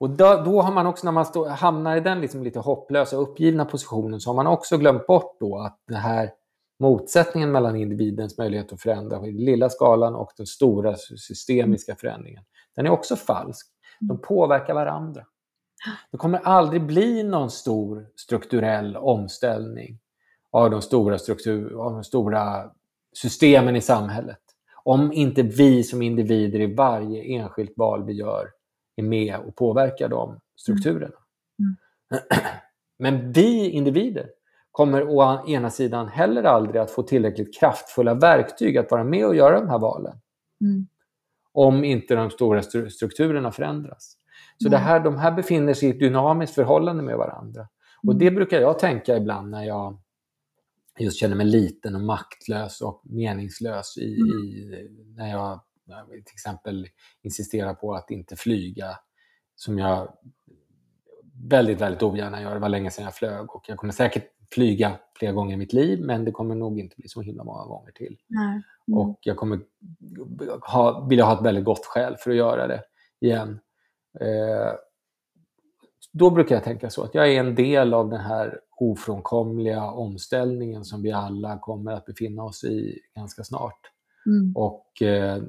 Och 0.00 0.10
då, 0.10 0.42
då 0.44 0.60
har 0.60 0.72
man 0.72 0.86
också, 0.86 1.06
när 1.06 1.12
man 1.12 1.26
stå, 1.26 1.48
hamnar 1.48 1.96
i 1.96 2.00
den 2.00 2.20
liksom 2.20 2.42
lite 2.42 2.58
hopplösa, 2.58 3.16
uppgivna 3.16 3.64
positionen, 3.64 4.20
så 4.20 4.30
har 4.30 4.34
man 4.34 4.46
också 4.46 4.78
glömt 4.78 5.06
bort 5.06 5.36
då 5.40 5.58
att 5.58 5.78
den 5.88 5.96
här 5.96 6.30
motsättningen 6.80 7.52
mellan 7.52 7.76
individens 7.76 8.38
möjlighet 8.38 8.72
att 8.72 8.80
förändra 8.80 9.26
i 9.26 9.32
den 9.32 9.44
lilla 9.44 9.70
skalan 9.70 10.14
och 10.14 10.32
den 10.36 10.46
stora 10.46 10.96
systemiska 10.96 11.96
förändringen, 11.96 12.44
den 12.76 12.86
är 12.86 12.90
också 12.90 13.16
falsk. 13.16 13.66
De 14.00 14.20
påverkar 14.20 14.74
varandra. 14.74 15.24
Det 16.10 16.18
kommer 16.18 16.38
aldrig 16.38 16.86
bli 16.86 17.22
någon 17.22 17.50
stor 17.50 18.06
strukturell 18.16 18.96
omställning 18.96 19.98
av 20.50 20.70
de 20.70 20.82
stora, 20.82 21.18
struktur, 21.18 21.80
av 21.80 21.92
de 21.92 22.04
stora 22.04 22.70
systemen 23.16 23.76
i 23.76 23.80
samhället. 23.80 24.38
Om 24.84 25.12
inte 25.12 25.42
vi 25.42 25.84
som 25.84 26.02
individer 26.02 26.60
i 26.60 26.74
varje 26.74 27.22
enskilt 27.22 27.72
val 27.76 28.04
vi 28.04 28.12
gör 28.12 28.48
är 28.98 29.02
med 29.02 29.36
och 29.36 29.56
påverkar 29.56 30.08
de 30.08 30.40
strukturerna. 30.56 31.14
Mm. 31.58 32.22
Men 32.98 33.32
vi 33.32 33.70
individer 33.70 34.28
kommer 34.70 35.02
å 35.08 35.44
ena 35.48 35.70
sidan 35.70 36.08
heller 36.08 36.42
aldrig 36.42 36.80
att 36.80 36.90
få 36.90 37.02
tillräckligt 37.02 37.58
kraftfulla 37.60 38.14
verktyg 38.14 38.78
att 38.78 38.90
vara 38.90 39.04
med 39.04 39.26
och 39.26 39.36
göra 39.36 39.60
de 39.60 39.68
här 39.68 39.78
valen. 39.78 40.16
Mm. 40.60 40.86
Om 41.52 41.84
inte 41.84 42.14
de 42.14 42.30
stora 42.30 42.60
stru- 42.60 42.88
strukturerna 42.88 43.52
förändras. 43.52 44.16
Så 44.62 44.68
Mm. 44.68 44.70
det 44.70 44.84
här, 44.84 45.00
de 45.00 45.16
här 45.16 45.32
befinner 45.32 45.74
sig 45.74 45.88
i 45.88 45.92
ett 45.92 46.00
dynamiskt 46.00 46.54
förhållande 46.54 47.02
med 47.02 47.16
varandra. 47.16 47.68
Och 48.06 48.16
det 48.16 48.30
brukar 48.30 48.60
jag 48.60 48.78
tänka 48.78 49.16
ibland 49.16 49.50
när 49.50 49.64
jag 49.64 49.98
just 50.98 51.16
känner 51.20 51.36
mig 51.36 51.46
liten 51.46 51.94
och 51.94 52.00
maktlös 52.00 52.80
och 52.80 53.02
meningslös 53.04 53.96
i, 53.98 54.14
Mm. 54.20 54.28
i, 54.28 54.88
jag 55.06 55.16
när 55.16 55.30
jag 55.30 55.60
till 56.10 56.34
exempel 56.34 56.88
insisterar 57.22 57.74
på 57.74 57.94
att 57.94 58.10
inte 58.10 58.36
flyga 58.36 58.98
som 59.54 59.78
jag 59.78 60.12
väldigt, 61.48 61.80
väldigt 61.80 62.02
ogärna 62.02 62.42
gör. 62.42 62.54
Det 62.54 62.60
var 62.60 62.68
länge 62.68 62.90
sedan 62.90 63.04
jag 63.04 63.14
flög 63.14 63.54
och 63.54 63.64
jag 63.68 63.78
kommer 63.78 63.92
säkert 63.92 64.32
flyga 64.50 64.98
flera 65.18 65.32
gånger 65.32 65.54
i 65.54 65.56
mitt 65.56 65.72
liv 65.72 66.00
men 66.04 66.24
det 66.24 66.32
kommer 66.32 66.54
nog 66.54 66.80
inte 66.80 66.96
bli 66.96 67.08
så 67.08 67.22
himla 67.22 67.44
många 67.44 67.64
gånger 67.64 67.92
till. 67.92 68.16
Mm. 68.38 68.98
Och 68.98 69.18
jag 69.20 69.36
kommer 69.36 69.60
ha, 70.72 71.06
vilja 71.06 71.24
ha 71.24 71.34
ett 71.34 71.44
väldigt 71.44 71.64
gott 71.64 71.86
skäl 71.86 72.16
för 72.16 72.30
att 72.30 72.36
göra 72.36 72.66
det 72.66 72.82
igen. 73.20 73.60
Eh, 74.20 74.72
då 76.12 76.30
brukar 76.30 76.54
jag 76.54 76.64
tänka 76.64 76.90
så 76.90 77.04
att 77.04 77.14
jag 77.14 77.32
är 77.32 77.40
en 77.40 77.54
del 77.54 77.94
av 77.94 78.10
den 78.10 78.20
här 78.20 78.60
ofrånkomliga 78.76 79.84
omställningen 79.84 80.84
som 80.84 81.02
vi 81.02 81.12
alla 81.12 81.58
kommer 81.58 81.92
att 81.92 82.06
befinna 82.06 82.42
oss 82.42 82.64
i 82.64 82.98
ganska 83.16 83.44
snart. 83.44 83.80
Mm. 84.26 84.52
Och 84.56 85.02
eh, 85.02 85.42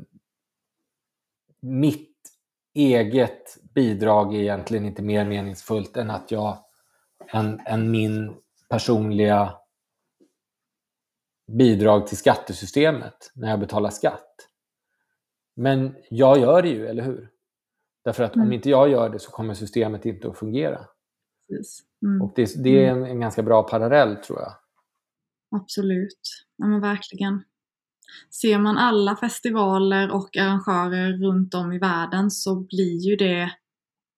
mitt 1.61 2.09
eget 2.73 3.57
bidrag 3.75 4.35
är 4.35 4.39
egentligen 4.39 4.85
inte 4.85 5.01
mer 5.01 5.25
meningsfullt 5.25 5.97
än 5.97 6.09
att 6.09 6.31
jag, 6.31 6.57
än, 7.27 7.59
än 7.65 7.91
min 7.91 8.35
personliga 8.69 9.53
bidrag 11.51 12.07
till 12.07 12.17
skattesystemet 12.17 13.31
när 13.35 13.49
jag 13.49 13.59
betalar 13.59 13.89
skatt. 13.89 14.35
Men 15.55 15.95
jag 16.09 16.39
gör 16.39 16.61
det 16.61 16.69
ju, 16.69 16.87
eller 16.87 17.03
hur? 17.03 17.29
Därför 18.03 18.23
att 18.23 18.35
om 18.35 18.41
Mm. 18.41 18.53
inte 18.53 18.69
jag 18.69 18.89
gör 18.89 19.09
det 19.09 19.19
så 19.19 19.31
kommer 19.31 19.53
systemet 19.53 20.05
inte 20.05 20.29
att 20.29 20.37
fungera. 20.37 20.85
Precis. 21.49 21.83
Mm. 22.05 22.21
Och 22.21 22.33
det, 22.35 22.63
det 22.63 22.85
är 22.85 22.91
en, 22.91 23.05
en 23.05 23.19
ganska 23.19 23.43
bra 23.43 23.63
parallell 23.63 24.15
tror 24.15 24.39
jag. 24.39 24.53
Absolut. 25.61 26.19
Ja, 26.55 26.67
men 26.67 26.81
verkligen. 26.81 27.43
Ser 28.41 28.59
man 28.59 28.77
alla 28.77 29.15
festivaler 29.15 30.11
och 30.11 30.37
arrangörer 30.37 31.17
runt 31.17 31.53
om 31.53 31.71
i 31.71 31.79
världen 31.79 32.31
så 32.31 32.55
blir 32.55 33.09
ju 33.09 33.15
det 33.15 33.51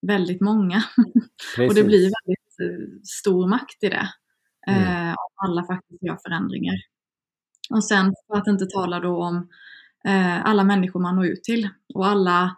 väldigt 0.07 0.41
många. 0.41 0.83
Och 1.69 1.75
det 1.75 1.83
blir 1.83 2.11
väldigt 2.25 2.59
eh, 2.61 3.01
stor 3.03 3.47
makt 3.47 3.83
i 3.83 3.89
det. 3.89 4.09
Mm. 4.67 4.83
Eh, 4.83 5.09
om 5.09 5.49
alla 5.49 5.63
faktiskt 5.63 6.03
gör 6.03 6.17
förändringar. 6.23 6.75
Och 7.69 7.83
sen 7.83 8.13
för 8.27 8.37
att 8.37 8.47
inte 8.47 8.65
tala 8.65 8.99
då 8.99 9.23
om 9.23 9.49
eh, 10.07 10.45
alla 10.45 10.63
människor 10.63 10.99
man 10.99 11.15
når 11.15 11.25
ut 11.25 11.43
till 11.43 11.69
och 11.93 12.07
alla 12.07 12.57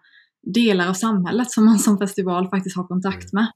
delar 0.54 0.90
av 0.90 0.94
samhället 0.94 1.52
som 1.52 1.66
man 1.66 1.80
som 1.80 1.98
festival 1.98 2.50
faktiskt 2.50 2.76
har 2.76 2.88
kontakt 2.88 3.34
med. 3.34 3.48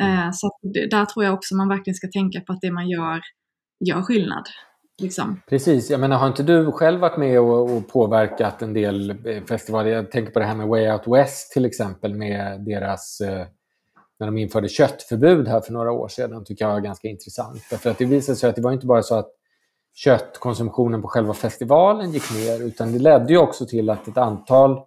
Eh, 0.00 0.30
så 0.32 0.58
det, 0.62 0.90
där 0.90 1.04
tror 1.04 1.24
jag 1.24 1.34
också 1.34 1.54
man 1.54 1.68
verkligen 1.68 1.94
ska 1.94 2.08
tänka 2.08 2.40
på 2.40 2.52
att 2.52 2.60
det 2.60 2.70
man 2.70 2.88
gör 2.88 3.20
gör 3.80 4.02
skillnad. 4.02 4.48
Liksom. 5.02 5.40
Precis, 5.48 5.90
jag 5.90 6.00
menar 6.00 6.16
har 6.16 6.26
inte 6.26 6.42
du 6.42 6.72
själv 6.72 7.00
varit 7.00 7.16
med 7.16 7.40
och, 7.40 7.76
och 7.76 7.88
påverkat 7.88 8.62
en 8.62 8.72
del 8.72 9.10
eh, 9.10 9.42
festivaler? 9.44 9.90
Jag 9.90 10.10
tänker 10.10 10.32
på 10.32 10.38
det 10.38 10.44
här 10.44 10.54
med 10.54 10.68
Way 10.68 10.90
Out 10.90 11.02
West 11.06 11.52
till 11.52 11.64
exempel 11.64 12.14
med 12.14 12.64
deras 12.64 13.20
eh, 13.20 13.46
när 14.18 14.26
de 14.26 14.38
införde 14.38 14.68
köttförbud 14.68 15.48
här 15.48 15.60
för 15.60 15.72
några 15.72 15.92
år 15.92 16.08
sedan 16.08 16.44
tycker 16.44 16.64
jag 16.64 16.72
var 16.72 16.80
ganska 16.80 17.08
intressant. 17.08 17.62
Därför 17.70 17.90
att 17.90 17.98
det 17.98 18.04
visade 18.04 18.36
sig 18.36 18.50
att 18.50 18.56
det 18.56 18.62
var 18.62 18.72
inte 18.72 18.86
bara 18.86 19.02
så 19.02 19.14
att 19.14 19.32
köttkonsumtionen 19.94 21.02
på 21.02 21.08
själva 21.08 21.34
festivalen 21.34 22.12
gick 22.12 22.34
ner 22.34 22.62
utan 22.62 22.92
det 22.92 22.98
ledde 22.98 23.32
ju 23.32 23.38
också 23.38 23.66
till 23.66 23.90
att 23.90 24.08
ett 24.08 24.16
antal 24.16 24.80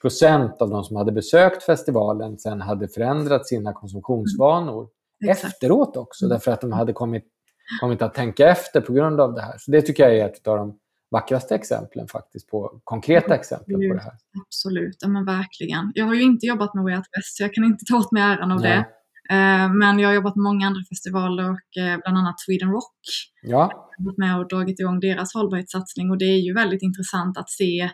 procent 0.00 0.62
av 0.62 0.70
de 0.70 0.84
som 0.84 0.96
hade 0.96 1.12
besökt 1.12 1.62
festivalen 1.62 2.38
sen 2.38 2.60
hade 2.60 2.88
förändrat 2.88 3.48
sina 3.48 3.72
konsumtionsvanor 3.72 4.88
Exakt. 5.24 5.54
efteråt 5.54 5.96
också 5.96 6.28
därför 6.28 6.50
att 6.50 6.60
de 6.60 6.72
hade 6.72 6.92
kommit, 6.92 7.24
kommit 7.80 8.02
att 8.02 8.14
tänka 8.14 8.48
efter 8.48 8.80
på 8.80 8.92
grund 8.92 9.20
av 9.20 9.34
det 9.34 9.42
här. 9.42 9.54
Så 9.58 9.70
det 9.70 9.82
tycker 9.82 10.02
jag 10.02 10.18
är 10.18 10.26
ett 10.26 10.46
av 10.48 10.56
de 10.56 10.78
vackraste 11.10 11.54
exemplen 11.54 12.08
faktiskt 12.08 12.50
på 12.50 12.80
konkreta 12.84 13.34
exempel 13.34 13.74
på 13.74 13.94
det 13.94 14.02
här. 14.02 14.12
Absolut, 14.46 14.96
ja, 15.00 15.08
men 15.08 15.24
verkligen. 15.24 15.92
Jag 15.94 16.06
har 16.06 16.14
ju 16.14 16.22
inte 16.22 16.46
jobbat 16.46 16.74
med 16.74 16.84
Way 16.84 16.96
Out 16.96 17.06
West 17.16 17.36
så 17.36 17.42
jag 17.42 17.54
kan 17.54 17.64
inte 17.64 17.84
ta 17.84 17.96
åt 17.98 18.12
mig 18.12 18.22
äran 18.22 18.52
av 18.52 18.60
Nej. 18.60 18.70
det. 18.70 18.84
Eh, 19.30 19.72
men 19.72 19.98
jag 19.98 20.08
har 20.08 20.14
jobbat 20.14 20.36
med 20.36 20.42
många 20.42 20.66
andra 20.66 20.80
festivaler 20.88 21.50
och 21.50 21.82
eh, 21.82 21.98
bland 22.02 22.18
annat 22.18 22.40
Sweden 22.40 22.70
Rock. 22.70 22.96
Ja, 23.42 23.88
Jag 23.96 24.04
har 24.04 24.10
varit 24.10 24.18
med 24.18 24.38
och 24.38 24.48
dragit 24.48 24.80
igång 24.80 25.00
deras 25.00 25.34
hållbarhetssatsning 25.34 26.10
och 26.10 26.18
det 26.18 26.24
är 26.24 26.40
ju 26.40 26.54
väldigt 26.54 26.82
intressant 26.82 27.38
att 27.38 27.50
se, 27.50 27.90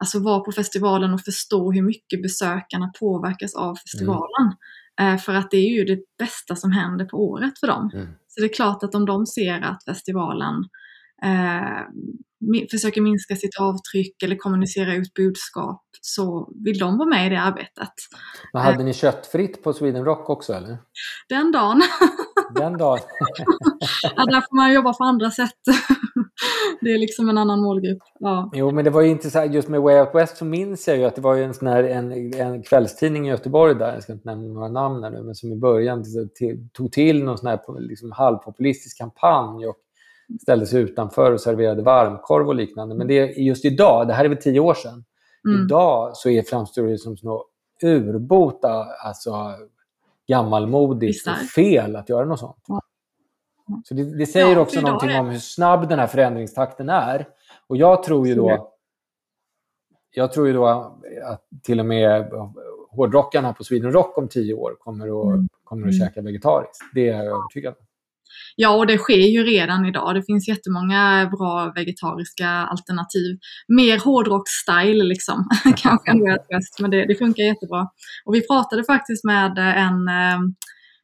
alltså 0.00 0.18
vara 0.18 0.40
på 0.40 0.52
festivalen 0.52 1.14
och 1.14 1.20
förstå 1.20 1.72
hur 1.72 1.82
mycket 1.82 2.22
besökarna 2.22 2.92
påverkas 3.00 3.54
av 3.54 3.74
festivalen. 3.74 4.46
Eh, 5.00 5.16
för 5.16 5.34
att 5.34 5.50
det 5.50 5.56
är 5.56 5.78
ju 5.78 5.84
det 5.84 6.00
bästa 6.18 6.56
som 6.56 6.72
händer 6.72 7.04
på 7.04 7.16
året 7.16 7.58
för 7.60 7.66
dem. 7.66 7.90
Mm. 7.94 8.08
Så 8.28 8.40
det 8.40 8.46
är 8.46 8.54
klart 8.54 8.82
att 8.82 8.94
om 8.94 9.06
de 9.06 9.26
ser 9.26 9.60
att 9.60 9.84
festivalen 9.84 10.54
eh, 11.22 11.82
försöker 12.70 13.00
minska 13.00 13.36
sitt 13.36 13.60
avtryck 13.60 14.22
eller 14.22 14.36
kommunicera 14.36 14.94
ut 14.94 15.14
budskap 15.14 15.82
så 16.00 16.52
vill 16.64 16.78
de 16.78 16.98
vara 16.98 17.08
med 17.08 17.26
i 17.26 17.30
det 17.30 17.40
arbetet. 17.40 17.92
Men 18.52 18.62
hade 18.62 18.84
ni 18.84 18.94
köttfritt 18.94 19.62
på 19.62 19.72
Sweden 19.72 20.04
Rock 20.04 20.30
också 20.30 20.52
eller? 20.52 20.78
Den 21.28 21.52
dagen, 21.52 21.82
Den 22.54 22.78
dagen? 22.78 22.98
ja, 24.16 24.24
där 24.24 24.40
får 24.40 24.56
man 24.56 24.72
jobba 24.72 24.92
på 24.92 25.04
andra 25.04 25.30
sätt. 25.30 25.52
det 26.80 26.90
är 26.90 26.98
liksom 26.98 27.28
en 27.28 27.38
annan 27.38 27.60
målgrupp. 27.60 27.98
Ja. 28.20 28.50
Jo, 28.54 28.70
men 28.70 28.84
det 28.84 28.90
var 28.90 29.00
ju 29.00 29.08
intressant. 29.08 29.54
Just 29.54 29.68
med 29.68 29.80
Way 29.80 30.00
Out 30.00 30.14
West 30.14 30.36
så 30.36 30.44
minns 30.44 30.88
jag 30.88 30.96
ju 30.96 31.04
att 31.04 31.14
det 31.14 31.20
var 31.20 31.34
ju 31.34 31.44
en, 31.44 31.54
sån 31.54 31.68
här, 31.68 31.84
en, 31.84 32.34
en 32.34 32.62
kvällstidning 32.62 33.26
i 33.26 33.30
Göteborg 33.30 33.74
där, 33.74 33.94
jag 33.94 34.02
ska 34.02 34.12
inte 34.12 34.28
nämna 34.28 34.48
några 34.48 34.68
namn 34.68 35.02
här 35.02 35.10
nu, 35.10 35.22
men 35.22 35.34
som 35.34 35.52
i 35.52 35.56
början 35.56 36.04
till, 36.34 36.68
tog 36.72 36.92
till 36.92 37.24
någon 37.24 37.38
sån 37.38 37.48
här 37.48 37.80
liksom 37.80 38.12
halvpopulistisk 38.12 38.98
kampanj 38.98 39.66
och 39.66 39.76
ställde 40.42 40.66
sig 40.66 40.82
utanför 40.82 41.32
och 41.32 41.40
serverade 41.40 41.82
varmkorv 41.82 42.48
och 42.48 42.54
liknande. 42.54 42.94
Men 42.94 43.06
det 43.06 43.18
är 43.18 43.40
just 43.40 43.64
idag, 43.64 44.08
det 44.08 44.14
här 44.14 44.24
är 44.24 44.28
väl 44.28 44.38
tio 44.38 44.60
år 44.60 44.74
sedan, 44.74 45.04
Mm. 45.48 45.64
idag 45.64 46.16
så 46.16 46.28
är 46.28 46.42
framstår 46.42 46.82
det 46.82 46.98
som 46.98 47.16
något 47.22 47.46
urbota, 47.82 48.86
alltså 49.04 49.30
gammalmodigt 50.28 51.26
och 51.28 51.36
fel 51.36 51.96
att 51.96 52.08
göra 52.08 52.24
något 52.24 52.40
sånt. 52.40 52.64
Ja. 52.68 52.80
Så 53.84 53.94
det, 53.94 54.18
det 54.18 54.26
säger 54.26 54.52
Ja, 54.52 54.60
också 54.60 54.80
någonting 54.80 55.16
om 55.20 55.26
hur 55.28 55.38
snabb 55.38 55.88
den 55.88 55.98
här 55.98 56.06
förändringstakten 56.06 56.88
är. 56.88 57.28
Och 57.66 57.76
jag 57.76 58.02
tror 58.02 58.28
ju 58.28 58.34
då 58.34 58.72
jag 60.10 60.32
tror 60.32 60.46
ju 60.46 60.52
då 60.52 60.66
att 60.66 61.44
till 61.62 61.80
och 61.80 61.86
med 61.86 62.32
hårdrockarna 62.90 63.52
på 63.52 63.64
Sweden 63.64 63.92
Rock 63.92 64.18
om 64.18 64.28
tio 64.28 64.54
år 64.54 64.76
kommer 64.78 65.06
att, 65.20 65.34
Mm. 65.34 65.48
kommer 65.64 65.88
att 65.88 65.98
käka 65.98 66.22
vegetariskt. 66.22 66.78
Det 66.94 67.08
är 67.08 67.16
jag 67.16 67.26
övertygad 67.26 67.74
om. 67.78 67.86
Ja, 68.56 68.76
och 68.76 68.86
det 68.86 68.98
sker 68.98 69.26
ju 69.36 69.44
redan 69.44 69.86
idag. 69.86 70.14
Det 70.14 70.22
finns 70.22 70.48
jättemånga 70.48 71.30
bra 71.38 71.72
vegetariska 71.74 72.48
alternativ. 72.48 73.38
Mer 73.68 73.98
hårdrock-style 73.98 75.02
liksom, 75.02 75.48
kanske 75.76 76.10
än 76.10 76.22
West, 76.24 76.80
men 76.80 76.90
det, 76.90 77.06
det 77.06 77.14
funkar 77.14 77.42
jättebra. 77.42 77.86
Och 78.24 78.34
vi 78.34 78.46
pratade 78.46 78.84
faktiskt 78.84 79.24
med 79.24 79.58
en, 79.58 80.08
eh, 80.08 80.40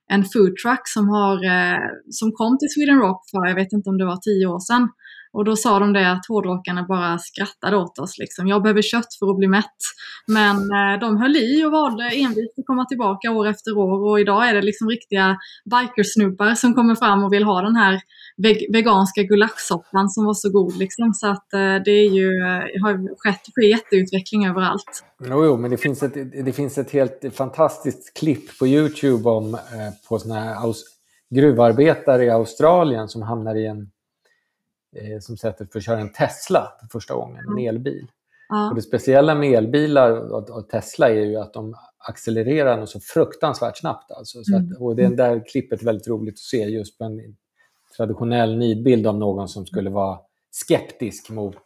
en 0.09 0.25
foodtruck 0.25 0.85
som, 0.85 1.09
har, 1.09 1.37
eh, 1.45 1.79
som 2.11 2.33
kom 2.33 2.59
till 2.59 2.73
Sweden 2.75 2.99
Rock 2.99 3.21
för, 3.31 3.47
jag 3.47 3.55
vet 3.55 3.73
inte 3.73 3.91
om 3.91 3.99
det 3.99 4.05
var 4.05 4.17
tio 4.17 4.47
år 4.47 4.61
sedan. 4.61 4.89
Och 5.35 5.45
då 5.45 5.57
sa 5.57 5.79
de 5.79 5.93
det 5.93 6.11
att 6.13 6.27
hårdrockarna 6.29 6.83
bara 6.89 7.19
skrattade 7.19 7.77
åt 7.77 7.99
oss. 7.99 8.19
Liksom. 8.19 8.49
Jag 8.49 8.63
behöver 8.63 8.83
kött 8.83 9.15
för 9.19 9.31
att 9.31 9.37
bli 9.37 9.49
mätt. 9.49 9.81
Men 10.27 10.57
eh, 10.57 11.01
de 11.01 11.17
höll 11.17 11.37
i 11.37 11.65
och 11.65 11.73
valde 11.73 12.05
envist 12.05 12.59
att 12.59 12.67
komma 12.67 12.85
tillbaka 12.85 13.31
år 13.31 13.47
efter 13.47 13.79
år. 13.79 14.11
Och 14.11 14.21
idag 14.21 14.49
är 14.49 14.55
det 14.55 14.63
liksom 14.63 14.89
riktiga 14.89 15.37
bikersnubbar 15.71 16.55
som 16.55 16.75
kommer 16.75 16.95
fram 16.95 17.25
och 17.25 17.33
vill 17.33 17.45
ha 17.45 17.63
den 17.63 17.77
här 17.77 18.01
veg- 18.37 18.73
veganska 18.73 19.23
gulaschsoppan 19.23 20.09
som 20.09 20.25
var 20.25 20.35
så 20.35 20.51
god. 20.51 20.77
Liksom. 20.77 21.15
Så 21.15 21.27
att 21.27 21.53
eh, 21.53 21.77
det 21.85 21.91
är 21.91 22.11
ju, 22.11 22.29
eh, 22.29 22.83
har 22.83 23.19
skett 23.19 23.45
sker 23.51 23.69
jätteutveckling 23.69 24.47
överallt. 24.47 25.05
Jo, 25.31 25.45
jo, 25.45 25.57
men 25.57 25.71
det 25.71 25.77
finns, 25.77 26.03
ett, 26.03 26.45
det 26.45 26.53
finns 26.53 26.79
ett 26.79 26.91
helt 26.91 27.25
fantastiskt 27.33 28.19
klipp 28.19 28.59
på 28.59 28.67
Youtube 28.67 29.29
om, 29.31 29.55
eh, 29.55 29.61
på 30.09 30.19
såna 30.19 30.35
här 30.35 30.75
gruvarbetare 31.35 32.25
i 32.25 32.31
Australien 32.31 33.09
som 33.09 33.23
hamnar 33.23 33.55
i 33.55 33.67
en 33.67 33.91
som 35.21 35.37
sätter 35.37 35.67
för 35.73 35.79
att 35.79 35.85
köra 35.85 36.01
en 36.01 36.13
Tesla 36.13 36.73
för 36.81 36.87
första 36.87 37.15
gången, 37.15 37.45
en 37.49 37.59
elbil. 37.69 38.07
Ja, 38.49 38.69
Och 38.69 38.75
det 38.75 38.83
speciella 38.83 39.35
med 39.35 39.53
elbilar 39.53 40.33
och, 40.51 40.69
Tesla 40.69 41.11
är 41.11 41.25
ju 41.25 41.37
att 41.37 41.53
de 41.55 41.75
accelererar 42.09 42.77
nog 42.79 42.89
så 42.89 43.01
fruktansvärt 43.01 43.79
snabbt. 43.79 44.11
Alltså. 44.11 44.45
Så 44.45 44.57
att, 44.57 44.63
Mm. 44.63 44.77
och 44.83 44.97
det 44.97 45.17
där 45.17 45.45
klippet 45.49 45.81
är 45.81 45.85
väldigt 45.85 46.09
roligt 46.09 46.35
att 46.35 46.39
se 46.39 46.57
just 46.65 46.99
på 46.99 47.05
en 47.05 47.21
traditionell 47.97 48.57
nidbild 48.59 49.07
av 49.07 49.19
någon 49.19 49.49
som 49.49 49.67
skulle 49.67 49.91
vara 49.91 50.19
skeptisk 50.51 51.31
mot 51.31 51.57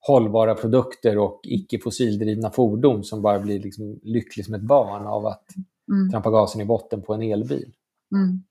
hållbara 0.00 0.54
produkter 0.54 1.18
och 1.18 1.40
icke 1.44 1.78
fossildrivna 1.78 2.50
fordon 2.50 3.04
som 3.04 3.22
bara 3.22 3.38
blir 3.38 3.60
liksom 3.60 4.00
lycklig 4.02 4.44
som 4.46 4.54
ett 4.54 4.62
barn 4.62 5.06
av 5.06 5.26
att 5.26 5.44
mm, 5.92 6.10
trampa 6.10 6.30
gasen 6.30 6.60
i 6.60 6.64
botten 6.64 7.02
på 7.02 7.14
en 7.14 7.22
elbil. 7.22 7.72
mm. 8.14 8.42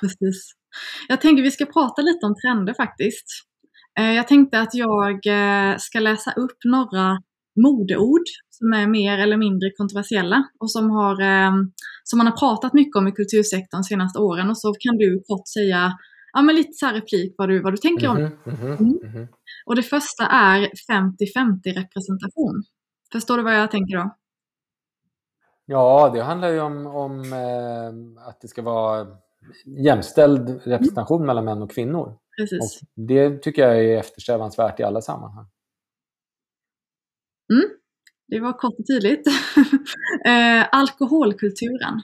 Precis. 0.00 0.52
Jag 1.08 1.20
tänker 1.20 1.42
vi 1.42 1.50
ska 1.50 1.66
prata 1.66 2.02
lite 2.02 2.26
om 2.26 2.34
trender 2.34 2.74
faktiskt. 2.74 3.26
Eh, 3.98 4.12
Jag 4.12 4.28
tänkte 4.28 4.60
att 4.60 4.74
jag 4.74 5.26
eh, 5.26 5.76
ska 5.78 5.98
läsa 6.00 6.32
upp 6.32 6.58
några 6.64 7.18
modeord 7.64 8.22
som 8.50 8.72
är 8.72 8.86
mer 8.86 9.18
eller 9.18 9.36
mindre 9.36 9.70
kontroversiella 9.70 10.44
och 10.60 10.70
som, 10.70 10.90
har, 10.90 11.20
eh, 11.22 11.52
som 12.04 12.16
man 12.18 12.26
har 12.26 12.36
pratat 12.36 12.72
mycket 12.74 12.96
om 12.96 13.08
i 13.08 13.12
kultursektorn 13.12 13.78
de 13.80 13.84
senaste 13.84 14.18
åren. 14.18 14.50
Och 14.50 14.58
så 14.58 14.74
kan 14.80 14.96
du 14.96 15.22
kort 15.28 15.48
säga 15.48 15.92
ja, 16.32 16.42
men 16.42 16.54
lite 16.56 16.72
så 16.72 16.86
här 16.86 16.94
replik 16.94 17.34
vad 17.38 17.48
du, 17.48 17.62
vad 17.62 17.72
du 17.72 17.76
tänker 17.76 18.08
om 18.08 18.16
Mhm, 18.16 18.30
mhm, 18.44 18.72
Mm. 18.72 18.98
mhm. 19.02 19.28
Och 19.66 19.76
det 19.76 19.82
första 19.82 20.26
är 20.26 20.60
50-50 20.90 21.72
representation. 21.80 22.62
Förstår 23.12 23.36
du 23.36 23.42
vad 23.42 23.54
jag 23.58 23.70
tänker 23.70 23.96
då? 23.96 24.14
Ja, 25.66 26.10
det 26.14 26.22
handlar 26.22 26.48
ju 26.48 26.60
om, 26.60 26.86
om 26.86 27.32
eh, 27.32 28.26
att 28.28 28.40
det 28.40 28.48
ska 28.48 28.62
vara 28.62 29.06
jämställd 29.66 30.60
representation 30.64 31.26
mellan 31.26 31.44
män 31.44 31.62
och 31.62 31.70
kvinnor. 31.70 32.16
Precis. 32.38 32.60
Och 32.82 32.88
det 33.06 33.42
tycker 33.42 33.62
jag 33.68 33.84
är 33.84 33.98
eftersträvansvärt 33.98 34.80
i 34.80 34.82
alla 34.82 35.00
sammanhang. 35.02 35.46
Mm. 37.52 37.64
Det 38.28 38.40
var 38.40 38.52
kort 38.52 38.74
och 38.78 38.86
tydligt. 38.86 39.26
eh, 40.26 40.66
alkoholkulturen. 40.72 42.00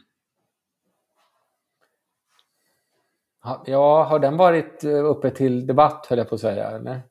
Ja, 3.66 4.04
har 4.04 4.18
den 4.18 4.36
varit 4.36 4.84
eh, 4.84 5.04
uppe 5.04 5.30
till 5.30 5.66
debatt 5.66 6.06
höll 6.06 6.18
jag 6.18 6.28
på 6.28 6.34
att 6.34 6.40
säga? 6.40 6.70
Eller? 6.70 7.02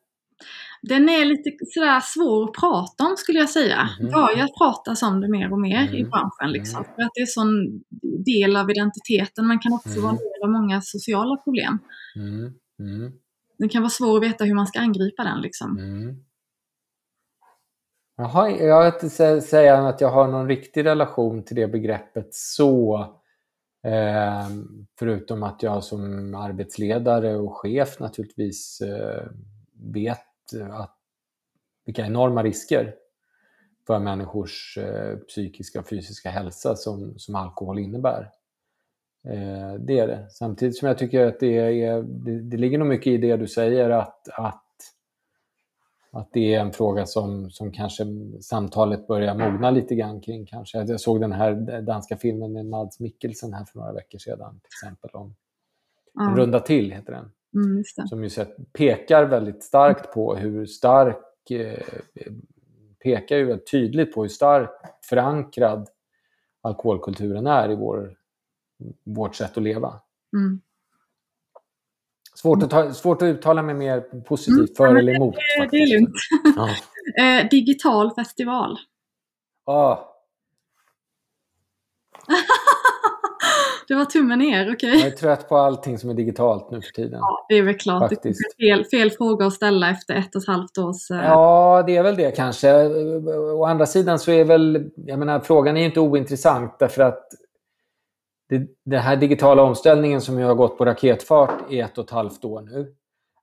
Den 0.82 1.08
är 1.08 1.24
lite 1.24 1.50
sådär 1.74 2.00
svår 2.00 2.44
att 2.44 2.54
prata 2.60 3.04
om 3.04 3.16
skulle 3.16 3.38
jag 3.38 3.50
säga. 3.50 3.88
Mhm. 4.00 4.10
Börjar 4.10 4.58
pratas 4.58 5.02
om 5.02 5.20
det 5.20 5.28
mer 5.28 5.52
och 5.52 5.60
mer 5.60 5.94
i 5.94 5.98
Mm. 6.00 6.10
branschen. 6.10 6.52
Liksom. 6.52 6.84
Mm. 6.84 6.94
För 6.94 7.02
att 7.02 7.10
det 7.14 7.20
är 7.20 7.22
en 7.22 7.26
sån 7.26 7.82
del 8.24 8.56
av 8.56 8.70
identiteten. 8.70 9.46
Man 9.46 9.58
kan 9.58 9.72
också 9.72 9.88
Mm. 9.88 10.02
vara 10.02 10.12
en 10.12 10.18
del 10.18 10.42
av 10.44 10.50
många 10.50 10.80
sociala 10.82 11.36
problem. 11.36 11.78
Mm. 12.80 13.12
Det 13.58 13.68
kan 13.68 13.82
vara 13.82 13.90
svårt 13.90 14.24
att 14.24 14.30
veta 14.30 14.44
hur 14.44 14.54
man 14.54 14.66
ska 14.66 14.80
angripa 14.80 15.24
den. 15.24 15.40
Liksom. 15.40 15.78
Mm. 15.78 16.24
Jaha, 18.16 18.50
jag 18.50 18.84
vill 18.84 18.94
inte 18.94 19.06
sä- 19.08 19.40
säga 19.40 19.88
att 19.88 20.00
jag 20.00 20.10
har 20.10 20.28
någon 20.28 20.48
riktig 20.48 20.84
relation 20.84 21.44
till 21.44 21.56
det 21.56 21.68
begreppet 21.68 22.34
så. 22.34 23.00
Eh, 23.86 24.48
förutom 24.98 25.42
att 25.42 25.62
jag 25.62 25.84
som 25.84 26.34
arbetsledare 26.34 27.36
och 27.36 27.56
chef 27.56 28.00
naturligtvis 28.00 28.80
eh, 28.80 29.26
vet 29.94 30.18
att 30.72 30.96
vilka 31.86 32.06
enorma 32.06 32.42
risker 32.42 32.94
för 33.86 33.98
människors 33.98 34.78
eh, 34.78 35.16
psykiska 35.16 35.80
och 35.80 35.88
fysiska 35.88 36.30
hälsa 36.30 36.76
som, 36.76 37.18
som 37.18 37.34
alkohol 37.34 37.78
innebär. 37.78 38.30
Eh, 39.24 39.74
det 39.78 39.98
är 39.98 40.06
det. 40.06 40.26
Samtidigt 40.30 40.78
som 40.78 40.88
jag 40.88 40.98
tycker 40.98 41.26
att 41.26 41.40
det, 41.40 41.56
är, 41.56 42.02
det, 42.02 42.40
det 42.40 42.56
ligger 42.56 42.78
nog 42.78 42.88
mycket 42.88 43.06
i 43.06 43.18
det 43.18 43.36
du 43.36 43.46
säger 43.46 43.90
att, 43.90 44.28
att 44.28 44.64
att 46.12 46.32
det 46.32 46.54
är 46.54 46.60
en 46.60 46.72
fråga 46.72 47.06
som, 47.06 47.50
som 47.50 47.72
kanske 47.72 48.04
samtalet 48.40 49.06
börjar 49.06 49.34
mogna 49.34 49.70
lite 49.70 49.94
grann 49.94 50.20
kring. 50.20 50.46
Kanske. 50.46 50.78
Jag 50.78 51.00
såg 51.00 51.20
den 51.20 51.32
här 51.32 51.82
danska 51.82 52.16
filmen 52.16 52.52
med 52.52 52.66
Mads 52.66 53.00
Mikkelsen 53.00 53.52
här 53.52 53.64
för 53.64 53.78
några 53.78 53.92
veckor 53.92 54.18
sedan. 54.18 54.60
Till 54.60 54.88
exempel 54.88 55.10
om. 55.12 55.34
En 56.20 56.36
runda 56.36 56.60
till 56.60 56.92
heter 56.92 57.12
den. 57.12 57.30
Mm. 57.54 57.84
Som 58.08 58.22
ju 58.22 58.30
sett, 58.30 58.72
pekar 58.72 59.24
väldigt 59.24 59.64
starkt 59.64 60.12
på 60.12 60.34
hur 60.34 60.66
stark, 60.66 61.50
eh, 61.50 61.78
pekar 63.02 63.36
ju 63.36 63.44
väldigt 63.44 63.70
tydligt 63.70 64.14
på 64.14 64.22
hur 64.22 64.28
starkt 64.28 65.04
förankrad 65.04 65.88
alkoholkulturen 66.60 67.46
är 67.46 67.70
i 67.70 67.74
vår, 67.74 68.16
vårt 69.04 69.34
sätt 69.34 69.56
att 69.56 69.62
leva. 69.62 69.94
Mm. 70.36 70.60
Svårt 72.34 72.62
att, 72.62 72.70
ta, 72.70 72.92
svårt 72.94 73.22
att 73.22 73.26
uttala 73.26 73.62
mig 73.62 73.74
mer 73.74 74.00
positivt 74.00 74.56
Mm, 74.56 74.74
för 74.76 74.96
eller 74.96 75.14
emot. 75.14 75.34
Det, 75.34 75.68
det 75.70 75.76
är 75.82 75.86
lugnt. 75.98 76.14
Ja. 76.56 76.68
Eh, 77.22 77.48
digital 77.50 78.10
festival. 78.14 78.78
Ah, 79.64 79.98
det 83.88 83.94
var 83.94 84.04
tummen 84.04 84.38
ner, 84.38 84.72
okej. 84.74 84.98
jag 84.98 85.06
är 85.06 85.10
trött 85.10 85.48
på 85.48 85.56
allting 85.56 85.98
som 85.98 86.10
är 86.10 86.14
digitalt 86.14 86.70
nu 86.70 86.80
för 86.82 86.90
tiden. 86.90 87.18
Ja, 87.20 87.46
det 87.48 87.54
är 87.54 87.62
väl 87.62 87.78
klart. 87.78 88.10
Det 88.10 88.16
Faktiskt. 88.16 88.40
är 88.58 88.68
fel, 88.76 88.84
fel 88.84 89.10
fråga 89.10 89.46
att 89.46 89.52
ställa 89.52 89.90
efter 89.90 90.14
ett 90.14 90.34
och 90.36 90.42
ett 90.42 90.48
halvt 90.48 90.78
års... 90.78 91.10
eh, 91.10 91.16
Ja, 91.24 91.82
det 91.86 91.96
är 91.96 92.02
väl 92.02 92.16
det 92.16 92.36
kanske. 92.36 92.86
Å 93.54 93.64
andra 93.64 93.86
sidan 93.86 94.18
så 94.18 94.30
är 94.30 94.44
väl, 94.44 94.90
jag 94.96 95.18
menar, 95.18 95.40
frågan 95.40 95.76
är 95.76 95.80
ju 95.80 95.86
inte 95.86 96.00
ointressant 96.00 96.78
därför 96.78 97.02
att 97.02 97.24
det, 98.50 98.66
den 98.84 99.00
här 99.00 99.16
digitala 99.16 99.62
omställningen 99.62 100.20
som 100.20 100.38
ju 100.38 100.44
har 100.44 100.54
gått 100.54 100.78
på 100.78 100.84
raketfart 100.84 101.70
i 101.70 101.80
ett 101.80 101.98
och 101.98 102.04
ett 102.04 102.10
halvt 102.10 102.44
år 102.44 102.60
nu 102.60 102.94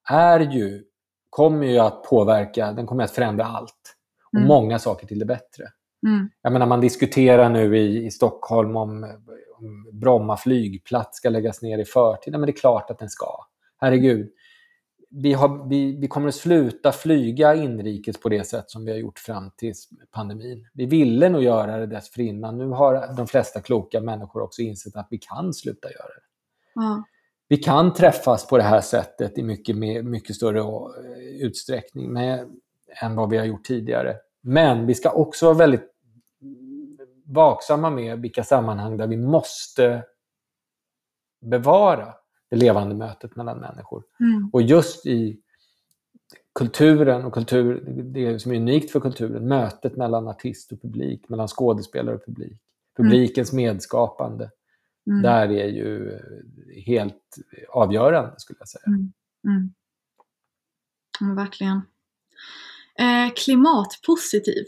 är 0.10 0.40
ju, 0.40 0.84
kommer 1.30 1.68
ju 1.68 1.80
att 1.80 2.04
påverka, 2.04 2.72
den 2.72 2.86
kommer 2.86 3.04
att 3.04 3.12
förändra 3.12 3.46
allt. 3.46 3.94
Och 4.34 4.38
Mm. 4.38 4.48
många 4.48 4.80
saker 4.80 5.08
till 5.08 5.20
det 5.20 5.26
bättre. 5.26 5.64
Mm, 6.08 6.30
Jag 6.42 6.54
menar, 6.54 6.66
man 6.66 6.82
diskuterar 6.82 7.50
nu 7.50 7.78
i, 7.78 8.06
i 8.06 8.12
Stockholm 8.12 8.76
om, 8.76 9.04
om 9.60 9.90
Bromma 10.00 10.38
flygplats 10.38 11.18
ska 11.18 11.30
läggas 11.30 11.62
ner 11.62 11.78
i 11.80 11.86
förtid. 11.86 12.32
Nej, 12.34 12.40
men 12.40 12.48
det 12.48 12.52
är 12.52 12.60
klart 12.60 12.90
att 12.92 13.00
den 13.00 13.10
ska. 13.10 13.28
Herregud. 13.78 14.30
Vi, 15.10 15.34
har, 15.34 15.70
vi, 15.70 16.00
vi 16.00 16.08
kommer 16.08 16.28
att 16.28 16.36
sluta 16.36 16.92
flyga 16.92 17.56
inrikes 17.56 18.20
på 18.20 18.30
det 18.30 18.44
sätt 18.44 18.70
som 18.70 18.86
vi 18.86 18.92
har 18.92 19.00
gjort 19.00 19.20
fram 19.20 19.52
till 19.58 19.74
pandemin. 20.12 20.68
Vi 20.74 20.86
ville 20.86 21.30
nog 21.30 21.44
göra 21.44 21.78
det 21.78 21.86
dessförinnan. 21.86 22.58
Nu 22.58 22.68
har 22.68 23.16
de 23.18 23.28
flesta 23.28 23.62
kloka 23.62 24.02
människor 24.02 24.42
också 24.42 24.62
insett 24.62 24.96
att 24.96 25.08
vi 25.10 25.18
kan 25.18 25.54
sluta 25.54 25.92
göra 25.92 26.08
det. 26.08 26.22
ja. 26.74 27.04
Vi 27.50 27.58
kan 27.58 27.94
träffas 27.94 28.48
på 28.48 28.58
det 28.58 28.64
här 28.64 28.82
sättet 28.82 29.38
i 29.38 29.44
mycket, 29.44 29.78
mer, 29.78 30.04
mycket 30.04 30.36
större 30.36 30.60
eh, 30.60 31.46
utsträckning 31.46 32.14
med, 32.14 32.48
än 33.02 33.16
vad 33.16 33.30
vi 33.30 33.38
har 33.38 33.46
gjort 33.46 33.64
tidigare. 33.64 34.16
Men 34.42 34.86
vi 34.86 34.96
ska 34.96 35.12
också 35.12 35.46
vara 35.46 35.58
väldigt 35.58 35.94
vaksamma 37.26 37.90
med 37.90 38.20
vilka 38.20 38.44
sammanhang 38.44 38.98
där 38.98 39.08
vi 39.08 39.18
måste 39.18 40.04
bevara 41.42 42.14
det 42.50 42.56
levande 42.56 42.96
mötet 42.96 43.36
mellan 43.36 43.58
människor. 43.60 44.04
Mm, 44.20 44.50
Och 44.54 44.62
just 44.62 45.06
i 45.06 45.42
kulturen 46.56 47.26
och 47.26 47.34
kultur, 47.34 47.84
det 48.04 48.40
som 48.40 48.52
är 48.52 48.56
unikt 48.56 48.92
för 48.92 49.00
kulturen, 49.00 49.48
mötet 49.48 49.96
mellan 49.96 50.28
artist 50.28 50.72
och 50.72 50.82
publik, 50.82 51.30
mellan 51.30 51.48
skådespelare 51.48 52.16
och 52.16 52.26
publik, 52.26 52.58
publikens 52.98 53.54
medskapande, 53.54 54.52
mm, 55.08 55.22
där 55.22 55.52
är 55.52 55.68
ju 55.68 56.20
helt 56.86 57.38
avgörande 57.70 58.34
skulle 58.38 58.60
jag 58.60 58.68
säga. 58.70 58.84
mm, 58.88 59.14
mm. 59.48 59.74
Ja, 61.20 61.34
verkligen. 61.34 61.82
Eh, 63.00 63.34
klimatpositiv. 63.36 64.66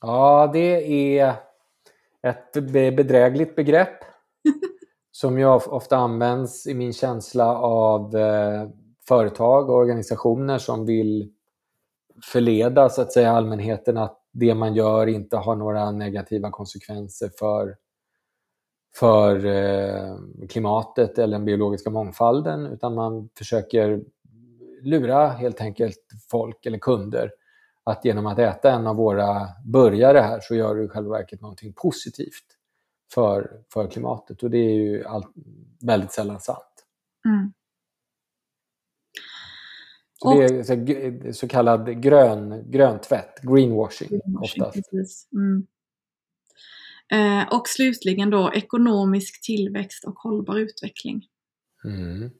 Ja, 0.00 0.50
det 0.52 1.18
är 1.18 1.34
ett 2.22 2.52
be- 2.52 2.92
bedrägligt 2.92 3.56
begrepp 3.56 3.98
som 5.12 5.38
ju 5.38 5.46
ofta 5.46 5.96
används 5.96 6.66
i 6.66 6.74
min 6.74 6.92
känsla 6.92 7.56
av 7.58 8.16
eh, 8.16 8.68
företag 9.08 9.70
och 9.70 9.76
organisationer 9.76 10.58
som 10.58 10.86
vill 10.86 11.32
förleda 12.32 12.88
så 12.88 13.02
att 13.02 13.12
säga 13.12 13.30
allmänheten 13.30 13.96
att 13.96 14.18
det 14.32 14.54
man 14.54 14.74
gör 14.74 15.06
inte 15.06 15.36
har 15.36 15.56
några 15.56 15.90
negativa 15.90 16.50
konsekvenser 16.50 17.30
för, 17.38 17.76
för 18.96 19.46
eh, 19.46 20.16
klimatet 20.48 21.18
eller 21.18 21.38
den 21.38 21.44
biologiska 21.44 21.90
mångfalden 21.90 22.66
utan 22.66 22.94
man 22.94 23.28
försöker 23.38 24.04
lura 24.82 25.28
helt 25.28 25.60
enkelt 25.60 25.98
folk 26.30 26.66
eller 26.66 26.78
kunder 26.78 27.30
att 27.84 28.04
genom 28.04 28.26
att 28.26 28.38
äta 28.38 28.70
en 28.70 28.86
av 28.86 28.96
våra 28.96 29.48
burgare 29.64 30.18
här 30.18 30.40
så 30.42 30.54
gör 30.54 30.74
du 30.74 30.84
i 30.84 30.88
själva 30.88 31.10
verket 31.10 31.40
någonting 31.40 31.72
positivt 31.72 32.44
för, 33.14 33.62
för 33.72 33.90
klimatet 33.90 34.42
och 34.42 34.50
det 34.50 34.58
är 34.58 34.74
ju 34.74 35.04
all, 35.04 35.24
väldigt 35.86 36.12
sällan 36.12 36.40
sant. 36.40 36.84
Mm. 37.28 37.52
Så 40.22 40.34
det 40.34 40.44
är 40.44 41.32
så, 41.32 41.48
kallad 41.48 42.02
grön, 42.02 42.70
gröntvätt, 42.70 43.40
greenwashing 43.42 44.20
oftast. 44.42 44.74
Precis. 44.74 45.28
Mm. 45.32 45.66
Eh, 47.12 47.54
och 47.54 47.68
slutligen 47.68 48.30
då 48.30 48.52
ekonomisk 48.54 49.46
tillväxt 49.46 50.04
och 50.04 50.14
hållbar 50.14 50.56
utveckling. 50.56 51.22
Mm. 51.84 52.30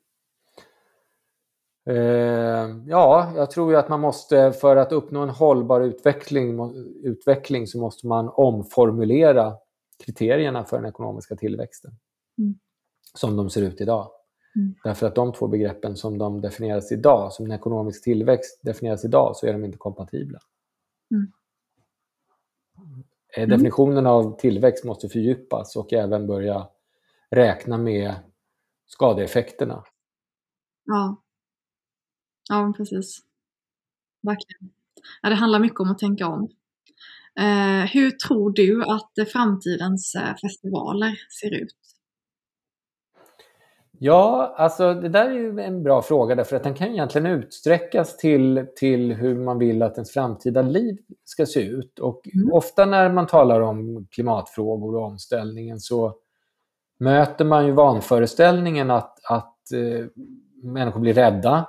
Eh, 1.90 2.76
ja, 2.86 3.32
jag 3.36 3.50
tror 3.50 3.72
ju 3.72 3.78
att 3.78 3.88
man 3.88 4.00
måste, 4.00 4.52
för 4.52 4.76
att 4.76 4.92
uppnå 4.92 5.20
en 5.20 5.28
hållbar 5.28 5.80
utveckling, 5.80 6.74
utveckling 7.04 7.66
så 7.66 7.78
måste 7.78 8.06
man 8.06 8.28
omformulera 8.28 9.54
kriterierna 10.02 10.64
för 10.64 10.76
den 10.76 10.86
ekonomiska 10.86 11.36
tillväxten. 11.36 11.92
Mm. 12.38 12.54
Som 13.14 13.36
de 13.36 13.50
ser 13.50 13.62
ut 13.62 13.80
idag. 13.80 14.10
Mm. 14.56 14.74
Därför 14.84 15.06
att 15.06 15.14
de 15.14 15.32
två 15.32 15.48
begreppen 15.48 15.96
som 15.96 16.18
de 16.18 16.40
definieras 16.40 16.92
idag, 16.92 17.32
som 17.32 17.46
en 17.46 17.52
ekonomisk 17.52 18.04
tillväxt 18.04 18.60
definieras 18.62 19.04
idag, 19.04 19.36
så 19.36 19.46
är 19.46 19.52
de 19.52 19.64
inte 19.64 19.78
kompatibla. 19.78 20.38
Mm. 21.10 21.32
Eh, 23.36 23.48
Definitionen 23.48 24.06
av 24.06 24.38
tillväxt 24.38 24.84
måste 24.84 25.08
fördjupas 25.08 25.76
och 25.76 25.92
även 25.92 26.26
börja 26.26 26.68
räkna 27.30 27.78
med 27.78 28.14
skadeeffekterna 28.86 29.84
Ja. 30.84 31.22
Ja, 32.48 32.72
precis. 32.76 33.18
Verkligen. 34.22 34.72
Ja, 35.22 35.28
det 35.28 35.34
handlar 35.34 35.58
mycket 35.58 35.80
om 35.80 35.90
att 35.90 35.98
tänka 35.98 36.26
om. 36.26 36.48
Eh, 37.40 37.90
hur 37.92 38.10
tror 38.10 38.50
du 38.52 38.84
att 38.84 39.28
framtidens 39.32 40.14
eh, 40.14 40.34
festivaler 40.42 41.14
ser 41.40 41.62
ut? 41.62 41.76
Ja, 43.98 44.54
alltså 44.56 44.94
det 44.94 45.08
där 45.08 45.30
är 45.30 45.34
ju 45.34 45.60
en 45.60 45.82
bra 45.82 46.02
fråga 46.02 46.34
därför 46.34 46.56
att 46.56 46.62
den 46.62 46.74
kan 46.74 46.88
egentligen 46.88 47.26
utsträckas 47.26 48.16
till, 48.16 48.66
till 48.76 49.12
hur 49.12 49.34
man 49.34 49.58
vill 49.58 49.82
att 49.82 49.94
ens 49.96 50.10
framtida 50.12 50.62
liv 50.62 50.96
ska 51.24 51.46
se 51.46 51.60
ut. 51.62 51.98
Och 51.98 52.28
Mm. 52.34 52.52
ofta 52.52 52.84
när 52.86 53.12
man 53.12 53.26
talar 53.26 53.60
om 53.60 54.06
klimatfrågor 54.10 54.96
och 54.96 55.04
omställningen 55.04 55.80
så 55.80 56.14
möter 56.98 57.44
man 57.44 57.66
ju 57.66 57.72
vanföreställningen 57.72 58.90
att, 58.90 59.18
att 59.24 59.72
eh, 59.72 60.06
människor 60.62 61.00
blir 61.00 61.14
rädda. 61.14 61.68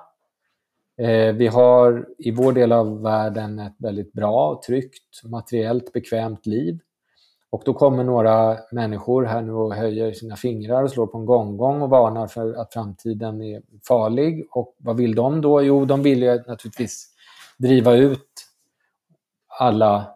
Eh, 0.97 1.33
vi 1.33 1.47
har 1.47 2.07
i 2.17 2.31
vår 2.31 2.53
del 2.53 2.71
av 2.71 3.01
världen 3.01 3.59
ett 3.59 3.75
väldigt 3.77 4.13
bra, 4.13 4.61
tryggt, 4.67 5.23
materiellt 5.25 5.93
bekvämt 5.93 6.45
liv. 6.45 6.79
Och 7.49 7.61
då 7.65 7.73
kommer 7.73 8.03
några 8.03 8.57
människor 8.71 9.23
här 9.23 9.41
nu 9.41 9.53
och 9.53 9.75
höjer 9.75 10.13
sina 10.13 10.35
fingrar 10.35 10.83
och 10.83 10.91
slår 10.91 11.07
på 11.07 11.17
en 11.17 11.25
gonggong 11.25 11.81
och 11.81 11.89
varnar 11.89 12.27
för 12.27 12.53
att 12.53 12.73
framtiden 12.73 13.41
är 13.41 13.61
farlig. 13.87 14.47
Och 14.51 14.75
vad 14.77 14.97
vill 14.97 15.15
de 15.15 15.41
då? 15.41 15.61
Jo, 15.61 15.85
de 15.85 16.01
vill 16.01 16.23
ju 16.23 16.35
naturligtvis 16.35 17.09
driva 17.57 17.93
ut 17.93 18.29
alla 19.59 20.07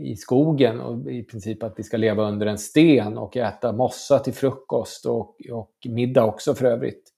i 0.00 0.16
skogen 0.16 0.80
och 0.80 1.10
i 1.10 1.22
princip 1.22 1.62
att 1.62 1.74
vi 1.76 1.82
ska 1.82 1.96
leva 1.96 2.28
under 2.28 2.46
en 2.46 2.58
sten 2.58 3.18
och 3.18 3.36
äta 3.36 3.72
mossa 3.72 4.18
till 4.18 4.34
frukost 4.34 5.06
och, 5.06 5.36
och 5.52 5.72
middag 5.84 6.24
också 6.24 6.54
för 6.54 6.66
övrigt. 6.66 7.12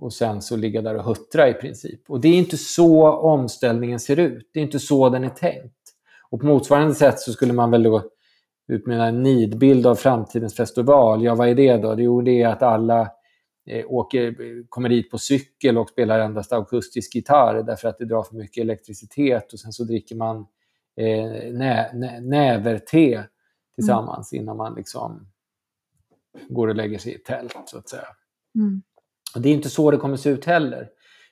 Och 0.00 0.12
sen 0.12 0.42
så 0.42 0.56
ligga 0.56 0.82
där 0.82 0.96
och 0.96 1.04
huttra 1.04 1.48
i 1.48 1.54
princip. 1.54 2.10
Och 2.10 2.20
det 2.20 2.28
är 2.28 2.38
inte 2.38 2.56
så 2.56 3.12
omställningen 3.12 4.00
ser 4.00 4.18
ut. 4.18 4.50
Det 4.52 4.60
är 4.60 4.64
inte 4.64 4.78
så 4.78 5.08
den 5.08 5.24
är 5.24 5.28
tänkt. 5.28 5.74
Och 6.30 6.40
på 6.40 6.46
motsvarande 6.46 6.94
sätt 6.94 7.20
så 7.20 7.32
skulle 7.32 7.52
man 7.52 7.70
väl 7.70 7.82
då 7.82 8.02
utmynna 8.68 9.06
en 9.06 9.22
nidbild 9.22 9.86
av 9.86 9.94
framtidens 9.94 10.56
festival. 10.56 11.24
Ja, 11.24 11.34
vad 11.34 11.48
är 11.48 11.54
det 11.54 11.76
då? 11.76 11.94
Jo, 11.98 12.20
det 12.20 12.42
är 12.42 12.48
att 12.48 12.62
alla 12.62 13.10
eh, 13.66 13.84
åker, 13.88 14.26
eh, 14.26 14.64
kommer 14.68 14.88
dit 14.88 15.10
på 15.10 15.18
cykel 15.18 15.78
och 15.78 15.88
spelar 15.88 16.20
endast 16.20 16.52
akustisk 16.52 17.14
gitarr 17.14 17.62
därför 17.62 17.88
att 17.88 17.98
det 17.98 18.04
drar 18.04 18.22
för 18.22 18.34
mycket 18.34 18.62
elektricitet 18.62 19.52
och 19.52 19.60
sen 19.60 19.72
så 19.72 19.84
dricker 19.84 20.16
man 20.16 20.36
eh, 20.96 21.52
nä, 21.52 21.90
nä, 21.94 22.20
näverte 22.20 23.28
tillsammans 23.74 24.32
mm. 24.32 24.42
innan 24.42 24.56
man 24.56 24.74
liksom 24.74 25.28
går 26.48 26.68
och 26.68 26.76
lägger 26.76 26.98
sig 26.98 27.14
i 27.14 27.18
tält, 27.18 27.62
så 27.66 27.78
att 27.78 27.88
säga. 27.88 28.06
Mm. 28.54 28.82
Det 29.34 29.48
är 29.48 29.52
inte 29.52 29.70
så 29.70 29.90
det 29.90 29.96
kommer 29.96 30.16
se 30.16 30.30
ut 30.30 30.44
heller. 30.44 30.88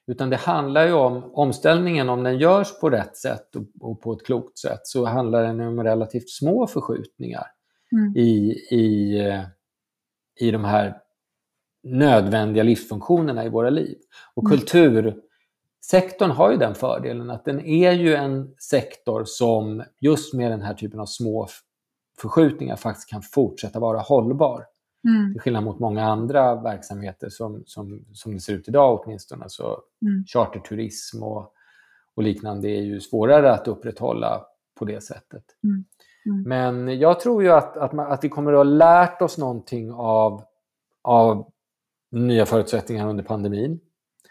Utan 0.07 0.31
det 0.31 0.37
handlar 0.37 0.87
ju 0.87 0.93
om 0.93 1.31
omställningen, 1.35 2.09
om 2.09 2.23
den 2.23 2.39
görs 2.39 2.81
på 2.81 2.91
rätt 2.91 3.17
sätt 3.17 3.57
och, 3.57 3.63
och 3.81 4.01
på 4.01 4.13
ett 4.13 4.27
klokt 4.27 4.59
sätt, 4.59 4.81
så 4.83 5.05
handlar 5.05 5.43
den 5.43 5.61
om 5.61 5.83
relativt 5.83 6.31
små 6.31 6.67
förskjutningar 6.67 7.47
mm. 7.93 8.17
i, 8.17 8.53
i, 8.71 9.19
eh, 9.27 9.43
i 10.41 10.51
de 10.51 10.65
här 10.65 10.97
nödvändiga 11.83 12.63
livsfunktionerna 12.63 13.45
i 13.45 13.49
våra 13.49 13.71
liv. 13.71 13.99
Och 14.35 14.45
mm. 14.45 14.59
kultursektorn 14.59 16.31
har 16.31 16.51
ju 16.51 16.57
den 16.57 16.75
fördelen 16.75 17.31
att 17.31 17.45
den 17.45 17.61
är 17.61 17.93
ju 17.93 18.15
en 18.15 18.55
sektor 18.59 19.25
som 19.27 19.85
just 20.01 20.35
med 20.35 20.51
den 20.51 20.63
här 20.63 20.75
typen 20.75 21.01
av 21.01 21.07
små 21.07 21.49
förskjutningar 22.21 22.77
faktiskt 22.77 23.11
kan 23.11 23.23
fortsätta 23.23 23.81
vara 23.81 24.01
hållbar. 24.01 24.65
Mm. 25.07 25.33
Till 25.33 25.41
skillnad 25.41 25.65
mot 25.65 25.79
många 25.79 26.05
andra 26.05 26.63
verksamheter 26.63 27.29
som, 27.29 27.63
som, 27.67 28.05
som 28.13 28.35
det 28.35 28.41
ser 28.41 28.53
ut 28.53 28.69
idag 28.69 29.01
åtminstone. 29.05 29.45
Så 29.49 29.83
mm. 30.03 30.25
Charterturism 30.27 31.23
och, 31.23 31.53
och 32.15 32.23
liknande 32.23 32.69
är 32.69 32.83
ju 32.83 33.01
svårare 33.01 33.53
att 33.53 33.69
upprätthålla 33.69 34.43
på 34.79 34.85
det 34.85 35.01
sättet. 35.01 35.45
Mm. 35.65 35.85
Mm. 36.27 36.43
Men 36.43 36.99
jag 36.99 37.21
tror 37.21 37.43
ju 37.43 37.51
att, 37.51 37.77
att, 37.77 37.93
man, 37.93 38.13
att, 38.13 38.25
vi 38.25 38.29
kommer 38.29 38.53
att 38.53 38.59
ha 38.59 38.65
lärt 38.65 39.23
oss 39.23 39.39
någonting 39.39 39.93
av, 39.93 40.43
av 41.03 41.51
nya 42.11 42.47
förutsättningar 42.47 43.09
under 43.09 43.25
pandemin. 43.25 43.81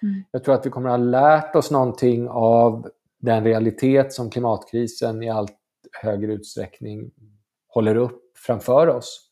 Mm. 0.01 0.23
Jag 0.31 0.43
tror 0.43 0.55
att 0.55 0.65
vi 0.65 0.69
kommer 0.69 0.89
att 0.89 0.99
ha 0.99 1.05
lärt 1.05 1.55
oss 1.55 1.71
någonting 1.71 2.29
av 2.29 2.89
den 3.19 3.43
realitet 3.43 4.13
som 4.13 4.29
klimatkrisen 4.29 5.23
i 5.23 5.29
allt 5.29 5.55
högre 6.01 6.33
utsträckning 6.33 7.11
håller 7.67 7.95
upp 7.95 8.37
framför 8.37 8.87
oss 8.87 9.24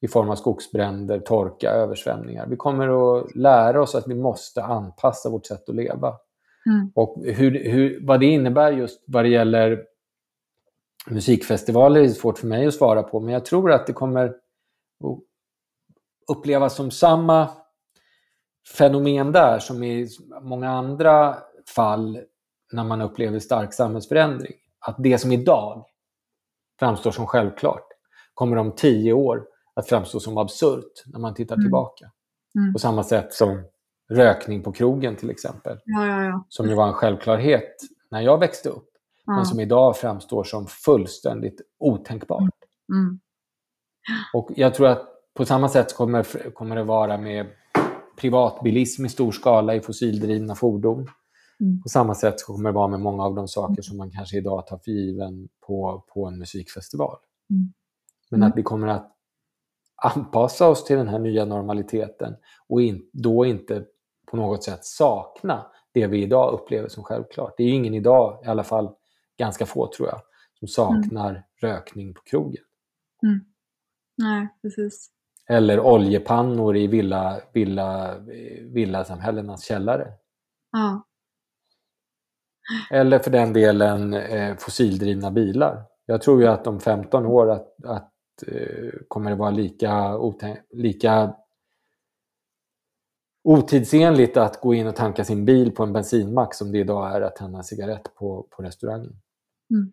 i 0.00 0.08
form 0.08 0.30
av 0.30 0.34
skogsbränder, 0.34 1.20
torka, 1.20 1.70
översvämningar. 1.70 2.46
Vi 2.46 2.56
kommer 2.56 3.18
att 3.18 3.34
lära 3.34 3.82
oss 3.82 3.94
att 3.94 4.08
vi 4.08 4.14
måste 4.14 4.62
anpassa 4.62 5.30
vårt 5.30 5.46
sätt 5.46 5.68
att 5.68 5.74
leva. 5.74 6.16
Mm. 6.66 6.92
Och 6.94 7.22
hur, 7.24 7.70
hur, 7.70 8.06
vad 8.06 8.20
det 8.20 8.26
innebär 8.26 8.72
just 8.72 9.04
vad 9.06 9.24
det 9.24 9.28
gäller 9.28 9.84
musikfestivaler 11.06 12.00
är 12.00 12.08
svårt 12.08 12.38
för 12.38 12.46
mig 12.46 12.66
att 12.66 12.74
svara 12.74 13.02
på, 13.02 13.20
men 13.20 13.34
jag 13.34 13.44
tror 13.44 13.72
att 13.72 13.86
det 13.86 13.92
kommer 13.92 14.34
upplevas 16.30 16.74
som 16.74 16.90
samma 16.90 17.48
fenomen 18.76 19.32
där 19.32 19.58
som 19.58 19.82
i 19.82 20.08
många 20.42 20.70
andra 20.70 21.36
fall 21.74 22.20
när 22.72 22.84
man 22.84 23.00
upplever 23.00 23.38
stark 23.38 23.74
samhällsförändring. 23.74 24.54
Att 24.78 24.96
det 24.98 25.18
som 25.18 25.32
idag 25.32 25.86
framstår 26.78 27.10
som 27.10 27.26
självklart 27.26 27.86
kommer 28.34 28.56
om 28.56 28.72
tio 28.72 29.12
år 29.12 29.46
att 29.80 29.88
framstå 29.88 30.20
som 30.20 30.38
absurt 30.38 31.02
när 31.06 31.18
man 31.18 31.34
tittar 31.34 31.54
mm. 31.54 31.64
tillbaka. 31.64 32.10
Mm. 32.58 32.72
På 32.72 32.78
samma 32.78 33.04
sätt 33.04 33.34
som 33.34 33.62
rökning 34.10 34.62
på 34.62 34.72
krogen 34.72 35.16
till 35.16 35.30
exempel. 35.30 35.78
Ja, 35.84 36.06
ja, 36.06 36.24
ja. 36.24 36.46
Som 36.48 36.68
ju 36.68 36.74
var 36.74 36.88
en 36.88 36.94
självklarhet 36.94 37.76
när 38.10 38.20
jag 38.20 38.38
växte 38.38 38.68
upp. 38.68 38.86
Men 39.26 39.46
som 39.46 39.60
idag 39.60 39.96
framstår 39.96 40.44
som 40.44 40.66
fullständigt 40.66 41.60
otänkbart. 41.78 42.40
Mm. 42.92 43.00
mm. 43.02 43.20
Och 44.34 44.50
jag 44.56 44.74
tror 44.74 44.86
att 44.88 45.02
på 45.34 45.44
samma 45.44 45.68
sätt 45.68 45.96
kommer, 45.96 46.50
kommer 46.50 46.76
det 46.76 46.84
vara 46.84 47.18
med 47.18 47.46
privatbilism 48.16 49.06
i 49.06 49.08
stor 49.08 49.32
skala 49.32 49.74
i 49.74 49.80
fossildrivna 49.80 50.54
fordon. 50.54 51.08
Mm. 51.60 51.82
På 51.82 51.88
samma 51.88 52.14
sätt 52.14 52.46
kommer 52.46 52.68
det 52.68 52.74
vara 52.74 52.88
med 52.88 53.00
många 53.00 53.24
av 53.24 53.34
de 53.34 53.48
saker 53.48 53.82
som 53.82 53.96
man 53.96 54.10
kanske 54.10 54.36
idag 54.36 54.66
tar 54.66 54.78
för 54.78 54.90
given 54.90 55.48
på, 55.66 56.04
på 56.14 56.26
en 56.26 56.38
musikfestival. 56.38 57.16
Mm. 57.50 57.72
Men 58.30 58.42
att 58.42 58.56
vi 58.56 58.62
kommer 58.62 58.88
att 58.88 59.16
anpassa 60.00 60.68
oss 60.68 60.84
till 60.84 60.96
den 60.96 61.08
här 61.08 61.18
nya 61.18 61.44
normaliteten 61.44 62.36
och 62.68 62.82
in, 62.82 63.10
då 63.12 63.44
inte 63.44 63.84
på 64.30 64.36
något 64.36 64.64
sätt 64.64 64.84
sakna 64.84 65.66
det 65.92 66.06
vi 66.06 66.22
idag 66.22 66.52
upplever 66.52 66.88
som 66.88 67.04
självklart. 67.04 67.54
Det 67.56 67.62
är 67.62 67.72
ingen 67.72 67.94
idag, 67.94 68.42
i 68.44 68.48
alla 68.48 68.64
fall 68.64 68.90
ganska 69.38 69.66
få 69.66 69.86
tror 69.96 70.08
jag, 70.08 70.20
som 70.58 70.68
saknar 70.68 71.30
mm. 71.30 71.42
rökning 71.60 72.14
på 72.14 72.20
krogen. 72.22 72.64
Mm. 73.22 73.40
Nej, 74.16 74.48
precis. 74.62 75.10
Eller 75.48 75.80
oljepannor 75.80 76.76
i 76.76 76.86
villa, 76.86 77.40
villa, 77.52 78.18
villasamhällenas 78.62 79.64
källare. 79.64 80.12
Ja. 80.72 81.06
Eller 82.90 83.18
för 83.18 83.30
den 83.30 83.52
delen 83.52 84.14
eh, 84.14 84.56
fossildrivna 84.56 85.30
bilar. 85.30 85.82
Jag 86.06 86.22
tror 86.22 86.40
ju 86.40 86.46
att 86.46 86.66
om 86.66 86.80
15 86.80 87.26
år 87.26 87.50
att, 87.50 87.84
att 87.84 88.09
kommer 89.08 89.30
det 89.30 89.36
vara 89.36 89.50
lika, 89.50 90.18
lika 90.70 91.34
otidsenligt 93.44 94.36
att 94.36 94.60
gå 94.60 94.74
in 94.74 94.86
och 94.86 94.96
tanka 94.96 95.24
sin 95.24 95.44
bil 95.44 95.70
på 95.70 95.82
en 95.82 95.92
bensinmack 95.92 96.54
som 96.54 96.72
det 96.72 96.78
idag 96.78 97.16
är 97.16 97.20
att 97.20 97.36
tända 97.36 97.58
en 97.58 97.64
cigarett 97.64 98.14
på, 98.14 98.46
på 98.50 98.62
restaurangen. 98.62 99.12
Mm. 99.70 99.92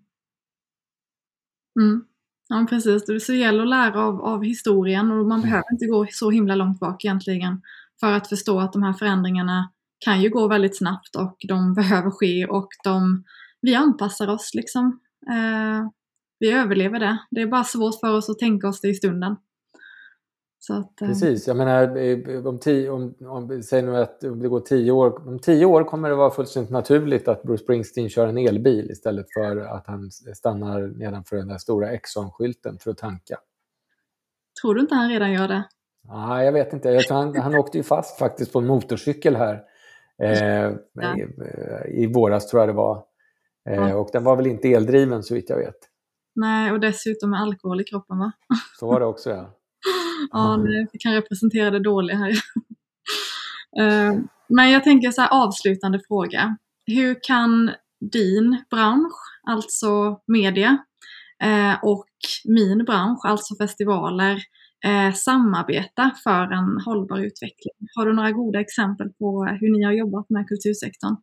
Mm. 1.80 2.06
Ja, 2.50 2.66
precis. 2.70 3.06
Det 3.06 3.36
gäller 3.36 3.64
att 3.64 3.70
lära 3.70 4.02
av, 4.02 4.22
av 4.22 4.44
historien 4.44 5.12
och 5.12 5.26
man 5.26 5.40
mm. 5.40 5.42
behöver 5.42 5.72
inte 5.72 5.86
gå 5.86 6.08
så 6.12 6.30
himla 6.30 6.56
långt 6.56 6.80
bak 6.80 7.06
egentligen 7.06 7.62
för 8.00 8.14
att 8.14 8.30
förstå 8.30 8.60
att 8.60 8.74
de 8.74 8.84
här 8.84 8.94
förändringarna 8.94 9.72
kan 10.00 10.22
ju 10.22 10.30
gå 10.30 10.48
väldigt 10.48 10.78
snabbt 10.78 11.16
och 11.16 11.38
de 11.48 11.74
behöver 11.76 12.12
ske 12.12 12.46
och 12.46 12.70
de, 12.84 13.24
vi 13.62 13.76
anpassar 13.76 14.28
oss 14.28 14.52
liksom. 14.54 15.00
Eh, 15.30 15.90
vi 16.40 16.52
överlever 16.52 17.00
det. 17.00 17.18
Det 17.32 17.42
är 17.42 17.48
bara 17.48 17.64
svårt 17.64 18.00
för 18.00 18.18
oss 18.18 18.30
att 18.30 18.40
tänka 18.40 18.68
oss 18.68 18.82
det 18.82 18.88
i 18.88 18.94
stunden. 18.94 19.36
Att, 20.70 21.02
eh, 21.02 21.08
Precis, 21.08 21.48
jag 21.48 21.58
menar 21.58 21.98
eh, 21.98 22.48
om, 22.48 22.60
tio, 22.60 22.90
om, 22.90 23.16
om, 23.22 23.64
säg 23.64 23.82
nu 23.82 23.98
att 23.98 24.20
det 24.20 24.48
går 24.48 24.60
tio 24.60 24.92
år, 24.92 25.28
om 25.28 25.40
tio 25.40 25.66
år 25.66 25.84
kommer 25.84 26.10
det 26.10 26.16
vara 26.16 26.32
fullständigt 26.32 26.72
naturligt 26.72 27.28
att 27.28 27.44
Bruce 27.44 27.64
Springsteen 27.64 28.10
kör 28.10 28.28
en 28.28 28.38
elbil 28.38 28.92
istället 28.92 29.26
för 29.34 29.58
att 29.58 29.88
han 29.88 30.12
stannar 30.12 30.88
nedanför 30.88 31.36
den 31.36 31.48
där 31.48 31.58
stora 31.58 31.92
Exxon-skylten 31.92 32.78
för 32.80 32.92
att 32.92 32.98
tanka. 32.98 33.38
Tror 34.62 34.76
du 34.76 34.82
inte 34.82 34.96
han 34.96 35.10
redan 35.10 35.32
gör 35.32 35.48
det? 35.48 35.64
Nej, 36.10 36.46
jag 36.46 36.52
vet 36.52 36.74
inte. 36.74 36.90
Jag 36.90 37.04
tror 37.04 37.18
han, 37.18 37.36
han 37.36 37.56
åkte 37.56 37.78
ju 37.78 37.84
fast 37.84 38.20
faktiskt 38.20 38.54
på 38.54 38.60
en 38.60 38.68
motorcykel 38.68 39.36
här 39.36 39.64
eh, 40.24 40.74
ja. 40.94 41.18
i, 41.18 42.04
i 42.04 42.08
våras 42.08 42.48
tror 42.48 42.62
jag 42.62 42.70
det 42.70 42.74
var. 42.74 43.04
Eh, 43.70 43.76
ja. 43.76 43.96
Och 43.96 44.10
den 44.14 44.24
var 44.24 44.36
väl 44.36 44.48
inte 44.48 44.68
eldriven 44.68 45.24
så 45.24 45.36
vitt 45.36 45.50
jag 45.50 45.58
vet. 45.58 45.78
Nej, 46.38 46.72
och 46.72 46.80
dessutom 46.80 47.30
med 47.30 47.42
alkohol 47.42 47.82
i 47.82 47.84
kroppen 47.84 48.18
va? 48.18 48.32
Så 48.80 48.88
var 48.88 49.00
det 49.00 49.06
också 49.06 49.30
ja. 49.30 49.58
ja, 50.32 50.58
vi 50.92 51.00
kan 51.00 51.14
representera 51.14 51.72
det 51.72 51.80
dåliga 51.80 52.18
här. 52.18 52.32
uh, 53.82 54.22
men 54.48 54.72
jag 54.72 54.84
tänker 54.84 55.12
så 55.12 55.22
här 55.22 55.30
avslutande 55.44 56.00
fråga. 56.08 56.58
Hur 56.86 57.20
kan 57.24 57.72
din 58.12 58.64
bransch, 58.70 59.14
alltså 59.48 60.20
media, 60.28 60.78
uh, 61.46 61.84
och 61.84 62.08
min 62.46 62.86
bransch, 62.86 63.26
alltså 63.26 63.56
festivaler, 63.56 64.36
uh, 64.88 65.14
samarbeta 65.14 66.12
för 66.24 66.52
en 66.52 66.82
hållbar 66.86 67.20
utveckling? 67.20 67.88
Har 67.96 68.06
du 68.06 68.14
några 68.14 68.32
goda 68.32 68.60
exempel 68.60 69.10
på 69.10 69.46
hur 69.46 69.78
ni 69.78 69.84
har 69.84 69.94
jobbat 69.94 70.30
med 70.30 70.48
kultursektorn? 70.48 71.16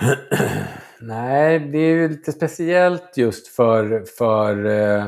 Nej, 1.02 1.58
det 1.58 1.78
är 1.78 1.94
ju 1.94 2.08
lite 2.08 2.32
speciellt 2.32 3.16
just 3.16 3.46
för, 3.48 4.04
för 4.18 4.64
eh, 4.64 5.04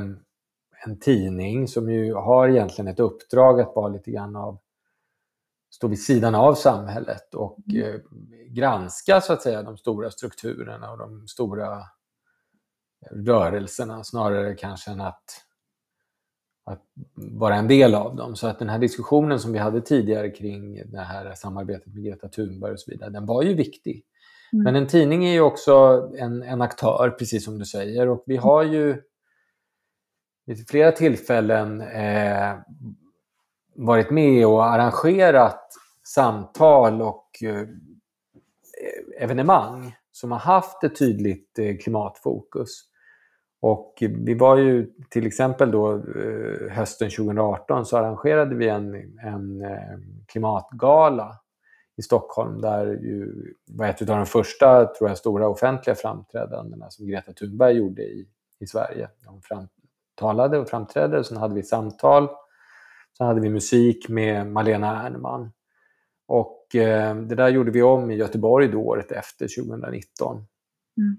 en 0.87 0.99
tidning 1.01 1.69
som 1.69 1.93
ju 1.93 2.15
har 2.15 2.49
egentligen 2.49 2.89
ett 2.89 3.01
uppdrag 3.01 3.61
att 3.61 3.73
vara 3.77 3.89
lite 3.89 4.11
grann 4.11 4.37
av 4.37 4.59
stå 5.71 5.89
vid 5.89 6.03
sidan 6.03 6.35
av 6.35 6.55
samhället 6.55 7.35
och 7.35 7.59
mm. 7.69 7.83
eh, 7.83 8.01
granska 8.49 9.21
så 9.21 9.33
att 9.33 9.43
säga 9.43 9.63
de 9.63 9.77
stora 9.77 10.11
strukturerna 10.11 10.93
och 10.93 10.99
de 10.99 11.29
stora 11.29 11.83
rörelserna 13.11 14.05
snarare 14.05 14.55
kanske 14.55 14.91
än 14.91 15.01
att, 15.01 15.25
att 16.65 16.83
vara 17.15 17.55
en 17.55 17.69
del 17.69 17.95
av 17.95 18.17
dem. 18.17 18.37
Så 18.37 18.47
att 18.47 18.59
den 18.59 18.69
här 18.69 18.79
diskussionen 18.79 19.41
som 19.41 19.53
vi 19.53 19.59
hade 19.59 19.81
tidigare 19.81 20.31
kring 20.31 20.91
det 20.91 21.01
här 21.01 21.35
samarbetet 21.35 21.95
med 21.95 22.05
Greta 22.05 22.29
Thunberg 22.29 22.73
och 22.73 22.81
så 22.81 22.91
vidare, 22.91 23.11
den 23.11 23.27
var 23.27 23.43
ju 23.43 23.55
viktig. 23.55 24.05
Mm. 24.53 24.65
Men 24.65 24.77
en 24.77 24.87
tidning 24.87 25.25
är 25.25 25.33
ju 25.33 25.41
också 25.41 26.09
en, 26.19 26.43
en 26.43 26.63
aktör, 26.63 27.15
precis 27.19 27.45
som 27.45 27.59
du 27.59 27.65
säger. 27.65 28.09
Och 28.09 28.23
vi 28.27 28.37
har 28.37 28.63
ju 28.63 29.03
vid 30.47 30.69
flera 30.69 30.93
tillfällen 30.93 31.81
eh, 31.81 32.57
varit 33.75 34.11
med 34.11 34.47
och 34.47 34.65
arrangerat 34.65 35.69
samtal 36.07 37.03
och 37.03 37.29
eh, 37.43 37.69
evenemang 39.19 39.97
som 40.13 40.33
har 40.33 40.39
haft 40.39 40.85
ett 40.85 40.99
tydligt 40.99 41.59
eh, 41.59 41.77
klimatfokus. 41.77 42.89
Och 43.61 43.95
vi 44.01 44.35
var 44.35 44.57
ju 44.57 44.93
till 45.11 45.27
exempel 45.27 45.71
då 45.71 45.95
eh, 45.95 46.71
hösten 46.71 47.11
2018 47.11 47.87
så 47.87 47.97
arrangerade 47.97 48.55
vi 48.55 48.69
en, 48.69 48.95
en 49.19 49.63
eh, 49.63 49.99
klimatgala 50.27 51.42
i 52.03 52.05
Stockholm 52.05 52.61
där 52.61 52.87
ju 52.87 53.33
var 53.67 53.87
ett 53.87 54.01
av 54.01 54.07
de 54.07 54.27
första 54.27 54.87
tror 54.87 55.09
jag, 55.11 55.19
stora 55.19 55.49
offentliga 55.49 55.95
framträdandena 55.95 56.91
som 56.91 57.07
Greta 57.07 57.33
Thunberg 57.33 57.77
gjorde 57.77 58.03
i, 58.03 58.29
i 58.61 58.67
Sverige. 58.67 59.09
Hon 59.27 59.43
fram, 59.43 59.69
talade 60.15 60.59
och 60.59 60.69
framträdde 60.69 61.19
och 61.19 61.27
sen 61.27 61.37
hade 61.37 61.55
vi 61.55 61.63
samtal. 61.63 62.29
Sen 63.19 63.27
hade 63.27 63.41
vi 63.41 63.49
musik 63.49 64.09
med 64.09 64.47
Malena 64.47 65.03
Ernman. 65.03 65.53
Och 66.27 66.75
eh, 66.75 67.17
det 67.17 67.35
där 67.35 67.49
gjorde 67.49 67.71
vi 67.71 67.83
om 67.83 68.11
i 68.11 68.15
Göteborg 68.15 68.69
då 68.69 68.79
året 68.79 69.13
efter, 69.13 69.63
2019. 69.63 70.37
Mm. 70.97 71.17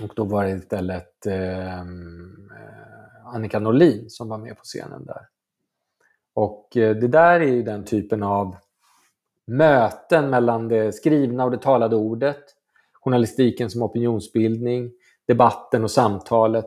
Och 0.00 0.14
då 0.16 0.24
var 0.24 0.44
det 0.44 0.50
istället 0.50 1.26
eh, 1.26 1.80
Annika 3.24 3.58
Norlin 3.58 4.10
som 4.10 4.28
var 4.28 4.38
med 4.38 4.56
på 4.56 4.62
scenen 4.62 5.04
där. 5.04 5.26
Och 6.34 6.76
eh, 6.76 6.96
det 6.96 7.08
där 7.08 7.40
är 7.40 7.52
ju 7.52 7.62
den 7.62 7.84
typen 7.84 8.22
av 8.22 8.56
möten 9.46 10.30
mellan 10.30 10.68
det 10.68 10.92
skrivna 10.92 11.44
och 11.44 11.50
det 11.50 11.62
talade 11.62 11.96
ordet, 11.96 12.44
journalistiken 12.92 13.70
som 13.70 13.82
opinionsbildning, 13.82 14.90
debatten 15.26 15.84
och 15.84 15.90
samtalet 15.90 16.66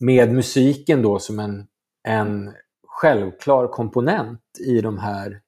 med 0.00 0.32
musiken 0.32 1.02
då 1.02 1.18
som 1.18 1.38
en, 1.38 1.66
en 2.08 2.52
självklar 2.86 3.68
komponent 3.68 4.40
i 4.66 4.80
de 4.80 4.98
här 4.98 5.40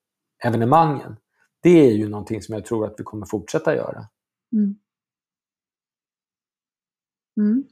evenemangen. 0.44 1.16
Det 1.62 1.88
är 1.88 1.92
ju 1.92 2.08
någonting 2.08 2.42
som 2.42 2.54
jag 2.54 2.64
tror 2.64 2.86
att 2.86 2.94
vi 2.98 3.04
kommer 3.04 3.26
fortsätta 3.26 3.76
göra. 3.76 4.06
Mm. 4.52 4.76
Mm. 7.40 7.64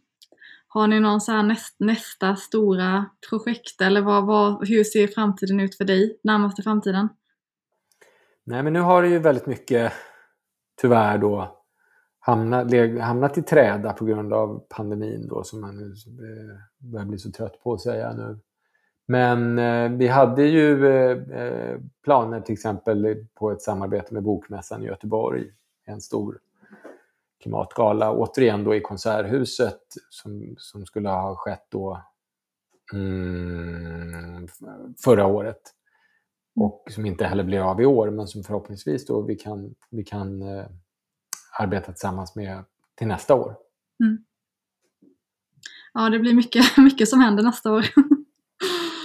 Har 0.67 0.87
ni 0.87 1.01
någon 1.01 1.21
så 1.21 1.43
näst, 1.43 1.77
nästa 1.79 2.37
stora 2.37 3.11
projekt 3.29 3.81
eller 3.81 4.01
vad, 4.01 4.27
vad, 4.27 4.69
hur 4.69 4.85
ser 4.85 5.07
framtiden 5.07 5.61
ut 5.61 5.77
för 5.77 5.85
dig, 5.85 6.21
närmaste 6.25 6.63
framtiden? 6.63 7.09
Nej, 8.45 8.63
men 8.63 8.73
nu 8.73 8.81
har 8.81 9.03
det 9.03 9.09
ju 9.09 9.19
väldigt 9.19 9.47
mycket, 9.47 9.93
tyvärr 10.81 11.19
då, 11.19 11.63
hamnat, 12.19 12.73
hamnat 13.01 13.39
i 13.39 13.43
träda 13.43 13.93
på 13.93 14.05
grund 14.05 14.33
av 14.33 14.65
pandemin 14.69 15.29
då, 15.29 15.45
som 15.45 15.61
man 15.61 15.77
nu 15.77 15.95
eh, 16.07 16.57
börjar 16.79 17.07
bli 17.07 17.19
så 17.19 17.31
trött 17.31 17.63
på 17.63 17.73
att 17.73 17.81
säga 17.81 18.13
nu. 18.13 18.39
Men 19.07 19.59
eh, 19.59 19.91
vi 19.91 20.09
hade 20.09 20.43
ju 20.43 20.87
eh, 20.87 21.41
eh, 21.43 21.81
planer 22.05 22.41
till 22.41 22.53
exempel 22.53 23.27
på 23.35 23.51
ett 23.51 23.63
samarbete 23.63 24.15
med 24.15 24.23
Bokmässan 24.23 24.83
i 24.83 24.87
Göteborg, 24.87 25.51
en 25.85 26.01
stor 26.01 26.39
klimatgala, 27.43 28.13
återigen 28.13 28.65
då 28.65 28.75
i 28.75 28.81
Konserthuset 28.81 29.83
som, 30.11 30.55
som 30.59 30.87
skulle 30.87 31.09
ha 31.09 31.37
skett 31.37 31.67
då 31.69 32.03
mm, 32.93 34.49
förra 35.05 35.27
året 35.27 35.61
och 36.57 36.85
som 36.91 37.07
inte 37.07 37.25
heller 37.25 37.45
blir 37.45 37.71
av 37.71 37.81
i 37.81 37.87
år 37.87 38.11
men 38.11 38.27
som 38.27 38.43
förhoppningsvis 38.43 39.07
då 39.07 39.23
vi 39.23 39.35
kan, 39.35 39.75
vi 39.91 40.05
kan 40.05 40.43
eh, 40.43 40.65
arbeta 41.59 41.93
tillsammans 41.93 42.37
med 42.37 42.65
till 42.99 43.07
nästa 43.07 43.35
år. 43.35 43.57
Mm. 44.05 44.19
Ja, 45.95 46.11
det 46.11 46.19
blir 46.19 46.35
mycket, 46.35 46.65
mycket 46.77 47.09
som 47.09 47.21
händer 47.21 47.43
nästa 47.43 47.73
år. 47.73 47.87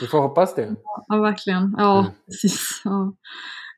Vi 0.02 0.08
får 0.08 0.22
hoppas 0.22 0.56
det. 0.56 0.76
Ja, 1.08 1.18
verkligen. 1.18 1.76
Ja, 1.78 2.00
mm. 2.00 2.12
precis. 2.26 2.82
Ja. 2.84 3.14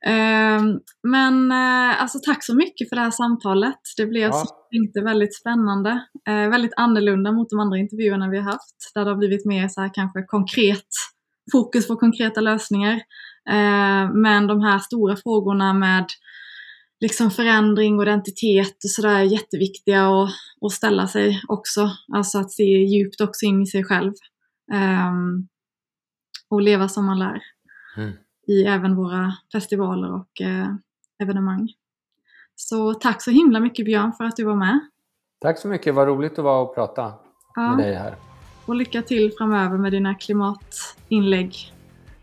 Eh, 0.06 0.62
men 1.04 1.52
eh, 1.52 2.02
alltså 2.02 2.20
tack 2.26 2.44
så 2.44 2.56
mycket 2.56 2.90
för 2.90 2.96
det 2.96 3.02
här 3.02 3.12
samtalet. 3.12 3.80
Det 3.98 4.06
blev 4.06 4.30
ja. 4.30 4.44
inte 4.72 5.02
väldigt 5.02 5.36
spännande. 5.36 5.90
Eh, 6.28 6.50
väldigt 6.50 6.74
annorlunda 6.76 7.32
mot 7.32 7.50
de 7.50 7.60
andra 7.60 7.78
intervjuerna 7.78 8.30
vi 8.30 8.38
har 8.38 8.44
haft. 8.44 8.92
Där 8.94 9.06
det 9.06 9.12
har 9.12 9.18
blivit 9.18 9.46
mer 9.46 9.68
så 9.68 9.82
här 9.82 9.92
kanske 9.94 10.24
konkret, 10.24 10.88
fokus 11.52 11.88
på 11.88 11.96
konkreta 11.96 12.42
lösningar. 12.42 13.02
Eh, 13.50 14.12
men 14.14 14.48
de 14.48 14.62
här 14.62 14.80
stora 14.80 15.16
frågorna 15.16 15.74
med 15.74 16.06
liksom 17.00 17.32
förändring 17.32 17.98
och 17.98 18.04
identitet 18.04 18.84
och 18.84 18.90
sådär 18.90 19.16
är 19.16 19.24
jätteviktiga 19.24 20.08
att, 20.08 20.30
att 20.62 20.72
ställa 20.72 21.08
sig 21.08 21.42
också. 21.48 21.92
Alltså 22.14 22.40
att 22.40 22.52
se 22.52 22.64
djupt 22.64 23.22
också 23.22 23.46
in 23.46 23.62
i 23.62 23.66
sig 23.66 23.84
själv. 23.84 24.14
Um, 24.72 25.48
och 26.50 26.62
leva 26.62 26.88
som 26.88 27.06
man 27.06 27.20
lär. 27.20 27.42
Mm. 27.98 28.12
I 28.48 28.64
även 28.64 28.96
våra 28.96 29.34
festivaler 29.52 30.14
och 30.14 30.42
eh, 30.42 30.68
evenemang. 31.24 31.70
Så 32.56 32.94
tack 32.94 33.22
så 33.22 33.32
himla 33.32 33.60
mycket 33.60 33.86
Björn 33.86 34.14
för 34.14 34.24
att 34.24 34.36
du 34.36 34.44
var 34.44 34.56
med. 34.56 34.80
Tack 35.42 35.60
så 35.60 35.68
mycket, 35.68 35.96
vad 35.96 36.08
roligt 36.08 36.40
att 36.40 36.46
vara 36.46 36.62
och 36.62 36.76
prata 36.76 37.14
ja. 37.56 37.76
med 37.76 37.86
dig 37.86 37.96
här. 37.96 38.16
Och 38.66 38.76
lycka 38.76 39.02
till 39.02 39.32
framöver 39.38 39.78
med 39.78 39.92
dina 39.92 40.16
klimatinlägg. 40.16 41.74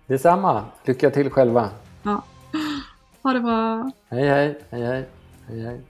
Detsamma, 0.06 0.64
lycka 0.84 1.10
till 1.10 1.30
själva. 1.30 1.70
Ja. 2.02 2.22
Ha 3.22 3.32
det 3.32 3.40
bra. 3.40 3.90
Hej 4.08 4.28
hej, 4.28 4.58
hej 4.70 4.82
hej. 4.82 5.04
hej, 5.48 5.60
hej. 5.60 5.80